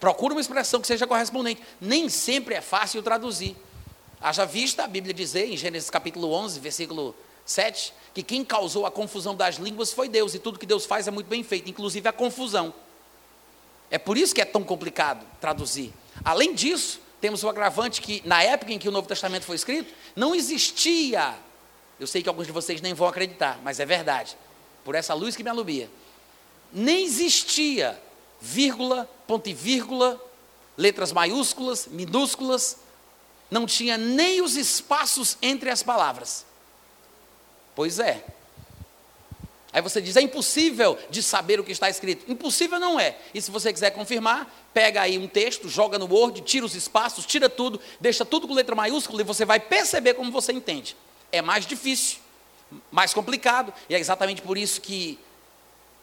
Procura 0.00 0.34
uma 0.34 0.40
expressão 0.40 0.80
que 0.80 0.86
seja 0.86 1.06
correspondente. 1.06 1.62
Nem 1.80 2.08
sempre 2.08 2.54
é 2.54 2.60
fácil 2.60 3.02
traduzir. 3.02 3.56
Haja 4.20 4.44
vista 4.44 4.84
a 4.84 4.88
Bíblia 4.88 5.14
dizer, 5.14 5.46
em 5.46 5.56
Gênesis 5.56 5.88
capítulo 5.90 6.32
11, 6.32 6.58
versículo 6.58 7.14
7, 7.44 7.92
que 8.12 8.22
quem 8.22 8.44
causou 8.44 8.84
a 8.84 8.90
confusão 8.90 9.34
das 9.34 9.56
línguas 9.56 9.92
foi 9.92 10.08
Deus, 10.08 10.34
e 10.34 10.38
tudo 10.38 10.58
que 10.58 10.66
Deus 10.66 10.84
faz 10.84 11.06
é 11.06 11.10
muito 11.10 11.28
bem 11.28 11.44
feito, 11.44 11.70
inclusive 11.70 12.08
a 12.08 12.12
confusão. 12.12 12.74
É 13.90 13.96
por 13.96 14.18
isso 14.18 14.34
que 14.34 14.40
é 14.40 14.44
tão 14.44 14.64
complicado 14.64 15.24
traduzir. 15.40 15.92
Além 16.24 16.52
disso, 16.52 17.00
temos 17.20 17.44
o 17.44 17.48
agravante 17.48 18.02
que, 18.02 18.20
na 18.24 18.42
época 18.42 18.72
em 18.72 18.78
que 18.78 18.88
o 18.88 18.92
Novo 18.92 19.06
Testamento 19.06 19.44
foi 19.44 19.56
escrito, 19.56 19.94
não 20.16 20.34
existia. 20.34 21.34
Eu 21.98 22.06
sei 22.06 22.22
que 22.22 22.28
alguns 22.28 22.46
de 22.46 22.52
vocês 22.52 22.80
nem 22.80 22.94
vão 22.94 23.06
acreditar, 23.06 23.60
mas 23.62 23.80
é 23.80 23.86
verdade. 23.86 24.36
Por 24.84 24.94
essa 24.94 25.14
luz 25.14 25.36
que 25.36 25.44
me 25.44 25.50
alumia. 25.50 25.88
Nem 26.72 27.04
existia 27.04 28.00
vírgula, 28.40 29.08
ponto 29.26 29.48
e 29.48 29.54
vírgula, 29.54 30.20
letras 30.76 31.12
maiúsculas, 31.12 31.88
minúsculas, 31.90 32.78
não 33.50 33.66
tinha 33.66 33.96
nem 33.96 34.42
os 34.42 34.56
espaços 34.56 35.36
entre 35.40 35.70
as 35.70 35.82
palavras. 35.82 36.44
Pois 37.74 37.98
é. 37.98 38.24
Aí 39.72 39.82
você 39.82 40.00
diz, 40.00 40.16
é 40.16 40.22
impossível 40.22 40.98
de 41.10 41.22
saber 41.22 41.60
o 41.60 41.64
que 41.64 41.72
está 41.72 41.90
escrito. 41.90 42.30
Impossível 42.30 42.80
não 42.80 42.98
é. 42.98 43.16
E 43.34 43.40
se 43.40 43.50
você 43.50 43.72
quiser 43.72 43.90
confirmar, 43.90 44.52
pega 44.72 45.02
aí 45.02 45.18
um 45.18 45.28
texto, 45.28 45.68
joga 45.68 45.98
no 45.98 46.12
Word, 46.12 46.40
tira 46.40 46.64
os 46.64 46.74
espaços, 46.74 47.26
tira 47.26 47.48
tudo, 47.48 47.80
deixa 48.00 48.24
tudo 48.24 48.48
com 48.48 48.54
letra 48.54 48.74
maiúscula 48.74 49.20
e 49.20 49.24
você 49.24 49.44
vai 49.44 49.60
perceber 49.60 50.14
como 50.14 50.32
você 50.32 50.52
entende. 50.52 50.96
É 51.30 51.42
mais 51.42 51.66
difícil, 51.66 52.18
mais 52.90 53.12
complicado, 53.12 53.72
e 53.88 53.94
é 53.94 53.98
exatamente 53.98 54.40
por 54.40 54.56
isso 54.56 54.80
que 54.80 55.18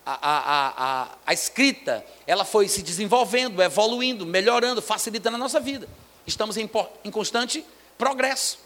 a, 0.05 0.13
a, 0.13 0.67
a, 0.67 1.07
a, 1.25 1.33
escrita 1.33 2.05
ela 2.27 2.45
foi 2.45 2.67
se 2.67 2.83
desenvolvendo, 2.83 3.61
evoluindo, 3.61 4.25
melhorando, 4.25 4.81
facilitando 4.81 5.35
a 5.35 5.39
nossa 5.39 5.59
vida. 5.59 5.89
Estamos 6.25 6.57
em, 6.57 6.69
em 7.03 7.11
constante 7.11 7.65
progresso. 7.97 8.59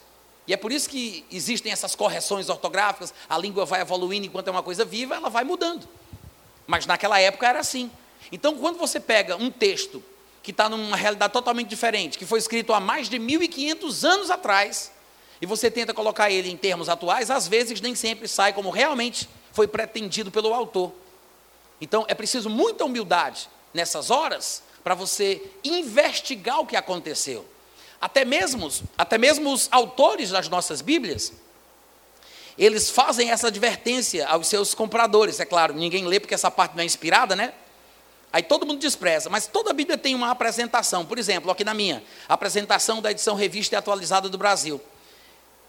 E 0.47 0.53
é 0.53 0.57
por 0.57 0.71
isso 0.71 0.89
que 0.89 1.25
existem 1.31 1.71
essas 1.71 1.93
correções 1.95 2.49
ortográficas, 2.49 3.13
a 3.29 3.37
língua 3.37 3.65
vai 3.65 3.81
evoluindo 3.81 4.25
enquanto 4.25 4.47
é 4.47 4.51
uma 4.51 4.63
coisa 4.63 4.83
viva, 4.83 5.15
ela 5.15 5.29
vai 5.29 5.43
mudando. 5.43 5.87
Mas 6.65 6.85
naquela 6.85 7.19
época 7.19 7.47
era 7.47 7.59
assim. 7.59 7.91
Então, 8.31 8.57
quando 8.57 8.77
você 8.77 8.99
pega 8.99 9.35
um 9.35 9.51
texto 9.51 10.03
que 10.41 10.51
está 10.51 10.67
numa 10.67 10.95
realidade 10.95 11.31
totalmente 11.31 11.67
diferente, 11.67 12.17
que 12.17 12.25
foi 12.25 12.39
escrito 12.39 12.73
há 12.73 12.79
mais 12.79 13.09
de 13.09 13.19
1.500 13.19 14.07
anos 14.07 14.31
atrás, 14.31 14.91
e 15.41 15.45
você 15.45 15.69
tenta 15.69 15.93
colocar 15.93 16.31
ele 16.31 16.49
em 16.49 16.57
termos 16.57 16.89
atuais, 16.89 17.29
às 17.29 17.47
vezes 17.47 17.79
nem 17.79 17.93
sempre 17.95 18.27
sai 18.27 18.51
como 18.51 18.69
realmente 18.69 19.29
foi 19.51 19.67
pretendido 19.67 20.31
pelo 20.31 20.53
autor. 20.53 20.91
Então, 21.79 22.05
é 22.07 22.13
preciso 22.13 22.49
muita 22.49 22.83
humildade 22.85 23.49
nessas 23.73 24.09
horas 24.09 24.63
para 24.83 24.95
você 24.95 25.41
investigar 25.63 26.59
o 26.59 26.65
que 26.65 26.75
aconteceu. 26.75 27.45
Até 28.01 28.23
mesmo, 28.23 28.71
até 28.97 29.17
mesmo 29.17 29.51
os 29.51 29.67
autores 29.71 30.29
das 30.31 30.47
nossas 30.47 30.81
Bíblias, 30.81 31.33
eles 32.57 32.89
fazem 32.89 33.31
essa 33.31 33.47
advertência 33.47 34.27
aos 34.27 34.47
seus 34.47 34.73
compradores. 34.73 35.39
É 35.39 35.45
claro, 35.45 35.73
ninguém 35.73 36.05
lê 36.05 36.19
porque 36.19 36.33
essa 36.33 36.51
parte 36.51 36.75
não 36.75 36.83
é 36.83 36.85
inspirada, 36.85 37.35
né? 37.35 37.53
Aí 38.31 38.43
todo 38.43 38.65
mundo 38.65 38.79
despreza, 38.79 39.29
mas 39.29 39.47
toda 39.47 39.71
a 39.71 39.73
Bíblia 39.73 39.97
tem 39.97 40.13
uma 40.13 40.29
apresentação. 40.29 41.05
Por 41.05 41.17
exemplo, 41.17 41.49
aqui 41.49 41.63
na 41.63 41.73
minha, 41.73 42.03
apresentação 42.27 43.01
da 43.01 43.11
edição 43.11 43.35
revista 43.35 43.75
e 43.75 43.77
atualizada 43.77 44.29
do 44.29 44.37
Brasil. 44.37 44.79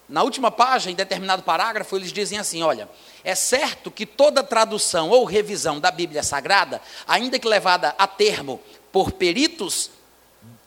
Na 0.07 0.21
última 0.23 0.51
página, 0.51 0.91
em 0.91 0.95
determinado 0.95 1.41
parágrafo, 1.41 1.95
eles 1.95 2.11
dizem 2.11 2.37
assim: 2.37 2.61
olha, 2.61 2.89
é 3.23 3.33
certo 3.33 3.89
que 3.89 4.05
toda 4.05 4.43
tradução 4.43 5.09
ou 5.09 5.23
revisão 5.23 5.79
da 5.79 5.89
Bíblia 5.89 6.21
Sagrada, 6.21 6.81
ainda 7.07 7.39
que 7.39 7.47
levada 7.47 7.95
a 7.97 8.05
termo 8.05 8.61
por 8.91 9.11
peritos, 9.11 9.89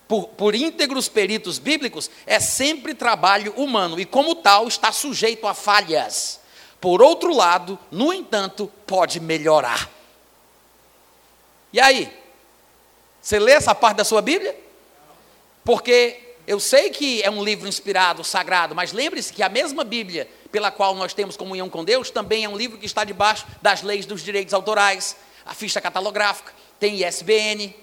por, 0.09 0.29
por 0.29 0.55
íntegros 0.55 1.09
peritos 1.09 1.59
bíblicos, 1.59 2.11
é 2.27 2.41
sempre 2.41 2.95
trabalho 2.95 3.53
humano 3.57 3.99
e, 3.99 4.05
como 4.05 4.35
tal, 4.35 4.69
está 4.69 4.93
sujeito 4.93 5.47
a 5.47 5.55
falhas. 5.55 6.41
Por 6.81 7.03
outro 7.03 7.35
lado, 7.35 7.79
no 7.91 8.13
entanto, 8.13 8.71
pode 8.87 9.21
melhorar. 9.21 9.91
E 11.73 11.81
aí? 11.81 12.13
Você 13.21 13.39
lê 13.39 13.53
essa 13.53 13.75
parte 13.75 13.97
da 13.97 14.05
sua 14.05 14.21
Bíblia? 14.21 14.55
Porque 15.65 16.35
eu 16.47 16.61
sei 16.61 16.91
que 16.91 17.23
é 17.23 17.31
um 17.31 17.43
livro 17.43 17.67
inspirado, 17.67 18.23
sagrado, 18.23 18.75
mas 18.75 18.93
lembre-se 18.93 19.33
que 19.33 19.43
a 19.43 19.49
mesma 19.49 19.83
Bíblia 19.83 20.29
pela 20.53 20.71
qual 20.71 20.95
nós 20.95 21.13
temos 21.13 21.37
comunhão 21.37 21.69
com 21.69 21.83
Deus 21.83 22.11
também 22.11 22.45
é 22.45 22.49
um 22.49 22.57
livro 22.57 22.79
que 22.79 22.87
está 22.87 23.03
debaixo 23.03 23.45
das 23.61 23.83
leis 23.83 24.07
dos 24.07 24.23
direitos 24.23 24.55
autorais, 24.55 25.17
a 25.45 25.53
ficha 25.53 25.81
catalográfica, 25.81 26.53
tem 26.79 27.05
ISBN. 27.05 27.75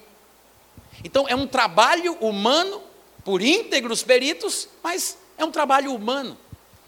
Então 1.04 1.26
é 1.28 1.34
um 1.34 1.46
trabalho 1.46 2.14
humano 2.14 2.82
por 3.24 3.42
íntegros 3.42 4.02
peritos, 4.02 4.68
mas 4.82 5.16
é 5.36 5.44
um 5.44 5.50
trabalho 5.50 5.94
humano. 5.94 6.36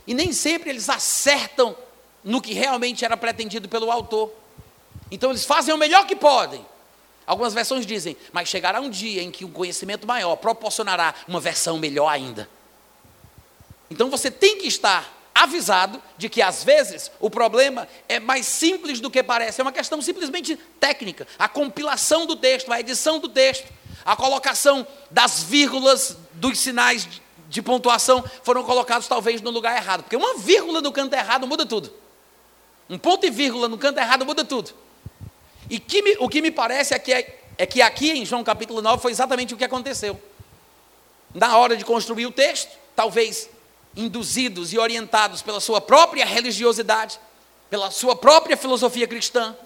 E 0.07 0.15
nem 0.15 0.33
sempre 0.33 0.71
eles 0.71 0.89
acertam 0.89 1.77
no 2.23 2.41
que 2.41 2.55
realmente 2.55 3.05
era 3.05 3.17
pretendido 3.17 3.69
pelo 3.69 3.91
autor. 3.91 4.33
Então 5.11 5.31
eles 5.31 5.45
fazem 5.45 5.75
o 5.75 5.79
melhor 5.79 6.07
que 6.07 6.17
podem, 6.17 6.65
Algumas 7.27 7.55
versões 7.55 7.87
dizem, 7.87 8.17
mas 8.33 8.49
chegará 8.49 8.81
um 8.81 8.91
dia 8.91 9.23
em 9.23 9.31
que 9.31 9.45
um 9.45 9.51
conhecimento 9.51 10.07
maior 10.07 10.37
proporcionará 10.37 11.15
uma 11.27 11.41
versão 11.41 11.79
melhor 11.79 12.09
ainda. 12.09 12.49
Então 13.91 14.11
você 14.11 14.31
tem 14.31 14.59
que 14.59 14.67
estar 14.67 15.13
avisado 15.35 16.03
de 16.19 16.29
que 16.29 16.43
às 16.43 16.63
vezes 16.63 17.11
o 17.19 17.31
problema 17.31 17.89
é 18.09 18.21
mais 18.21 18.47
simples 18.47 19.01
do 19.01 19.11
que 19.11 19.23
parece, 19.23 19.61
é 19.61 19.65
uma 19.65 19.73
questão 19.73 20.01
simplesmente 20.03 20.57
técnica. 20.79 21.27
A 21.39 21.49
compilação 21.49 22.27
do 22.27 22.37
texto, 22.37 22.71
a 22.73 22.79
edição 22.79 23.19
do 23.19 23.29
texto, 23.29 23.67
a 24.05 24.15
colocação 24.15 24.87
das 25.11 25.43
vírgulas 25.43 26.17
dos 26.35 26.59
sinais 26.59 27.09
de 27.49 27.63
pontuação 27.63 28.25
foram 28.43 28.65
colocados 28.65 29.07
talvez 29.07 29.41
no 29.41 29.51
lugar 29.51 29.77
errado, 29.77 30.03
porque 30.03 30.17
uma 30.17 30.39
vírgula 30.39 30.81
no 30.81 30.93
canto 30.93 31.15
errado 31.15 31.47
muda 31.47 31.65
tudo. 31.65 31.93
Um 32.89 32.99
ponto 32.99 33.25
e 33.25 33.31
vírgula 33.31 33.69
no 33.69 33.79
canto 33.79 33.99
errado 33.99 34.27
muda 34.27 34.45
tudo. 34.45 34.73
E 35.71 35.79
que 35.79 36.03
me, 36.03 36.17
o 36.19 36.29
que 36.29 36.43
me 36.43 36.51
parece 36.51 36.93
é 36.93 36.99
que, 36.99 37.13
é, 37.13 37.43
é 37.57 37.65
que 37.65 37.81
aqui 37.81 38.11
em 38.11 38.27
João 38.27 38.45
capítulo 38.45 38.83
9 38.83 39.01
foi 39.01 39.13
exatamente 39.13 39.55
o 39.55 39.57
que 39.57 39.65
aconteceu. 39.65 40.21
Na 41.33 41.57
hora 41.57 41.77
de 41.77 41.85
construir 41.85 42.27
o 42.27 42.31
texto, 42.31 42.71
talvez 42.95 43.49
induzidos 43.97 44.73
e 44.73 44.79
orientados 44.79 45.41
pela 45.41 45.61
sua 45.61 45.81
própria 45.81 46.27
religiosidade, 46.27 47.19
pela 47.71 47.91
sua 47.91 48.15
própria 48.15 48.57
filosofia 48.57 49.07
cristã, 49.07 49.57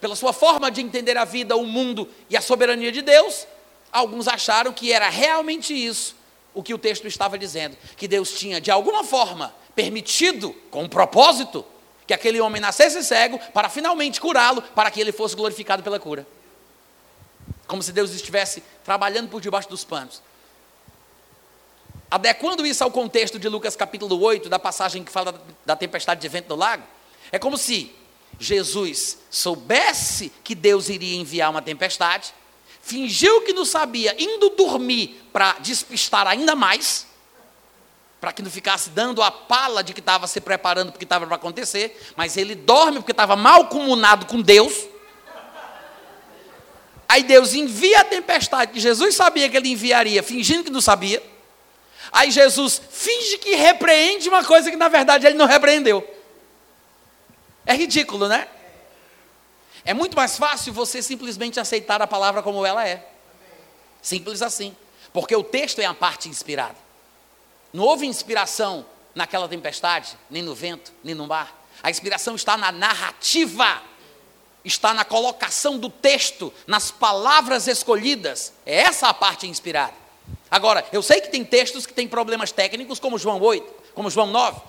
pela 0.00 0.14
sua 0.14 0.32
forma 0.32 0.70
de 0.70 0.80
entender 0.80 1.16
a 1.16 1.24
vida, 1.24 1.56
o 1.56 1.64
mundo 1.64 2.08
e 2.28 2.36
a 2.36 2.40
soberania 2.40 2.92
de 2.92 3.02
Deus, 3.02 3.46
alguns 3.94 4.26
acharam 4.26 4.72
que 4.72 4.92
era 4.92 5.08
realmente 5.08 5.72
isso 5.72 6.16
o 6.52 6.62
que 6.62 6.74
o 6.74 6.78
texto 6.78 7.06
estava 7.06 7.38
dizendo, 7.38 7.76
que 7.96 8.06
Deus 8.06 8.32
tinha 8.32 8.60
de 8.60 8.70
alguma 8.70 9.02
forma 9.02 9.54
permitido, 9.74 10.54
com 10.70 10.84
um 10.84 10.88
propósito, 10.88 11.64
que 12.06 12.12
aquele 12.12 12.40
homem 12.40 12.60
nascesse 12.60 13.02
cego 13.02 13.38
para 13.52 13.68
finalmente 13.68 14.20
curá-lo, 14.20 14.62
para 14.62 14.90
que 14.90 15.00
ele 15.00 15.10
fosse 15.10 15.34
glorificado 15.34 15.82
pela 15.82 15.98
cura. 15.98 16.26
Como 17.66 17.82
se 17.82 17.92
Deus 17.92 18.12
estivesse 18.12 18.62
trabalhando 18.84 19.28
por 19.30 19.40
debaixo 19.40 19.68
dos 19.68 19.84
panos. 19.84 20.22
Adequando 22.10 22.64
isso 22.64 22.84
ao 22.84 22.90
contexto 22.90 23.38
de 23.38 23.48
Lucas 23.48 23.74
capítulo 23.74 24.20
8, 24.20 24.48
da 24.48 24.58
passagem 24.58 25.02
que 25.02 25.10
fala 25.10 25.42
da 25.64 25.74
tempestade 25.74 26.20
de 26.20 26.28
vento 26.28 26.50
no 26.50 26.56
lago, 26.56 26.84
é 27.32 27.38
como 27.38 27.56
se 27.56 27.92
Jesus 28.38 29.18
soubesse 29.30 30.30
que 30.44 30.54
Deus 30.54 30.88
iria 30.88 31.16
enviar 31.16 31.50
uma 31.50 31.62
tempestade, 31.62 32.32
fingiu 32.84 33.40
que 33.40 33.52
não 33.54 33.64
sabia, 33.64 34.14
indo 34.18 34.50
dormir 34.50 35.20
para 35.32 35.54
despistar 35.60 36.26
ainda 36.26 36.54
mais, 36.54 37.06
para 38.20 38.32
que 38.32 38.42
não 38.42 38.50
ficasse 38.50 38.90
dando 38.90 39.22
a 39.22 39.30
pala 39.30 39.82
de 39.82 39.94
que 39.94 40.00
estava 40.00 40.26
se 40.26 40.40
preparando 40.40 40.92
porque 40.92 41.04
estava 41.04 41.26
para 41.26 41.36
acontecer, 41.36 41.98
mas 42.14 42.36
ele 42.36 42.54
dorme 42.54 42.98
porque 42.98 43.12
estava 43.12 43.36
mal 43.36 43.68
comunado 43.68 44.26
com 44.26 44.40
Deus. 44.40 44.86
Aí 47.08 47.22
Deus 47.22 47.54
envia 47.54 48.00
a 48.00 48.04
tempestade 48.04 48.72
que 48.72 48.80
Jesus 48.80 49.14
sabia 49.14 49.48
que 49.48 49.56
ele 49.56 49.70
enviaria, 49.70 50.22
fingindo 50.22 50.64
que 50.64 50.70
não 50.70 50.80
sabia. 50.80 51.22
Aí 52.12 52.30
Jesus 52.30 52.80
finge 52.90 53.38
que 53.38 53.54
repreende 53.54 54.28
uma 54.28 54.44
coisa 54.44 54.70
que 54.70 54.76
na 54.76 54.88
verdade 54.88 55.26
ele 55.26 55.36
não 55.36 55.46
repreendeu. 55.46 56.06
É 57.64 57.74
ridículo, 57.74 58.28
né? 58.28 58.46
É 59.84 59.92
muito 59.92 60.16
mais 60.16 60.38
fácil 60.38 60.72
você 60.72 61.02
simplesmente 61.02 61.60
aceitar 61.60 62.00
a 62.00 62.06
palavra 62.06 62.42
como 62.42 62.64
ela 62.64 62.86
é. 62.86 63.06
Simples 64.00 64.42
assim. 64.42 64.74
Porque 65.12 65.36
o 65.36 65.44
texto 65.44 65.80
é 65.80 65.84
a 65.84 65.94
parte 65.94 66.28
inspirada. 66.28 66.76
Não 67.72 67.84
houve 67.84 68.06
inspiração 68.06 68.86
naquela 69.14 69.48
tempestade, 69.48 70.16
nem 70.30 70.42
no 70.42 70.54
vento, 70.54 70.92
nem 71.02 71.14
no 71.14 71.26
mar. 71.26 71.64
A 71.82 71.90
inspiração 71.90 72.34
está 72.34 72.56
na 72.56 72.72
narrativa, 72.72 73.82
está 74.64 74.94
na 74.94 75.04
colocação 75.04 75.78
do 75.78 75.90
texto, 75.90 76.52
nas 76.66 76.90
palavras 76.90 77.68
escolhidas. 77.68 78.52
É 78.64 78.76
essa 78.76 79.08
a 79.08 79.14
parte 79.14 79.46
inspirada. 79.46 79.94
Agora, 80.50 80.86
eu 80.92 81.02
sei 81.02 81.20
que 81.20 81.28
tem 81.28 81.44
textos 81.44 81.84
que 81.84 81.92
têm 81.92 82.08
problemas 82.08 82.52
técnicos, 82.52 82.98
como 82.98 83.18
João 83.18 83.40
8, 83.40 83.92
como 83.94 84.10
João 84.10 84.28
9. 84.28 84.60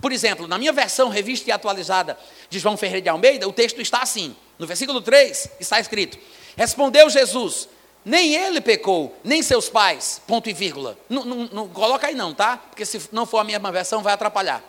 Por 0.00 0.12
exemplo, 0.12 0.46
na 0.46 0.58
minha 0.58 0.72
versão 0.72 1.08
revista 1.08 1.48
e 1.48 1.52
atualizada 1.52 2.18
de 2.48 2.58
João 2.58 2.76
Ferreira 2.76 3.02
de 3.02 3.08
Almeida, 3.08 3.48
o 3.48 3.52
texto 3.52 3.80
está 3.80 4.00
assim. 4.00 4.34
No 4.58 4.66
versículo 4.66 5.00
3 5.00 5.50
está 5.60 5.80
escrito: 5.80 6.18
Respondeu 6.56 7.10
Jesus: 7.10 7.68
nem 8.04 8.34
ele 8.34 8.60
pecou, 8.60 9.14
nem 9.22 9.42
seus 9.42 9.68
pais, 9.68 10.20
ponto 10.26 10.48
e 10.48 10.52
vírgula. 10.52 10.96
Não, 11.08 11.68
coloca 11.68 12.06
aí 12.06 12.14
não, 12.14 12.32
tá? 12.32 12.56
Porque 12.56 12.86
se 12.86 13.08
não 13.12 13.26
for 13.26 13.38
a 13.38 13.44
mesma 13.44 13.70
versão, 13.70 14.02
vai 14.02 14.14
atrapalhar. 14.14 14.62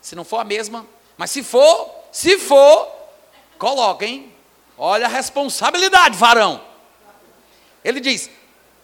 Se 0.00 0.14
não 0.14 0.24
for 0.24 0.38
a 0.38 0.44
mesma, 0.44 0.86
mas 1.16 1.30
se 1.30 1.42
for, 1.42 1.90
se 2.10 2.38
for, 2.38 2.88
coloca, 3.58 4.06
hein? 4.06 4.32
Olha 4.78 5.06
a 5.06 5.08
responsabilidade, 5.08 6.16
varão. 6.16 6.62
Ele 7.84 8.00
diz: 8.00 8.30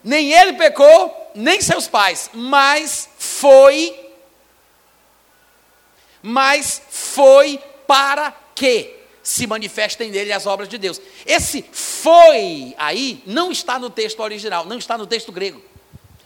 nem 0.02 0.32
ele 0.32 0.54
pecou, 0.54 1.30
nem 1.34 1.62
seus 1.62 1.88
pais, 1.88 2.28
mas 2.34 3.08
foi, 3.16 4.03
mas 6.26 6.80
foi 6.88 7.60
para 7.86 8.34
quê? 8.54 8.96
se 9.22 9.46
manifestem 9.46 10.10
nele 10.10 10.34
as 10.34 10.44
obras 10.44 10.68
de 10.68 10.76
Deus. 10.76 11.00
Esse 11.24 11.64
foi 11.72 12.74
aí 12.76 13.22
não 13.24 13.50
está 13.50 13.78
no 13.78 13.88
texto 13.88 14.20
original, 14.20 14.66
não 14.66 14.76
está 14.76 14.98
no 14.98 15.06
texto 15.06 15.32
grego. 15.32 15.62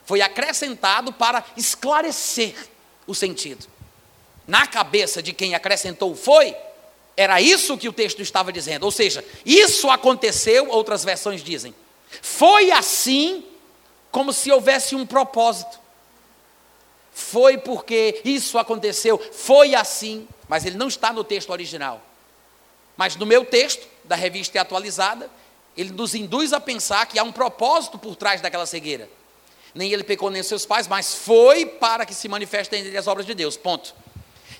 Foi 0.04 0.20
acrescentado 0.20 1.12
para 1.12 1.44
esclarecer 1.56 2.56
o 3.06 3.14
sentido. 3.14 3.68
Na 4.48 4.66
cabeça 4.66 5.22
de 5.22 5.32
quem 5.32 5.54
acrescentou 5.54 6.16
foi, 6.16 6.56
era 7.16 7.40
isso 7.40 7.78
que 7.78 7.88
o 7.88 7.92
texto 7.92 8.20
estava 8.20 8.52
dizendo. 8.52 8.82
Ou 8.82 8.90
seja, 8.90 9.24
isso 9.46 9.88
aconteceu, 9.88 10.68
outras 10.68 11.04
versões 11.04 11.40
dizem. 11.40 11.72
Foi 12.20 12.72
assim 12.72 13.44
como 14.10 14.32
se 14.32 14.50
houvesse 14.50 14.96
um 14.96 15.06
propósito. 15.06 15.78
Foi 17.18 17.58
porque 17.58 18.20
isso 18.24 18.58
aconteceu, 18.58 19.18
foi 19.18 19.74
assim, 19.74 20.26
mas 20.48 20.64
ele 20.64 20.76
não 20.76 20.86
está 20.86 21.12
no 21.12 21.24
texto 21.24 21.50
original. 21.50 22.00
Mas 22.96 23.16
no 23.16 23.26
meu 23.26 23.44
texto, 23.44 23.88
da 24.04 24.14
revista 24.14 24.60
atualizada, 24.60 25.28
ele 25.76 25.90
nos 25.90 26.14
induz 26.14 26.52
a 26.52 26.60
pensar 26.60 27.04
que 27.06 27.18
há 27.18 27.24
um 27.24 27.32
propósito 27.32 27.98
por 27.98 28.14
trás 28.14 28.40
daquela 28.40 28.66
cegueira. 28.66 29.10
Nem 29.74 29.92
ele 29.92 30.04
pecou 30.04 30.30
nem 30.30 30.44
seus 30.44 30.64
pais, 30.64 30.86
mas 30.86 31.12
foi 31.12 31.66
para 31.66 32.06
que 32.06 32.14
se 32.14 32.28
manifestem 32.28 32.96
as 32.96 33.08
obras 33.08 33.26
de 33.26 33.34
Deus. 33.34 33.56
Ponto. 33.56 33.92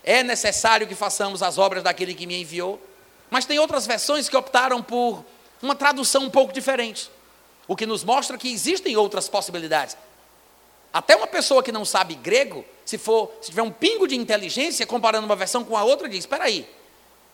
É 0.02 0.24
necessário 0.24 0.86
que 0.88 0.96
façamos 0.96 1.44
as 1.44 1.58
obras 1.58 1.84
daquele 1.84 2.12
que 2.12 2.26
me 2.26 2.40
enviou. 2.40 2.82
Mas 3.30 3.44
tem 3.44 3.60
outras 3.60 3.86
versões 3.86 4.28
que 4.28 4.36
optaram 4.36 4.82
por 4.82 5.24
uma 5.62 5.76
tradução 5.76 6.24
um 6.24 6.30
pouco 6.30 6.52
diferente. 6.52 7.08
O 7.68 7.76
que 7.76 7.86
nos 7.86 8.02
mostra 8.02 8.36
que 8.36 8.52
existem 8.52 8.96
outras 8.96 9.28
possibilidades. 9.28 9.96
Até 10.98 11.14
uma 11.14 11.28
pessoa 11.28 11.62
que 11.62 11.70
não 11.70 11.84
sabe 11.84 12.16
grego, 12.16 12.64
se 12.84 12.98
for, 12.98 13.30
se 13.40 13.50
tiver 13.50 13.62
um 13.62 13.70
pingo 13.70 14.08
de 14.08 14.16
inteligência, 14.16 14.84
comparando 14.84 15.26
uma 15.26 15.36
versão 15.36 15.62
com 15.62 15.76
a 15.76 15.84
outra, 15.84 16.08
diz: 16.08 16.18
espera 16.18 16.42
aí, 16.42 16.68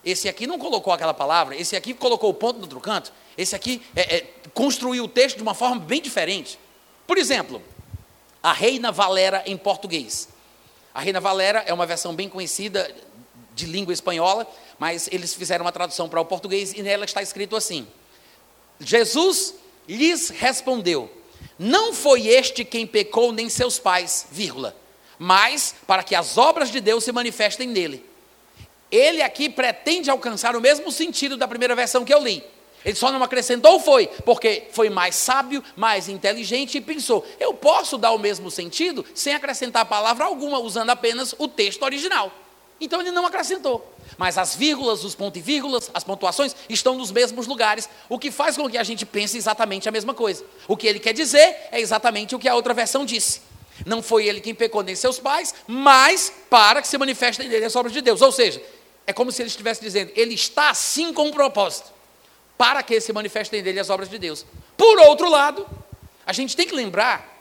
esse 0.05 0.29
aqui 0.29 0.47
não 0.47 0.59
colocou 0.59 0.93
aquela 0.93 1.15
palavra, 1.15 1.57
esse 1.57 1.75
aqui 1.75 1.95
colocou 1.95 2.29
o 2.29 2.35
ponto 2.35 2.57
no 2.57 2.65
outro 2.65 2.79
canto, 2.79 3.11
esse 3.39 3.57
aqui 3.57 3.81
é, 3.97 4.17
é, 4.17 4.27
construiu 4.53 5.05
o 5.05 5.09
texto 5.09 5.39
de 5.39 5.43
uma 5.43 5.55
forma 5.55 5.81
bem 5.81 6.03
diferente. 6.03 6.59
Por 7.07 7.17
exemplo, 7.17 7.63
a 8.43 8.53
Reina 8.53 8.93
Valera 8.93 9.43
em 9.47 9.57
português. 9.57 10.29
A 10.93 11.01
Reina 11.01 11.19
Valera 11.19 11.65
é 11.67 11.73
uma 11.73 11.87
versão 11.87 12.15
bem 12.15 12.29
conhecida 12.29 12.95
de 13.55 13.65
língua 13.65 13.95
espanhola, 13.95 14.47
mas 14.79 15.09
eles 15.11 15.33
fizeram 15.33 15.65
uma 15.65 15.73
tradução 15.73 16.07
para 16.07 16.21
o 16.21 16.25
português 16.27 16.75
e 16.75 16.83
nela 16.83 17.07
está 17.07 17.23
escrito 17.23 17.57
assim: 17.57 17.89
Jesus 18.79 19.55
lhes 19.89 20.29
respondeu: 20.29 21.11
Não 21.59 21.93
foi 21.93 22.27
este 22.27 22.65
quem 22.65 22.87
pecou 22.87 23.33
nem 23.33 23.49
seus 23.49 23.79
pais, 23.79 24.27
vírgula, 24.31 24.77
mas 25.19 25.75
para 25.87 26.03
que 26.03 26.15
as 26.15 26.37
obras 26.37 26.71
de 26.71 26.81
Deus 26.81 27.05
se 27.05 27.13
manifestem 27.13 27.69
nele. 27.69 28.05
Ele 28.91 29.23
aqui 29.23 29.49
pretende 29.49 30.11
alcançar 30.11 30.55
o 30.55 30.61
mesmo 30.61 30.91
sentido 30.93 31.37
da 31.37 31.49
primeira 31.49 31.75
versão 31.75 32.05
que 32.05 32.15
eu 32.15 32.23
li. 32.23 32.45
Ele 32.85 32.95
só 32.95 33.11
não 33.11 33.23
acrescentou 33.23 33.81
foi, 33.81 34.09
porque 34.25 34.65
foi 34.71 34.91
mais 34.91 35.15
sábio, 35.15 35.65
mais 35.75 36.09
inteligente 36.09 36.77
e 36.77 36.81
pensou: 36.81 37.27
eu 37.41 37.55
posso 37.55 37.97
dar 37.97 38.13
o 38.13 38.19
mesmo 38.19 38.51
sentido 38.51 39.05
sem 39.15 39.35
acrescentar 39.35 39.87
palavra 39.87 40.27
alguma, 40.27 40.59
usando 40.59 40.91
apenas 40.91 41.35
o 41.39 41.49
texto 41.49 41.83
original. 41.83 42.31
Então 42.81 43.01
ele 43.01 43.11
não 43.11 43.27
acrescentou. 43.27 43.94
Mas 44.17 44.39
as 44.39 44.55
vírgulas, 44.55 45.05
os 45.05 45.15
pontos 45.15 45.41
e 45.41 45.43
vírgulas, 45.43 45.91
as 45.93 46.05
pontuações 46.05 46.55
estão 46.69 46.97
nos 46.97 47.11
mesmos 47.11 47.47
lugares, 47.47 47.89
o 48.09 48.19
que 48.19 48.31
faz 48.31 48.57
com 48.57 48.69
que 48.69 48.79
a 48.79 48.85
gente 48.85 49.05
pense 49.05 49.37
exatamente 49.37 49.89
a 49.89 49.93
mesma 49.93 50.15
coisa. 50.15 50.45
O 50.69 50.77
que 50.77 50.87
ele 50.87 51.01
quer 51.01 51.13
dizer 51.13 51.69
é 51.73 51.81
exatamente 51.81 52.35
o 52.35 52.39
que 52.39 52.49
a 52.49 52.55
outra 52.55 52.75
versão 52.75 53.05
disse. 53.05 53.41
Não 53.85 54.03
foi 54.03 54.27
ele 54.27 54.41
quem 54.41 54.55
pecou 54.55 54.83
nem 54.83 54.95
seus 54.95 55.19
pais, 55.19 55.55
mas 55.67 56.33
para 56.49 56.81
que 56.81 56.89
se 56.89 56.97
manifestem 56.97 57.49
nele 57.49 57.65
as 57.65 57.75
obras 57.75 57.93
de 57.93 58.01
Deus. 58.01 58.23
Ou 58.23 58.31
seja, 58.31 58.63
é 59.07 59.13
como 59.13 59.33
se 59.33 59.43
ele 59.43 59.49
estivesse 59.49 59.81
dizendo, 59.81 60.13
ele 60.15 60.35
está 60.35 60.71
assim 60.71 61.13
com 61.13 61.27
um 61.27 61.33
propósito 61.33 61.93
para 62.57 62.83
que 62.83 63.01
se 63.01 63.13
manifestem 63.13 63.63
nele 63.63 63.81
as 63.81 63.91
obras 63.91 64.09
de 64.09 64.19
Deus. 64.19 64.47
Por 64.77 64.99
outro 65.01 65.29
lado, 65.29 65.67
a 66.25 66.33
gente 66.33 66.57
tem 66.57 66.67
que 66.67 66.75
lembrar 66.75 67.33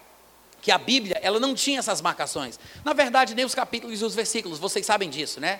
que 0.61 0.71
a 0.71 0.77
Bíblia, 0.77 1.19
ela 1.21 1.39
não 1.39 1.53
tinha 1.53 1.79
essas 1.79 2.01
marcações. 2.01 2.59
Na 2.85 2.93
verdade, 2.93 3.35
nem 3.35 3.45
os 3.45 3.53
capítulos 3.53 4.01
e 4.01 4.05
os 4.05 4.15
versículos, 4.15 4.57
vocês 4.59 4.85
sabem 4.85 5.09
disso, 5.09 5.39
né? 5.39 5.59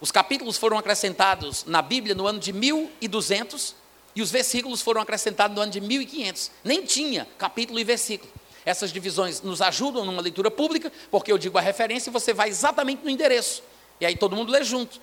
Os 0.00 0.10
capítulos 0.10 0.56
foram 0.56 0.78
acrescentados 0.78 1.64
na 1.64 1.82
Bíblia 1.82 2.14
no 2.14 2.26
ano 2.26 2.38
de 2.38 2.52
1200 2.52 3.74
e 4.14 4.22
os 4.22 4.30
versículos 4.30 4.80
foram 4.80 5.00
acrescentados 5.00 5.56
no 5.56 5.62
ano 5.62 5.72
de 5.72 5.80
1500. 5.80 6.50
Nem 6.62 6.84
tinha 6.84 7.26
capítulo 7.36 7.78
e 7.78 7.84
versículo. 7.84 8.30
Essas 8.64 8.92
divisões 8.92 9.40
nos 9.42 9.62
ajudam 9.62 10.04
numa 10.04 10.20
leitura 10.20 10.50
pública, 10.50 10.92
porque 11.10 11.32
eu 11.32 11.38
digo 11.38 11.56
a 11.56 11.60
referência 11.60 12.10
e 12.10 12.12
você 12.12 12.32
vai 12.32 12.48
exatamente 12.48 13.02
no 13.02 13.10
endereço. 13.10 13.62
E 14.00 14.06
aí 14.06 14.16
todo 14.16 14.36
mundo 14.36 14.52
lê 14.52 14.62
junto. 14.62 15.00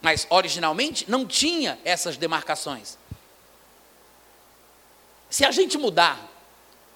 Mas 0.00 0.26
originalmente 0.30 1.10
não 1.10 1.26
tinha 1.26 1.78
essas 1.84 2.16
demarcações. 2.16 2.96
Se 5.28 5.44
a 5.44 5.50
gente 5.50 5.76
mudar 5.76 6.26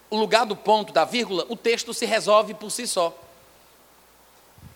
o 0.09 0.17
lugar 0.17 0.47
do 0.47 0.55
ponto, 0.55 0.93
da 0.93 1.05
vírgula, 1.05 1.45
o 1.49 1.57
texto 1.57 1.93
se 1.93 2.07
resolve 2.07 2.55
por 2.55 2.71
si 2.71 2.87
só. 2.87 3.19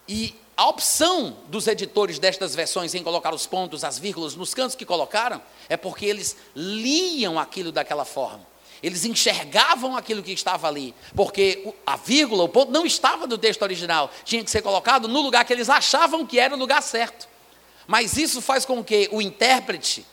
E 0.09 0.35
a 0.57 0.67
opção 0.69 1.37
dos 1.49 1.67
editores 1.67 2.19
destas 2.19 2.55
versões 2.55 2.95
em 2.95 3.03
colocar 3.03 3.35
os 3.35 3.47
pontos, 3.47 3.85
as 3.85 3.99
vírgulas 3.99 4.35
nos 4.35 4.55
cantos 4.55 4.75
que 4.75 4.87
colocaram, 4.87 5.43
é 5.69 5.77
porque 5.77 6.07
eles 6.07 6.35
liam 6.55 7.39
aquilo 7.39 7.71
daquela 7.71 8.07
forma. 8.07 8.47
Eles 8.83 9.05
enxergavam 9.05 9.97
aquilo 9.97 10.23
que 10.23 10.33
estava 10.33 10.67
ali, 10.67 10.95
porque 11.15 11.75
a 11.85 11.97
vírgula, 11.97 12.45
o 12.45 12.49
ponto, 12.49 12.73
não 12.73 12.87
estava 12.87 13.27
no 13.27 13.37
texto 13.37 13.63
original, 13.63 14.11
tinha 14.25 14.43
que 14.43 14.51
ser 14.51 14.63
colocado 14.63 15.07
no 15.07 15.21
lugar 15.21 15.45
que 15.45 15.53
eles 15.53 15.69
achavam 15.69 16.25
que 16.25 16.39
era 16.39 16.55
o 16.55 16.59
lugar 16.59 16.83
certo. 16.83 17.29
Mas 17.87 18.17
isso 18.17 18.41
faz 18.41 18.65
com 18.65 18.83
que 18.83 19.09
o 19.13 19.21
intérprete, 19.21 20.07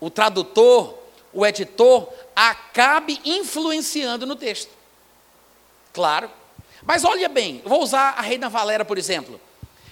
o 0.00 0.08
tradutor, 0.08 0.98
o 1.34 1.44
editor 1.44 2.08
acabe 2.34 3.20
influenciando 3.24 4.26
no 4.26 4.36
texto. 4.36 4.70
Claro. 5.92 6.30
Mas 6.82 7.04
olha 7.04 7.28
bem, 7.28 7.60
vou 7.64 7.82
usar 7.82 8.14
a 8.16 8.22
Reina 8.22 8.48
Valera, 8.48 8.84
por 8.84 8.96
exemplo. 8.96 9.40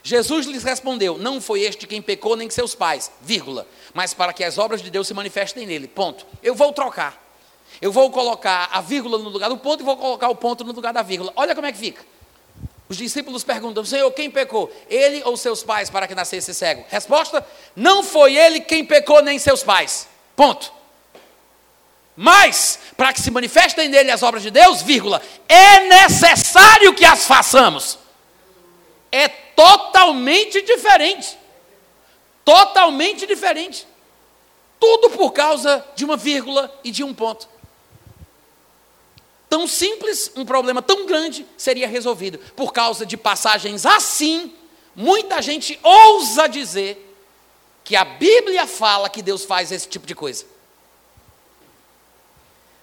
Jesus 0.02 0.46
lhes 0.46 0.62
respondeu: 0.62 1.18
Não 1.18 1.40
foi 1.40 1.62
este 1.62 1.86
quem 1.86 2.00
pecou, 2.00 2.36
nem 2.36 2.48
seus 2.48 2.74
pais, 2.74 3.10
vírgula, 3.20 3.66
mas 3.92 4.14
para 4.14 4.32
que 4.32 4.44
as 4.44 4.58
obras 4.58 4.82
de 4.82 4.90
Deus 4.90 5.06
se 5.06 5.14
manifestem 5.14 5.66
nele. 5.66 5.86
Ponto. 5.86 6.26
Eu 6.42 6.54
vou 6.54 6.72
trocar. 6.72 7.20
Eu 7.80 7.92
vou 7.92 8.10
colocar 8.10 8.68
a 8.72 8.80
vírgula 8.80 9.18
no 9.18 9.28
lugar 9.28 9.48
do 9.48 9.56
ponto 9.56 9.82
e 9.82 9.84
vou 9.84 9.96
colocar 9.96 10.28
o 10.28 10.34
ponto 10.34 10.64
no 10.64 10.72
lugar 10.72 10.92
da 10.92 11.02
vírgula. 11.02 11.32
Olha 11.36 11.54
como 11.54 11.66
é 11.66 11.72
que 11.72 11.78
fica. 11.78 12.04
Os 12.88 12.96
discípulos 12.96 13.44
perguntam: 13.44 13.84
Senhor, 13.84 14.10
quem 14.12 14.30
pecou? 14.30 14.70
Ele 14.88 15.22
ou 15.24 15.36
seus 15.36 15.62
pais 15.62 15.88
para 15.88 16.08
que 16.08 16.14
nascesse 16.14 16.52
cego? 16.52 16.84
Resposta: 16.88 17.46
Não 17.76 18.02
foi 18.02 18.36
ele 18.36 18.60
quem 18.60 18.84
pecou, 18.84 19.22
nem 19.22 19.38
seus 19.38 19.62
pais. 19.62 20.08
Ponto. 20.34 20.72
Mas, 22.16 22.78
para 22.96 23.12
que 23.12 23.20
se 23.20 23.30
manifestem 23.30 23.88
nele 23.88 24.10
as 24.10 24.22
obras 24.22 24.42
de 24.42 24.50
Deus, 24.50 24.82
vírgula, 24.82 25.22
é 25.48 25.88
necessário 25.88 26.92
que 26.92 27.04
as 27.04 27.24
façamos. 27.26 27.98
É 29.12 29.28
totalmente 29.28 30.62
diferente. 30.62 31.38
Totalmente 32.44 33.26
diferente. 33.26 33.86
Tudo 34.78 35.10
por 35.10 35.32
causa 35.32 35.84
de 35.94 36.04
uma 36.04 36.16
vírgula 36.16 36.72
e 36.82 36.90
de 36.90 37.04
um 37.04 37.12
ponto. 37.12 37.48
Tão 39.48 39.66
simples, 39.66 40.30
um 40.36 40.44
problema 40.44 40.80
tão 40.80 41.06
grande 41.06 41.44
seria 41.56 41.88
resolvido. 41.88 42.38
Por 42.54 42.72
causa 42.72 43.04
de 43.04 43.16
passagens 43.16 43.84
assim, 43.84 44.54
muita 44.94 45.42
gente 45.42 45.78
ousa 45.82 46.48
dizer 46.48 47.08
que 47.82 47.96
a 47.96 48.04
Bíblia 48.04 48.66
fala 48.66 49.10
que 49.10 49.20
Deus 49.20 49.44
faz 49.44 49.72
esse 49.72 49.88
tipo 49.88 50.06
de 50.06 50.14
coisa. 50.14 50.46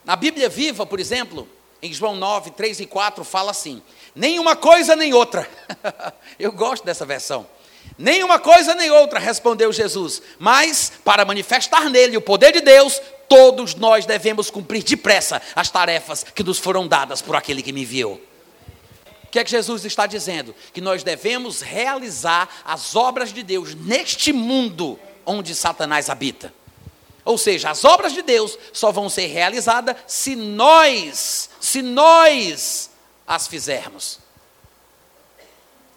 Na 0.04 0.18
Bíblia 0.18 0.50
Viva, 0.50 0.86
por 0.86 1.00
exemplo, 1.00 1.48
em 1.82 1.94
João 1.94 2.16
9, 2.16 2.52
3 2.52 2.82
e 2.82 2.86
4, 2.86 3.24
fala 3.24 3.52
assim: 3.52 3.82
nenhuma 4.18 4.56
coisa 4.56 4.96
nem 4.96 5.14
outra. 5.14 5.48
Eu 6.38 6.52
gosto 6.52 6.84
dessa 6.84 7.06
versão. 7.06 7.48
Nenhuma 7.98 8.38
coisa 8.38 8.76
nem 8.76 8.92
outra, 8.92 9.20
respondeu 9.20 9.72
Jesus, 9.74 10.22
mas 10.38 10.92
para 11.04 11.26
manifestar 11.26 11.90
nele 11.90 12.18
o 12.18 12.22
poder 12.22 12.52
de 12.52 12.62
Deus, 12.62 13.02
todos 13.28 13.74
nós 13.74 14.06
devemos 14.06 14.52
cumprir 14.52 14.84
depressa 14.84 15.42
as 15.56 15.72
tarefas 15.72 16.24
que 16.24 16.44
nos 16.44 16.60
foram 16.60 16.88
dadas 16.88 17.22
por 17.22 17.36
aquele 17.36 17.64
que 17.64 17.72
me 17.72 17.82
enviou. 17.82 18.22
O 19.24 19.30
que 19.30 19.40
é 19.40 19.44
que 19.44 19.50
Jesus 19.50 19.84
está 19.84 20.06
dizendo? 20.06 20.56
Que 20.72 20.80
nós 20.80 21.04
devemos 21.04 21.62
realizar 21.62 22.48
as 22.64 22.96
obras 22.96 23.34
de 23.34 23.42
Deus 23.44 23.74
neste 23.74 24.32
mundo 24.32 25.00
onde 25.26 25.56
Satanás 25.56 26.10
habita. 26.10 26.54
Ou 27.26 27.38
seja, 27.38 27.72
as 27.72 27.84
obras 27.84 28.14
de 28.14 28.22
Deus 28.22 28.58
só 28.72 28.92
vão 28.92 29.10
ser 29.10 29.28
realizadas 29.28 29.98
se 30.08 30.36
nós, 30.36 31.50
se 31.60 31.82
nós 31.82 32.90
as 33.28 33.48
fizermos. 33.48 34.20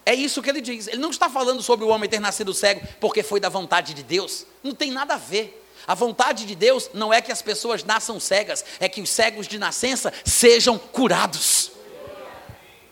É 0.05 0.13
isso 0.13 0.41
que 0.41 0.49
ele 0.49 0.61
diz. 0.61 0.87
Ele 0.87 0.97
não 0.97 1.11
está 1.11 1.29
falando 1.29 1.61
sobre 1.61 1.85
o 1.85 1.89
homem 1.89 2.09
ter 2.09 2.19
nascido 2.19 2.53
cego 2.53 2.85
porque 2.99 3.23
foi 3.23 3.39
da 3.39 3.49
vontade 3.49 3.93
de 3.93 4.03
Deus. 4.03 4.45
Não 4.61 4.75
tem 4.75 4.91
nada 4.91 5.13
a 5.13 5.17
ver. 5.17 5.59
A 5.87 5.95
vontade 5.95 6.45
de 6.45 6.55
Deus 6.55 6.89
não 6.93 7.13
é 7.13 7.21
que 7.21 7.31
as 7.31 7.41
pessoas 7.41 7.83
nasçam 7.83 8.19
cegas, 8.19 8.63
é 8.79 8.87
que 8.87 9.01
os 9.01 9.09
cegos 9.09 9.47
de 9.47 9.57
nascença 9.57 10.13
sejam 10.23 10.77
curados. 10.77 11.70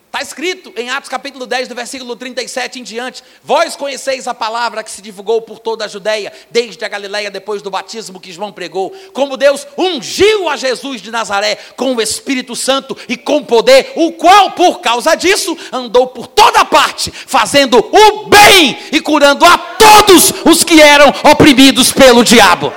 Está 0.10 0.24
escrito 0.24 0.74
em 0.76 0.90
Atos 0.90 1.08
capítulo 1.08 1.46
10, 1.46 1.68
do 1.68 1.76
versículo 1.76 2.16
37 2.16 2.80
em 2.80 2.84
diante: 2.84 3.24
Vós 3.44 3.76
conheceis 3.76 4.28
a 4.28 4.34
palavra 4.34 4.82
que 4.82 4.90
se 4.90 5.04
divulgou 5.04 5.40
por 5.40 5.60
toda 5.60 5.86
a 5.86 5.88
Judéia, 5.88 6.34
desde 6.50 6.84
a 6.84 6.88
Galiléia, 6.88 7.30
depois 7.30 7.62
do 7.62 7.70
batismo 7.70 8.20
que 8.20 8.32
João 8.32 8.52
pregou, 8.52 8.92
como 9.14 9.38
Deus 9.38 9.68
ungiu 9.78 10.50
a 10.50 10.58
Jesus 10.58 11.00
de 11.00 11.12
Nazaré 11.12 11.60
com 11.78 11.94
o 11.94 12.02
Espírito 12.02 12.56
Santo 12.56 12.98
e 13.08 13.16
com 13.16 13.44
poder, 13.44 13.94
o 13.96 14.14
qual, 14.14 14.50
por 14.54 14.80
causa 14.80 15.14
disso, 15.14 15.56
andou 15.72 16.08
por 16.08 16.26
toda 16.26 16.66
parte, 16.66 17.12
fazendo 17.12 17.78
o 17.78 18.26
bem 18.30 18.80
e 18.92 19.00
curando 19.00 19.46
a 19.46 19.60
todos 19.60 20.34
os 20.44 20.64
que 20.64 20.82
eram 20.82 21.14
oprimidos 21.32 21.92
pelo 21.92 22.24
diabo. 22.24 22.74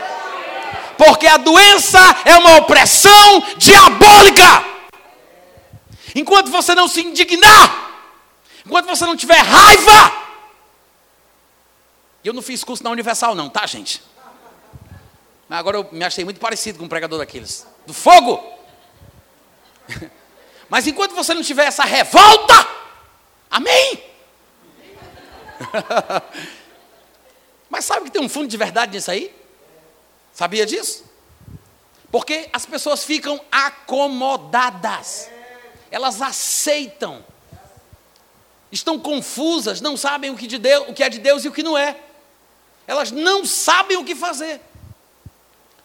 Porque 0.98 1.26
a 1.26 1.38
doença 1.38 1.98
é 2.26 2.36
uma 2.36 2.58
opressão 2.58 3.42
diabólica. 3.56 4.72
Enquanto 6.14 6.50
você 6.50 6.74
não 6.74 6.88
se 6.88 7.00
indignar, 7.00 8.02
enquanto 8.66 8.86
você 8.86 9.06
não 9.06 9.16
tiver 9.16 9.38
raiva, 9.38 10.22
eu 12.24 12.32
não 12.32 12.42
fiz 12.42 12.62
curso 12.62 12.84
na 12.84 12.90
Universal, 12.90 13.34
não, 13.34 13.48
tá, 13.48 13.66
gente? 13.66 14.02
Mas 15.48 15.58
agora 15.58 15.78
eu 15.78 15.88
me 15.90 16.04
achei 16.04 16.24
muito 16.24 16.40
parecido 16.40 16.78
com 16.78 16.84
um 16.84 16.88
pregador 16.88 17.18
daqueles. 17.18 17.66
Do 17.86 17.94
fogo! 17.94 18.42
Mas 20.68 20.86
enquanto 20.86 21.14
você 21.14 21.34
não 21.34 21.42
tiver 21.42 21.66
essa 21.66 21.84
revolta, 21.84 22.66
amém? 23.50 24.02
Mas 27.68 27.84
sabe 27.84 28.06
que 28.06 28.10
tem 28.10 28.22
um 28.22 28.28
fundo 28.28 28.48
de 28.48 28.56
verdade 28.56 28.92
nisso 28.92 29.10
aí? 29.10 29.34
Sabia 30.32 30.64
disso? 30.64 31.04
Porque 32.10 32.48
as 32.52 32.64
pessoas 32.64 33.04
ficam 33.04 33.40
acomodadas 33.50 35.28
elas 35.92 36.22
aceitam. 36.22 37.22
Estão 38.72 38.98
confusas, 38.98 39.82
não 39.82 39.94
sabem 39.96 40.30
o 40.30 40.36
que, 40.36 40.46
de 40.46 40.56
Deus, 40.56 40.88
o 40.88 40.94
que 40.94 41.04
é 41.04 41.10
de 41.10 41.18
Deus 41.18 41.44
e 41.44 41.48
o 41.48 41.52
que 41.52 41.62
não 41.62 41.76
é. 41.76 42.00
Elas 42.86 43.12
não 43.12 43.44
sabem 43.44 43.98
o 43.98 44.04
que 44.04 44.14
fazer. 44.14 44.58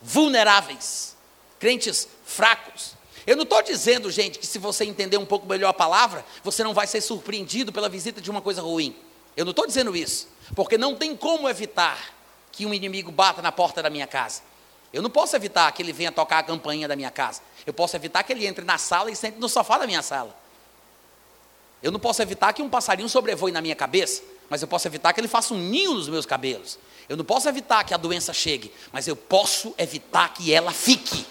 Vulneráveis, 0.01 1.16
crentes 1.60 2.08
fracos. 2.26 2.95
Eu 3.28 3.36
não 3.36 3.43
estou 3.43 3.62
dizendo, 3.62 4.10
gente, 4.10 4.39
que 4.39 4.47
se 4.47 4.58
você 4.58 4.86
entender 4.86 5.18
um 5.18 5.26
pouco 5.26 5.45
melhor 5.45 5.70
a 5.70 5.74
palavra, 5.74 6.26
você 6.41 6.64
não 6.64 6.74
vai 6.74 6.88
ser 6.88 7.01
surpreendido 7.01 7.74
pela 7.74 7.89
visita 7.89 8.22
de 8.22 8.32
uma 8.32 8.41
coisa 8.41 8.62
ruim. 8.62 8.95
Eu 9.36 9.43
não 9.43 9.51
estou 9.51 9.68
dizendo 9.68 9.93
isso, 9.93 10.30
porque 10.55 10.78
não 10.78 10.95
tem 10.95 11.18
como 11.18 11.49
evitar 11.49 12.16
que 12.53 12.66
um 12.66 12.74
inimigo 12.74 13.12
bata 13.12 13.41
na 13.41 13.51
porta 13.51 13.84
da 13.84 13.89
minha 13.89 14.08
casa. 14.08 14.41
Eu 14.93 15.01
não 15.01 15.10
posso 15.10 15.36
evitar 15.36 15.70
que 15.74 15.84
ele 15.84 15.91
venha 15.91 16.12
tocar 16.12 16.39
a 16.39 16.43
campainha 16.43 16.88
da 16.88 16.95
minha 16.95 17.12
casa. 17.12 17.41
Eu 17.68 17.74
posso 17.74 17.97
evitar 17.97 18.24
que 18.24 18.32
ele 18.32 18.47
entre 18.47 18.63
na 18.63 18.78
sala 18.78 19.11
e 19.11 19.15
sente 19.15 19.38
no 19.38 19.49
sofá 19.49 19.78
da 19.78 19.86
minha 19.86 20.01
sala. 20.01 20.34
Eu 21.84 21.91
não 21.91 21.99
posso 21.99 22.22
evitar 22.22 22.53
que 22.53 22.61
um 22.61 22.70
passarinho 22.70 23.09
sobrevoe 23.09 23.51
na 23.51 23.61
minha 23.61 23.76
cabeça, 23.76 24.24
mas 24.49 24.61
eu 24.61 24.70
posso 24.70 24.88
evitar 24.88 25.11
que 25.11 25.20
ele 25.20 25.28
faça 25.28 25.53
um 25.53 25.57
ninho 25.57 25.93
nos 25.93 26.07
meus 26.07 26.26
cabelos. 26.26 26.80
Eu 27.09 27.18
não 27.18 27.26
posso 27.26 27.47
evitar 27.49 27.84
que 27.84 27.93
a 27.93 27.97
doença 27.97 28.34
chegue, 28.34 28.74
mas 28.89 29.05
eu 29.05 29.18
posso 29.18 29.76
evitar 29.78 30.34
que 30.34 30.53
ela 30.53 30.72
fique. 30.72 31.26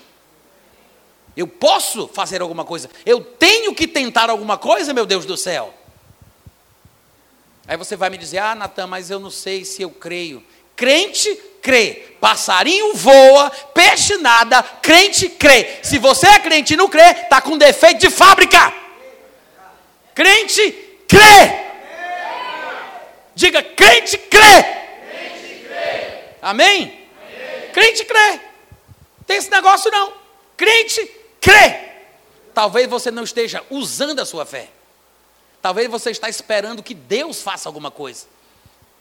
Eu 1.34 1.49
posso 1.49 2.07
fazer 2.09 2.43
alguma 2.43 2.66
coisa. 2.66 2.91
Eu 3.07 3.24
tenho 3.24 3.74
que 3.74 3.89
tentar 3.89 4.28
alguma 4.28 4.59
coisa, 4.59 4.93
meu 4.93 5.07
Deus 5.07 5.24
do 5.24 5.39
céu. 5.39 5.72
Aí 7.66 7.78
você 7.78 7.97
vai 7.97 8.11
me 8.11 8.18
dizer: 8.18 8.39
Ah, 8.39 8.55
Natan, 8.55 8.87
mas 8.87 9.11
eu 9.11 9.18
não 9.18 9.30
sei 9.30 9.64
se 9.64 9.80
eu 9.80 9.91
creio. 9.91 10.45
Crente 10.77 11.35
crê. 11.62 12.05
Passarinho 12.20 12.95
voa, 12.95 13.51
peixe 13.74 14.16
nada, 14.18 14.62
crente 14.62 15.29
crê. 15.29 15.79
Se 15.83 15.99
você 15.99 16.27
é 16.27 16.39
crente 16.39 16.74
e 16.74 16.77
não 16.77 16.89
crê, 16.89 17.03
está 17.03 17.41
com 17.41 17.59
defeito 17.59 18.01
de 18.01 18.11
fábrica. 18.11 18.72
Crente 20.14 20.72
crê. 21.09 21.66
Diga, 23.35 23.62
crente 23.62 24.16
crê. 24.18 24.77
Amém? 26.41 26.74
Amém? 26.83 27.07
Crente 27.72 28.05
crê. 28.05 28.41
Tem 29.27 29.37
esse 29.37 29.51
negócio 29.51 29.91
não. 29.91 30.12
Crente 30.57 31.11
crê. 31.41 31.81
Talvez 32.55 32.89
você 32.89 33.11
não 33.11 33.24
esteja 33.24 33.62
usando 33.68 34.20
a 34.20 34.24
sua 34.24 34.47
fé. 34.47 34.68
Talvez 35.61 35.91
você 35.91 36.11
está 36.11 36.29
esperando 36.29 36.83
que 36.83 36.95
Deus 36.95 37.43
faça 37.43 37.68
alguma 37.68 37.91
coisa. 37.91 38.27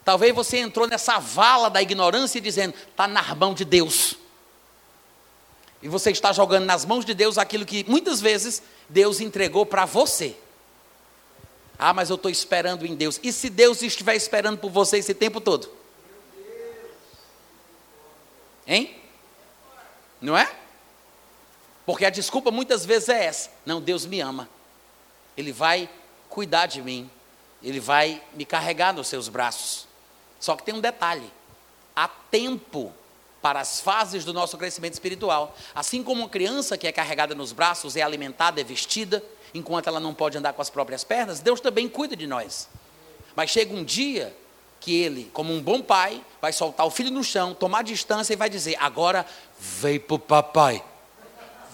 Talvez 0.05 0.35
você 0.35 0.59
entrou 0.59 0.87
nessa 0.87 1.17
vala 1.17 1.67
da 1.67 1.81
ignorância 1.81 2.39
dizendo, 2.39 2.75
está 2.89 3.07
na 3.07 3.33
mão 3.33 3.55
de 3.55 3.65
Deus. 3.65 4.15
E 5.81 5.89
você 5.89 6.11
está 6.11 6.31
jogando 6.31 6.65
nas 6.65 6.85
mãos 6.85 7.03
de 7.03 7.15
Deus 7.15 7.39
aquilo 7.39 7.65
que 7.65 7.83
muitas 7.89 8.21
vezes 8.21 8.61
Deus 8.87 9.19
entregou 9.19 9.65
para 9.65 9.83
você. 9.83 10.37
Ah, 11.77 11.91
mas 11.91 12.11
eu 12.11 12.15
estou 12.15 12.29
esperando 12.29 12.85
em 12.85 12.95
Deus. 12.95 13.19
E 13.23 13.33
se 13.33 13.49
Deus 13.49 13.81
estiver 13.81 14.15
esperando 14.15 14.59
por 14.59 14.69
você 14.69 14.97
esse 14.97 15.13
tempo 15.13 15.41
todo? 15.41 15.69
Hein? 18.67 18.95
Não 20.21 20.37
é? 20.37 20.55
Porque 21.85 22.05
a 22.05 22.09
desculpa 22.09 22.51
muitas 22.51 22.85
vezes 22.85 23.09
é 23.09 23.25
essa: 23.25 23.51
não, 23.65 23.81
Deus 23.81 24.05
me 24.05 24.19
ama, 24.21 24.49
Ele 25.35 25.51
vai 25.51 25.89
cuidar 26.29 26.65
de 26.67 26.81
mim, 26.81 27.09
Ele 27.61 27.79
vai 27.79 28.23
me 28.33 28.45
carregar 28.45 28.93
nos 28.93 29.07
seus 29.07 29.27
braços. 29.29 29.84
Só 30.39 30.55
que 30.55 30.63
tem 30.63 30.73
um 30.73 30.81
detalhe: 30.81 31.31
há 31.95 32.07
tempo 32.07 32.93
para 33.41 33.59
as 33.59 33.79
fases 33.79 34.25
do 34.25 34.33
nosso 34.33 34.57
crescimento 34.57 34.93
espiritual. 34.93 35.55
Assim 35.75 36.03
como 36.03 36.21
uma 36.21 36.29
criança 36.29 36.77
que 36.77 36.87
é 36.87 36.91
carregada 36.91 37.35
nos 37.35 37.51
braços, 37.51 37.95
é 37.95 38.01
alimentada, 38.01 38.59
é 38.59 38.63
vestida, 38.63 39.23
enquanto 39.53 39.87
ela 39.87 39.99
não 39.99 40.15
pode 40.15 40.37
andar 40.37 40.53
com 40.53 40.63
as 40.63 40.69
próprias 40.71 41.03
pernas, 41.03 41.39
Deus 41.41 41.61
também 41.61 41.87
cuida 41.87 42.15
de 42.15 42.25
nós. 42.25 42.67
Mas 43.35 43.51
chega 43.51 43.71
um 43.75 43.83
dia 43.83 44.35
que 44.79 44.95
ele, 44.95 45.29
como 45.33 45.53
um 45.53 45.61
bom 45.61 45.81
pai, 45.81 46.23
vai 46.41 46.51
soltar 46.51 46.85
o 46.85 46.89
filho 46.89 47.11
no 47.11 47.23
chão, 47.23 47.53
tomar 47.53 47.83
distância 47.83 48.33
e 48.33 48.35
vai 48.35 48.49
dizer: 48.49 48.77
Agora 48.79 49.25
vem 49.59 49.99
para 49.99 50.15
o 50.15 50.19
papai. 50.19 50.83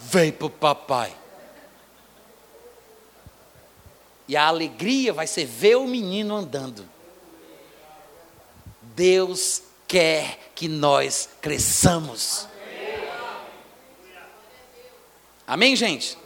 Vem 0.04 0.32
para 0.32 0.48
o 0.48 0.50
papai. 0.50 1.16
E 4.28 4.36
a 4.36 4.46
alegria 4.46 5.14
vai 5.14 5.28
ser 5.28 5.46
ver 5.46 5.76
o 5.76 5.88
menino 5.88 6.36
andando. 6.36 6.86
Deus 8.96 9.62
quer 9.88 10.52
que 10.56 10.68
nós 10.68 11.30
cresçamos. 11.42 12.48
Amém, 15.46 15.76
gente? 15.76 16.18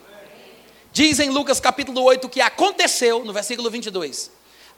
Diz 0.92 1.20
em 1.20 1.30
Lucas 1.30 1.60
capítulo 1.60 2.02
8 2.04 2.30
que 2.30 2.42
aconteceu, 2.42 3.26
no 3.26 3.34
versículo 3.34 3.70
22, 3.70 4.32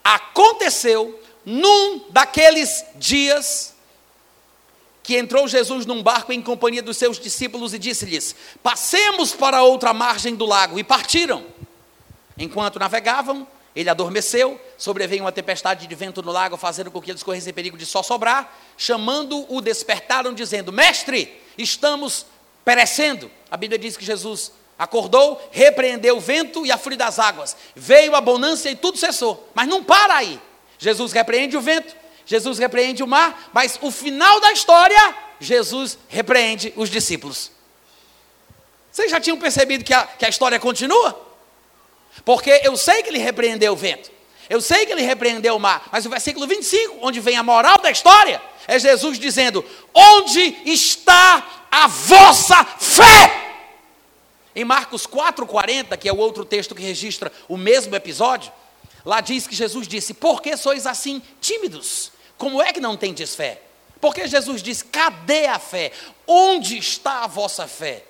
aconteceu 0.04 1.20
num 1.46 2.10
daqueles 2.10 2.84
dias 2.96 3.76
que 5.04 5.16
entrou 5.16 5.48
Jesus 5.48 5.86
num 5.86 6.04
barco 6.04 6.34
em 6.34 6.42
companhia 6.42 6.82
dos 6.82 6.98
seus 6.98 7.18
discípulos 7.18 7.74
e 7.74 7.80
disse-lhes: 7.80 8.36
Passemos 8.62 9.34
para 9.34 9.64
outra 9.64 9.94
margem 9.94 10.36
do 10.36 10.46
lago. 10.46 10.78
E 10.78 10.84
partiram. 10.84 11.46
Enquanto 12.38 12.78
navegavam, 12.78 13.48
ele 13.78 13.92
adormeceu, 13.92 14.60
sobreveio 14.76 15.24
uma 15.24 15.32
tempestade 15.32 15.86
de 15.86 15.96
vento 15.96 16.24
no 16.24 16.32
lago, 16.32 16.58
fazendo 16.58 16.90
com 16.90 17.00
que 17.00 17.12
eles 17.12 17.22
corressem 17.22 17.54
perigo 17.54 17.78
de 17.78 17.86
só 17.86 18.02
sobrar. 18.02 18.52
Chamando-o, 18.76 19.62
despertaram, 19.62 20.34
dizendo: 20.34 20.74
Mestre, 20.74 21.40
estamos 21.56 22.26
perecendo. 22.66 23.30
A 23.52 23.56
Bíblia 23.56 23.78
diz 23.78 23.96
que 23.96 24.04
Jesus 24.04 24.52
acordou, 24.80 25.48
repreendeu 25.52 26.18
o 26.18 26.20
vento 26.20 26.66
e 26.66 26.72
a 26.72 26.78
fúria 26.78 26.98
das 26.98 27.20
águas. 27.20 27.56
Veio 27.76 28.16
a 28.16 28.22
bonança 28.22 28.68
e 28.68 28.76
tudo 28.76 28.98
cessou. 28.98 29.48
Mas 29.54 29.68
não 29.68 29.84
para 29.84 30.16
aí. 30.16 30.42
Jesus 30.80 31.12
repreende 31.12 31.56
o 31.56 31.62
vento, 31.62 31.96
Jesus 32.26 32.58
repreende 32.58 33.04
o 33.04 33.08
mar, 33.08 33.52
mas 33.54 33.78
o 33.80 33.92
final 33.92 34.40
da 34.42 34.52
história, 34.54 35.16
Jesus 35.40 36.00
repreende 36.08 36.74
os 36.76 36.90
discípulos. 36.90 37.52
Vocês 38.92 39.12
já 39.12 39.20
tinham 39.20 39.38
percebido 39.38 39.84
que 39.84 39.94
a, 39.94 40.08
que 40.08 40.26
a 40.26 40.30
história 40.30 40.60
continua? 40.60 41.27
Porque 42.24 42.62
eu 42.64 42.76
sei 42.76 43.04
que 43.04 43.10
ele 43.10 43.20
repreendeu 43.20 43.74
o 43.74 43.76
vento, 43.76 44.12
eu 44.50 44.62
sei 44.62 44.86
que 44.86 44.92
ele 44.92 45.02
repreendeu 45.02 45.56
o 45.56 45.60
mar, 45.60 45.88
mas 45.92 46.06
o 46.06 46.10
versículo 46.10 46.48
25, 46.48 47.00
onde 47.02 47.20
vem 47.20 47.36
a 47.36 47.44
moral 47.44 47.80
da 47.80 47.92
história, 47.92 48.42
é 48.68 48.80
Jesus 48.80 49.20
dizendo: 49.20 49.64
Onde 49.94 50.58
está 50.66 51.66
a 51.72 51.88
vossa 51.88 52.64
fé? 52.64 53.46
Em 54.56 54.66
Marcos 54.66 55.06
4,40, 55.06 55.98
que 55.98 56.10
é 56.10 56.14
o 56.14 56.18
outro 56.18 56.44
texto 56.44 56.74
que 56.74 56.82
registra 56.82 57.32
o 57.48 57.58
mesmo 57.58 57.96
episódio, 57.96 58.52
lá 59.06 59.22
diz 59.22 59.46
que 59.48 59.56
Jesus 59.56 59.88
disse: 59.88 60.14
Por 60.14 60.42
que 60.42 60.56
sois 60.58 60.86
assim 60.86 61.22
tímidos? 61.40 62.12
Como 62.38 62.62
é 62.62 62.72
que 62.72 62.80
não 62.80 62.96
tendes 62.96 63.36
fé? 63.36 63.62
Porque 64.00 64.28
Jesus 64.28 64.62
disse: 64.62 64.86
cadê 64.86 65.48
a 65.48 65.60
fé? 65.60 65.92
Onde 66.26 66.78
está 66.78 67.24
a 67.24 67.28
vossa 67.28 67.68
fé? 67.68 68.04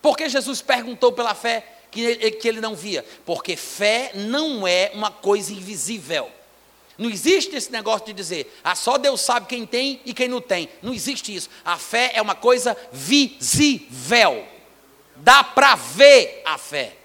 Porque 0.00 0.28
Jesus 0.28 0.62
perguntou 0.62 1.12
pela 1.12 1.34
fé 1.34 1.73
que 1.94 2.00
ele, 2.00 2.30
que 2.32 2.48
ele 2.48 2.60
não 2.60 2.74
via? 2.74 3.04
Porque 3.24 3.54
fé 3.54 4.10
não 4.14 4.66
é 4.66 4.90
uma 4.94 5.12
coisa 5.12 5.52
invisível. 5.52 6.28
Não 6.98 7.08
existe 7.08 7.54
esse 7.54 7.70
negócio 7.70 8.06
de 8.06 8.12
dizer, 8.12 8.52
ah, 8.62 8.74
só 8.74 8.98
Deus 8.98 9.20
sabe 9.20 9.46
quem 9.46 9.64
tem 9.64 10.00
e 10.04 10.12
quem 10.12 10.28
não 10.28 10.40
tem. 10.40 10.68
Não 10.82 10.92
existe 10.92 11.34
isso. 11.34 11.48
A 11.64 11.78
fé 11.78 12.12
é 12.14 12.22
uma 12.22 12.34
coisa 12.34 12.76
visível. 12.92 14.44
Dá 15.16 15.42
para 15.44 15.76
ver 15.76 16.42
a 16.44 16.58
fé. 16.58 16.96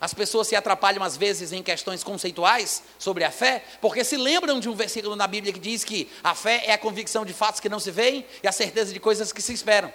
As 0.00 0.12
pessoas 0.12 0.48
se 0.48 0.56
atrapalham 0.56 1.02
às 1.02 1.16
vezes 1.16 1.52
em 1.52 1.62
questões 1.62 2.04
conceituais 2.04 2.82
sobre 2.98 3.24
a 3.24 3.30
fé, 3.30 3.64
porque 3.80 4.04
se 4.04 4.16
lembram 4.16 4.60
de 4.60 4.68
um 4.68 4.74
versículo 4.74 5.16
na 5.16 5.26
Bíblia 5.26 5.52
que 5.52 5.58
diz 5.58 5.84
que 5.84 6.10
a 6.22 6.34
fé 6.34 6.64
é 6.66 6.72
a 6.72 6.78
convicção 6.78 7.24
de 7.24 7.32
fatos 7.32 7.60
que 7.60 7.68
não 7.68 7.80
se 7.80 7.90
veem 7.90 8.24
e 8.42 8.48
a 8.48 8.52
certeza 8.52 8.92
de 8.92 9.00
coisas 9.00 9.32
que 9.32 9.40
se 9.40 9.54
esperam. 9.54 9.90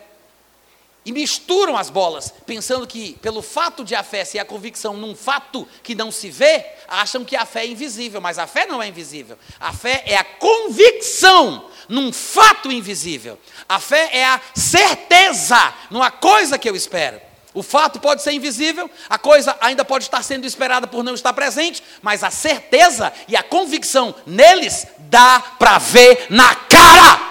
E 1.04 1.12
misturam 1.12 1.76
as 1.76 1.89
bolas, 1.89 2.32
pensando 2.45 2.86
que 2.86 3.14
pelo 3.22 3.41
fato 3.41 3.84
de 3.84 3.95
a 3.95 4.04
fé 4.04 4.24
ser 4.24 4.38
a 4.38 4.45
convicção 4.45 4.95
num 4.95 5.16
fato 5.16 5.68
que 5.82 5.95
não 5.95 6.12
se 6.12 6.30
vê, 6.30 6.64
acham 6.88 7.26
que 7.26 7.36
a 7.36 7.43
fé 7.43 7.62
é 7.62 7.68
invisível, 7.68 8.22
mas 8.22 8.38
a 8.38 8.45
fé 8.45 8.68
não 8.68 8.84
é 8.84 8.88
invisível. 8.88 9.38
A 9.60 9.74
fé 9.74 10.04
é 10.06 10.16
a 10.16 10.24
convicção 10.24 11.66
num 11.89 12.14
fato 12.14 12.72
invisível. 12.72 13.39
A 13.68 13.80
fé 13.80 14.10
é 14.14 14.26
a 14.26 14.39
certeza 14.56 15.74
numa 15.89 16.12
coisa 16.12 16.60
que 16.60 16.70
eu 16.70 16.76
espero. 16.76 17.20
O 17.54 17.64
fato 17.64 17.99
pode 17.99 18.22
ser 18.22 18.32
invisível, 18.32 18.89
a 19.10 19.18
coisa 19.18 19.58
ainda 19.60 19.84
pode 19.84 20.06
estar 20.06 20.24
sendo 20.24 20.45
esperada 20.45 20.88
por 20.88 21.04
não 21.04 21.16
estar 21.16 21.34
presente, 21.34 21.84
mas 22.02 22.24
a 22.24 22.32
certeza 22.32 23.12
e 23.28 23.36
a 23.36 23.43
convicção 23.43 24.16
neles 24.26 24.88
dá 24.99 25.39
para 25.58 25.78
ver 25.80 26.28
na 26.30 26.56
cara. 26.56 27.30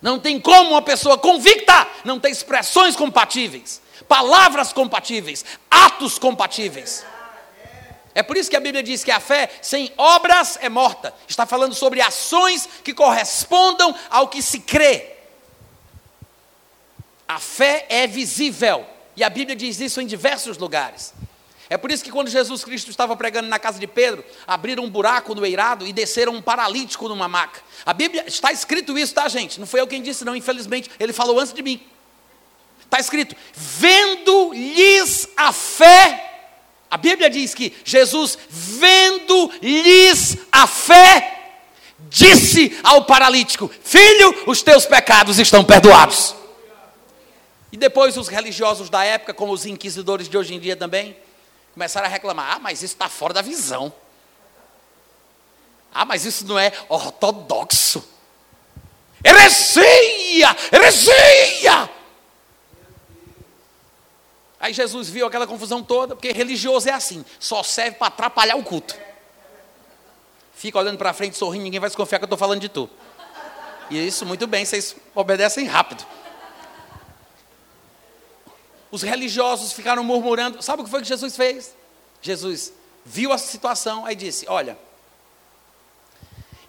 Não 0.00 0.18
tem 0.18 0.40
como 0.40 0.70
uma 0.70 0.82
pessoa 0.82 1.18
convicta 1.18 1.86
não 2.04 2.20
ter 2.20 2.30
expressões 2.30 2.94
compatíveis, 2.94 3.82
palavras 4.06 4.72
compatíveis, 4.72 5.44
atos 5.70 6.18
compatíveis. 6.18 7.04
É 8.14 8.22
por 8.22 8.36
isso 8.36 8.50
que 8.50 8.56
a 8.56 8.60
Bíblia 8.60 8.82
diz 8.82 9.04
que 9.04 9.10
a 9.10 9.20
fé 9.20 9.48
sem 9.62 9.92
obras 9.96 10.58
é 10.60 10.68
morta. 10.68 11.14
Está 11.28 11.46
falando 11.46 11.74
sobre 11.74 12.00
ações 12.00 12.68
que 12.82 12.92
correspondam 12.92 13.94
ao 14.10 14.28
que 14.28 14.42
se 14.42 14.60
crê. 14.60 15.14
A 17.26 17.38
fé 17.38 17.86
é 17.88 18.06
visível. 18.06 18.84
E 19.14 19.22
a 19.22 19.30
Bíblia 19.30 19.54
diz 19.54 19.78
isso 19.78 20.00
em 20.00 20.06
diversos 20.06 20.58
lugares. 20.58 21.12
É 21.70 21.76
por 21.76 21.90
isso 21.90 22.02
que 22.02 22.10
quando 22.10 22.28
Jesus 22.28 22.64
Cristo 22.64 22.90
estava 22.90 23.14
pregando 23.16 23.48
na 23.48 23.58
casa 23.58 23.78
de 23.78 23.86
Pedro, 23.86 24.24
abriram 24.46 24.84
um 24.84 24.90
buraco 24.90 25.34
no 25.34 25.44
eirado 25.44 25.86
e 25.86 25.92
desceram 25.92 26.32
um 26.34 26.40
paralítico 26.40 27.08
numa 27.08 27.28
maca. 27.28 27.60
A 27.84 27.92
Bíblia 27.92 28.24
está 28.26 28.50
escrito 28.50 28.98
isso, 28.98 29.14
tá, 29.14 29.28
gente? 29.28 29.60
Não 29.60 29.66
foi 29.66 29.80
eu 29.80 29.86
quem 29.86 30.00
disse, 30.00 30.24
não, 30.24 30.34
infelizmente, 30.34 30.90
ele 30.98 31.12
falou 31.12 31.38
antes 31.38 31.52
de 31.52 31.62
mim. 31.62 31.80
Está 32.80 32.98
escrito: 32.98 33.36
vendo-lhes 33.54 35.28
a 35.36 35.52
fé. 35.52 36.24
A 36.90 36.96
Bíblia 36.96 37.28
diz 37.28 37.54
que 37.54 37.76
Jesus, 37.84 38.38
vendo-lhes 38.48 40.38
a 40.50 40.66
fé, 40.66 41.52
disse 42.08 42.78
ao 42.82 43.04
paralítico: 43.04 43.70
Filho, 43.84 44.44
os 44.46 44.62
teus 44.62 44.86
pecados 44.86 45.38
estão 45.38 45.62
perdoados. 45.62 46.34
E 47.70 47.76
depois 47.76 48.16
os 48.16 48.28
religiosos 48.28 48.88
da 48.88 49.04
época, 49.04 49.34
como 49.34 49.52
os 49.52 49.66
inquisidores 49.66 50.26
de 50.26 50.38
hoje 50.38 50.54
em 50.54 50.58
dia 50.58 50.74
também, 50.74 51.14
começaram 51.78 52.08
a 52.08 52.10
reclamar: 52.10 52.56
ah, 52.56 52.58
mas 52.58 52.82
isso 52.82 52.94
está 52.94 53.08
fora 53.08 53.32
da 53.32 53.40
visão. 53.40 53.92
Ah, 55.94 56.04
mas 56.04 56.24
isso 56.24 56.44
não 56.44 56.58
é 56.58 56.72
ortodoxo. 56.88 58.04
Heresia! 59.24 60.48
Heresia! 60.72 61.88
Aí 64.60 64.72
Jesus 64.72 65.08
viu 65.08 65.24
aquela 65.24 65.46
confusão 65.46 65.80
toda, 65.80 66.16
porque 66.16 66.32
religioso 66.32 66.88
é 66.88 66.92
assim, 66.92 67.24
só 67.38 67.62
serve 67.62 67.96
para 67.96 68.08
atrapalhar 68.08 68.56
o 68.56 68.64
culto. 68.64 68.96
Fica 70.52 70.78
olhando 70.80 70.98
para 70.98 71.12
frente, 71.12 71.36
sorrindo, 71.36 71.62
ninguém 71.62 71.78
vai 71.78 71.88
desconfiar 71.88 72.18
que 72.18 72.24
eu 72.24 72.26
estou 72.26 72.38
falando 72.38 72.60
de 72.60 72.68
tu. 72.68 72.90
E 73.88 74.04
isso, 74.04 74.26
muito 74.26 74.48
bem, 74.48 74.64
vocês 74.64 74.96
obedecem 75.14 75.66
rápido. 75.66 76.04
Os 78.90 79.02
religiosos 79.02 79.72
ficaram 79.72 80.02
murmurando. 80.02 80.62
Sabe 80.62 80.82
o 80.82 80.84
que 80.84 80.90
foi 80.90 81.00
que 81.00 81.08
Jesus 81.08 81.36
fez? 81.36 81.74
Jesus 82.22 82.72
viu 83.04 83.32
a 83.32 83.38
situação, 83.38 84.04
aí 84.06 84.14
disse: 84.14 84.46
Olha, 84.48 84.78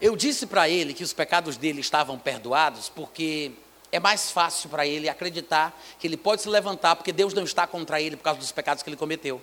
eu 0.02 0.16
disse 0.16 0.46
para 0.46 0.70
ele 0.70 0.94
que 0.94 1.04
os 1.04 1.14
pecados 1.14 1.58
dele 1.58 1.82
estavam 1.82 2.18
perdoados, 2.18 2.90
porque 2.90 3.52
é 3.92 4.00
mais 4.00 4.32
fácil 4.32 4.70
para 4.70 4.86
ele 4.86 5.10
acreditar 5.10 5.78
que 6.00 6.08
ele 6.08 6.18
pode 6.18 6.42
se 6.42 6.50
levantar, 6.50 6.96
porque 6.96 7.12
Deus 7.12 7.34
não 7.34 7.44
está 7.44 7.66
contra 7.66 8.02
ele 8.02 8.16
por 8.16 8.24
causa 8.24 8.40
dos 8.40 8.52
pecados 8.52 8.84
que 8.84 8.90
ele 8.90 8.98
cometeu. 8.98 9.42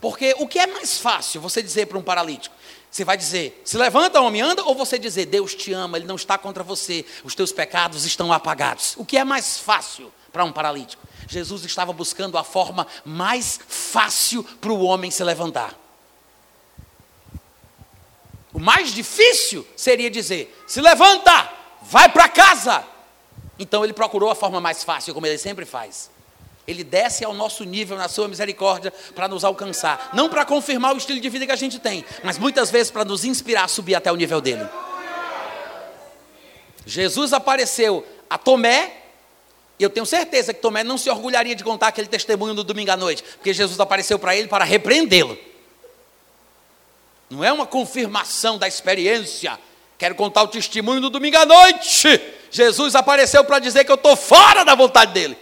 Porque 0.00 0.34
o 0.38 0.46
que 0.46 0.58
é 0.58 0.66
mais 0.66 0.98
fácil 0.98 1.40
você 1.40 1.62
dizer 1.62 1.86
para 1.86 1.98
um 1.98 2.02
paralítico? 2.02 2.54
Você 2.90 3.04
vai 3.04 3.16
dizer, 3.16 3.60
se 3.64 3.76
levanta, 3.76 4.20
homem, 4.20 4.40
anda, 4.40 4.62
ou 4.64 4.74
você 4.74 4.98
dizer, 4.98 5.26
Deus 5.26 5.54
te 5.54 5.72
ama, 5.72 5.98
Ele 5.98 6.06
não 6.06 6.16
está 6.16 6.38
contra 6.38 6.62
você, 6.62 7.04
os 7.22 7.34
teus 7.34 7.52
pecados 7.52 8.04
estão 8.04 8.32
apagados. 8.32 8.94
O 8.96 9.04
que 9.04 9.16
é 9.16 9.24
mais 9.24 9.58
fácil 9.58 10.12
para 10.32 10.44
um 10.44 10.52
paralítico? 10.52 10.99
Jesus 11.30 11.64
estava 11.64 11.92
buscando 11.92 12.36
a 12.36 12.42
forma 12.42 12.88
mais 13.04 13.60
fácil 13.68 14.42
para 14.42 14.72
o 14.72 14.82
homem 14.82 15.12
se 15.12 15.22
levantar. 15.22 15.78
O 18.52 18.58
mais 18.58 18.92
difícil 18.92 19.64
seria 19.76 20.10
dizer: 20.10 20.52
se 20.66 20.80
levanta, 20.80 21.48
vai 21.82 22.08
para 22.08 22.28
casa. 22.28 22.84
Então 23.60 23.84
ele 23.84 23.92
procurou 23.92 24.28
a 24.28 24.34
forma 24.34 24.60
mais 24.60 24.82
fácil, 24.82 25.14
como 25.14 25.24
ele 25.24 25.38
sempre 25.38 25.64
faz. 25.64 26.10
Ele 26.66 26.82
desce 26.82 27.24
ao 27.24 27.32
nosso 27.32 27.62
nível 27.62 27.96
na 27.96 28.08
sua 28.08 28.26
misericórdia 28.26 28.92
para 29.14 29.28
nos 29.28 29.44
alcançar. 29.44 30.10
Não 30.12 30.28
para 30.28 30.44
confirmar 30.44 30.94
o 30.94 30.98
estilo 30.98 31.20
de 31.20 31.28
vida 31.28 31.46
que 31.46 31.52
a 31.52 31.56
gente 31.56 31.78
tem, 31.78 32.04
mas 32.24 32.38
muitas 32.38 32.72
vezes 32.72 32.90
para 32.90 33.04
nos 33.04 33.24
inspirar 33.24 33.64
a 33.64 33.68
subir 33.68 33.94
até 33.94 34.10
o 34.10 34.16
nível 34.16 34.40
dele. 34.40 34.68
Jesus 36.84 37.32
apareceu 37.32 38.04
a 38.28 38.36
Tomé, 38.36 38.99
e 39.80 39.82
eu 39.82 39.88
tenho 39.88 40.04
certeza 40.04 40.52
que 40.52 40.60
Tomé 40.60 40.84
não 40.84 40.98
se 40.98 41.08
orgulharia 41.08 41.54
de 41.54 41.64
contar 41.64 41.88
aquele 41.88 42.06
testemunho 42.06 42.52
no 42.52 42.62
domingo 42.62 42.90
à 42.90 42.98
noite, 42.98 43.22
porque 43.22 43.54
Jesus 43.54 43.80
apareceu 43.80 44.18
para 44.18 44.36
ele 44.36 44.46
para 44.46 44.62
repreendê-lo. 44.62 45.38
Não 47.30 47.42
é 47.42 47.50
uma 47.50 47.64
confirmação 47.64 48.58
da 48.58 48.68
experiência. 48.68 49.58
Quero 49.96 50.14
contar 50.14 50.42
o 50.42 50.48
testemunho 50.48 51.00
no 51.00 51.08
domingo 51.08 51.38
à 51.38 51.46
noite. 51.46 52.20
Jesus 52.50 52.94
apareceu 52.94 53.42
para 53.42 53.58
dizer 53.58 53.84
que 53.84 53.90
eu 53.90 53.94
estou 53.94 54.14
fora 54.16 54.66
da 54.66 54.74
vontade 54.74 55.14
dele. 55.14 55.34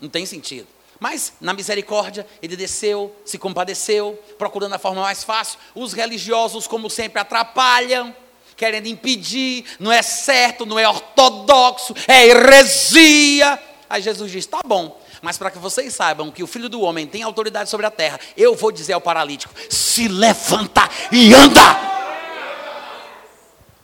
Não 0.00 0.08
tem 0.08 0.26
sentido. 0.26 0.66
Mas, 0.98 1.34
na 1.40 1.54
misericórdia, 1.54 2.26
ele 2.42 2.56
desceu, 2.56 3.14
se 3.24 3.38
compadeceu, 3.38 4.20
procurando 4.36 4.74
a 4.74 4.78
forma 4.78 5.02
mais 5.02 5.22
fácil. 5.22 5.60
Os 5.72 5.92
religiosos, 5.92 6.66
como 6.66 6.90
sempre, 6.90 7.20
atrapalham, 7.20 8.12
querendo 8.56 8.86
impedir, 8.86 9.64
não 9.78 9.92
é 9.92 10.02
certo, 10.02 10.64
não 10.64 10.78
é 10.78 10.88
ortodoxo, 10.88 11.94
é 12.08 12.26
heresia. 12.26 13.58
Aí 13.88 14.02
Jesus 14.02 14.32
diz: 14.32 14.46
tá 14.46 14.60
bom, 14.64 15.00
mas 15.20 15.36
para 15.36 15.50
que 15.50 15.58
vocês 15.58 15.94
saibam 15.94 16.30
que 16.30 16.42
o 16.42 16.46
filho 16.46 16.68
do 16.68 16.80
homem 16.80 17.06
tem 17.06 17.22
autoridade 17.22 17.70
sobre 17.70 17.86
a 17.86 17.90
terra, 17.90 18.18
eu 18.36 18.54
vou 18.54 18.72
dizer 18.72 18.94
ao 18.94 19.00
paralítico: 19.00 19.54
se 19.68 20.08
levanta 20.08 20.88
e 21.12 21.34
anda. 21.34 21.96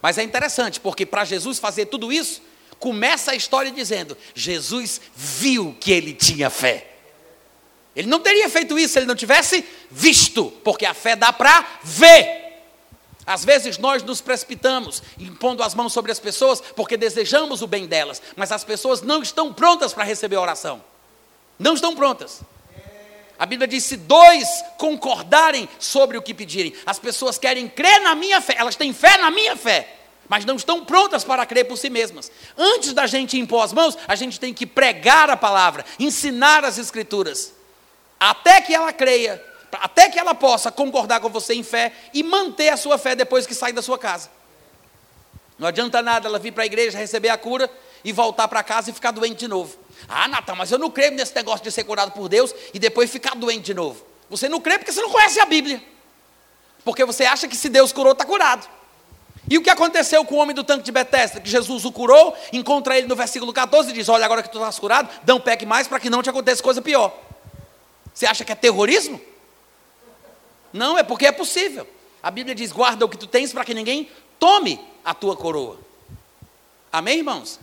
Mas 0.00 0.18
é 0.18 0.22
interessante, 0.22 0.80
porque 0.80 1.06
para 1.06 1.24
Jesus 1.24 1.58
fazer 1.58 1.86
tudo 1.86 2.12
isso, 2.12 2.42
começa 2.78 3.30
a 3.30 3.36
história 3.36 3.70
dizendo: 3.70 4.16
Jesus 4.34 5.00
viu 5.14 5.76
que 5.78 5.92
ele 5.92 6.12
tinha 6.12 6.50
fé. 6.50 6.88
Ele 7.94 8.08
não 8.08 8.20
teria 8.20 8.48
feito 8.48 8.78
isso 8.78 8.94
se 8.94 8.98
ele 8.98 9.06
não 9.06 9.14
tivesse 9.14 9.64
visto, 9.90 10.46
porque 10.64 10.86
a 10.86 10.94
fé 10.94 11.14
dá 11.14 11.32
para 11.32 11.64
ver. 11.84 12.41
Às 13.24 13.44
vezes 13.44 13.78
nós 13.78 14.02
nos 14.02 14.20
precipitamos, 14.20 15.02
impondo 15.18 15.62
as 15.62 15.74
mãos 15.74 15.92
sobre 15.92 16.10
as 16.10 16.18
pessoas, 16.18 16.60
porque 16.60 16.96
desejamos 16.96 17.62
o 17.62 17.66
bem 17.66 17.86
delas, 17.86 18.20
mas 18.34 18.50
as 18.50 18.64
pessoas 18.64 19.00
não 19.00 19.22
estão 19.22 19.52
prontas 19.52 19.92
para 19.92 20.04
receber 20.04 20.36
a 20.36 20.40
oração. 20.40 20.82
Não 21.58 21.74
estão 21.74 21.94
prontas. 21.94 22.40
A 23.38 23.46
Bíblia 23.46 23.68
diz: 23.68 23.84
se 23.84 23.96
dois 23.96 24.48
concordarem 24.76 25.68
sobre 25.78 26.16
o 26.16 26.22
que 26.22 26.34
pedirem, 26.34 26.74
as 26.84 26.98
pessoas 26.98 27.38
querem 27.38 27.68
crer 27.68 28.00
na 28.00 28.14
minha 28.14 28.40
fé, 28.40 28.56
elas 28.58 28.76
têm 28.76 28.92
fé 28.92 29.18
na 29.18 29.30
minha 29.30 29.56
fé, 29.56 29.96
mas 30.28 30.44
não 30.44 30.56
estão 30.56 30.84
prontas 30.84 31.22
para 31.22 31.46
crer 31.46 31.64
por 31.66 31.76
si 31.76 31.90
mesmas. 31.90 32.30
Antes 32.56 32.92
da 32.92 33.06
gente 33.06 33.38
impor 33.38 33.64
as 33.64 33.72
mãos, 33.72 33.96
a 34.08 34.14
gente 34.16 34.40
tem 34.40 34.52
que 34.52 34.66
pregar 34.66 35.30
a 35.30 35.36
palavra, 35.36 35.84
ensinar 35.98 36.64
as 36.64 36.78
Escrituras, 36.78 37.52
até 38.18 38.60
que 38.60 38.74
ela 38.74 38.92
creia, 38.92 39.44
até 39.72 40.08
que 40.08 40.18
ela 40.18 40.34
possa 40.34 40.70
concordar 40.70 41.20
com 41.20 41.28
você 41.28 41.54
em 41.54 41.62
fé 41.62 41.92
e 42.12 42.22
manter 42.22 42.68
a 42.68 42.76
sua 42.76 42.98
fé 42.98 43.14
depois 43.14 43.46
que 43.46 43.54
sai 43.54 43.72
da 43.72 43.80
sua 43.80 43.98
casa. 43.98 44.30
Não 45.58 45.68
adianta 45.68 46.02
nada 46.02 46.28
ela 46.28 46.38
vir 46.38 46.52
para 46.52 46.64
a 46.64 46.66
igreja, 46.66 46.98
receber 46.98 47.28
a 47.28 47.38
cura 47.38 47.70
e 48.04 48.12
voltar 48.12 48.48
para 48.48 48.62
casa 48.62 48.90
e 48.90 48.92
ficar 48.92 49.12
doente 49.12 49.38
de 49.40 49.48
novo. 49.48 49.78
Ah, 50.08 50.26
Natan, 50.26 50.54
mas 50.54 50.72
eu 50.72 50.78
não 50.78 50.90
creio 50.90 51.12
nesse 51.12 51.34
negócio 51.34 51.62
de 51.62 51.70
ser 51.70 51.84
curado 51.84 52.12
por 52.12 52.28
Deus 52.28 52.54
e 52.74 52.78
depois 52.78 53.10
ficar 53.10 53.36
doente 53.36 53.66
de 53.66 53.74
novo. 53.74 54.04
Você 54.28 54.48
não 54.48 54.60
crê 54.60 54.78
porque 54.78 54.92
você 54.92 55.00
não 55.00 55.10
conhece 55.10 55.40
a 55.40 55.46
Bíblia. 55.46 55.82
Porque 56.84 57.04
você 57.04 57.24
acha 57.24 57.46
que 57.46 57.56
se 57.56 57.68
Deus 57.68 57.92
curou, 57.92 58.12
está 58.12 58.24
curado. 58.24 58.68
E 59.48 59.58
o 59.58 59.62
que 59.62 59.70
aconteceu 59.70 60.24
com 60.24 60.36
o 60.36 60.38
homem 60.38 60.54
do 60.54 60.64
tanque 60.64 60.82
de 60.82 60.92
Betesda? 60.92 61.40
Que 61.40 61.48
Jesus 61.48 61.84
o 61.84 61.92
curou, 61.92 62.36
encontra 62.52 62.96
ele 62.96 63.06
no 63.06 63.14
versículo 63.14 63.52
14 63.52 63.90
e 63.90 63.92
diz: 63.92 64.08
Olha, 64.08 64.24
agora 64.24 64.42
que 64.42 64.50
tu 64.50 64.58
estás 64.58 64.78
curado, 64.78 65.08
não 65.26 65.40
peque 65.40 65.66
mais 65.66 65.86
para 65.86 66.00
que 66.00 66.10
não 66.10 66.22
te 66.22 66.30
aconteça 66.30 66.62
coisa 66.62 66.82
pior. 66.82 67.16
Você 68.12 68.26
acha 68.26 68.44
que 68.44 68.52
é 68.52 68.54
terrorismo? 68.54 69.20
Não, 70.72 70.96
é 70.96 71.02
porque 71.02 71.26
é 71.26 71.32
possível. 71.32 71.86
A 72.22 72.30
Bíblia 72.30 72.54
diz: 72.54 72.72
guarda 72.72 73.04
o 73.04 73.08
que 73.08 73.16
tu 73.16 73.26
tens 73.26 73.52
para 73.52 73.64
que 73.64 73.74
ninguém 73.74 74.10
tome 74.38 74.80
a 75.04 75.12
tua 75.12 75.36
coroa. 75.36 75.78
Amém, 76.90 77.18
irmãos? 77.18 77.58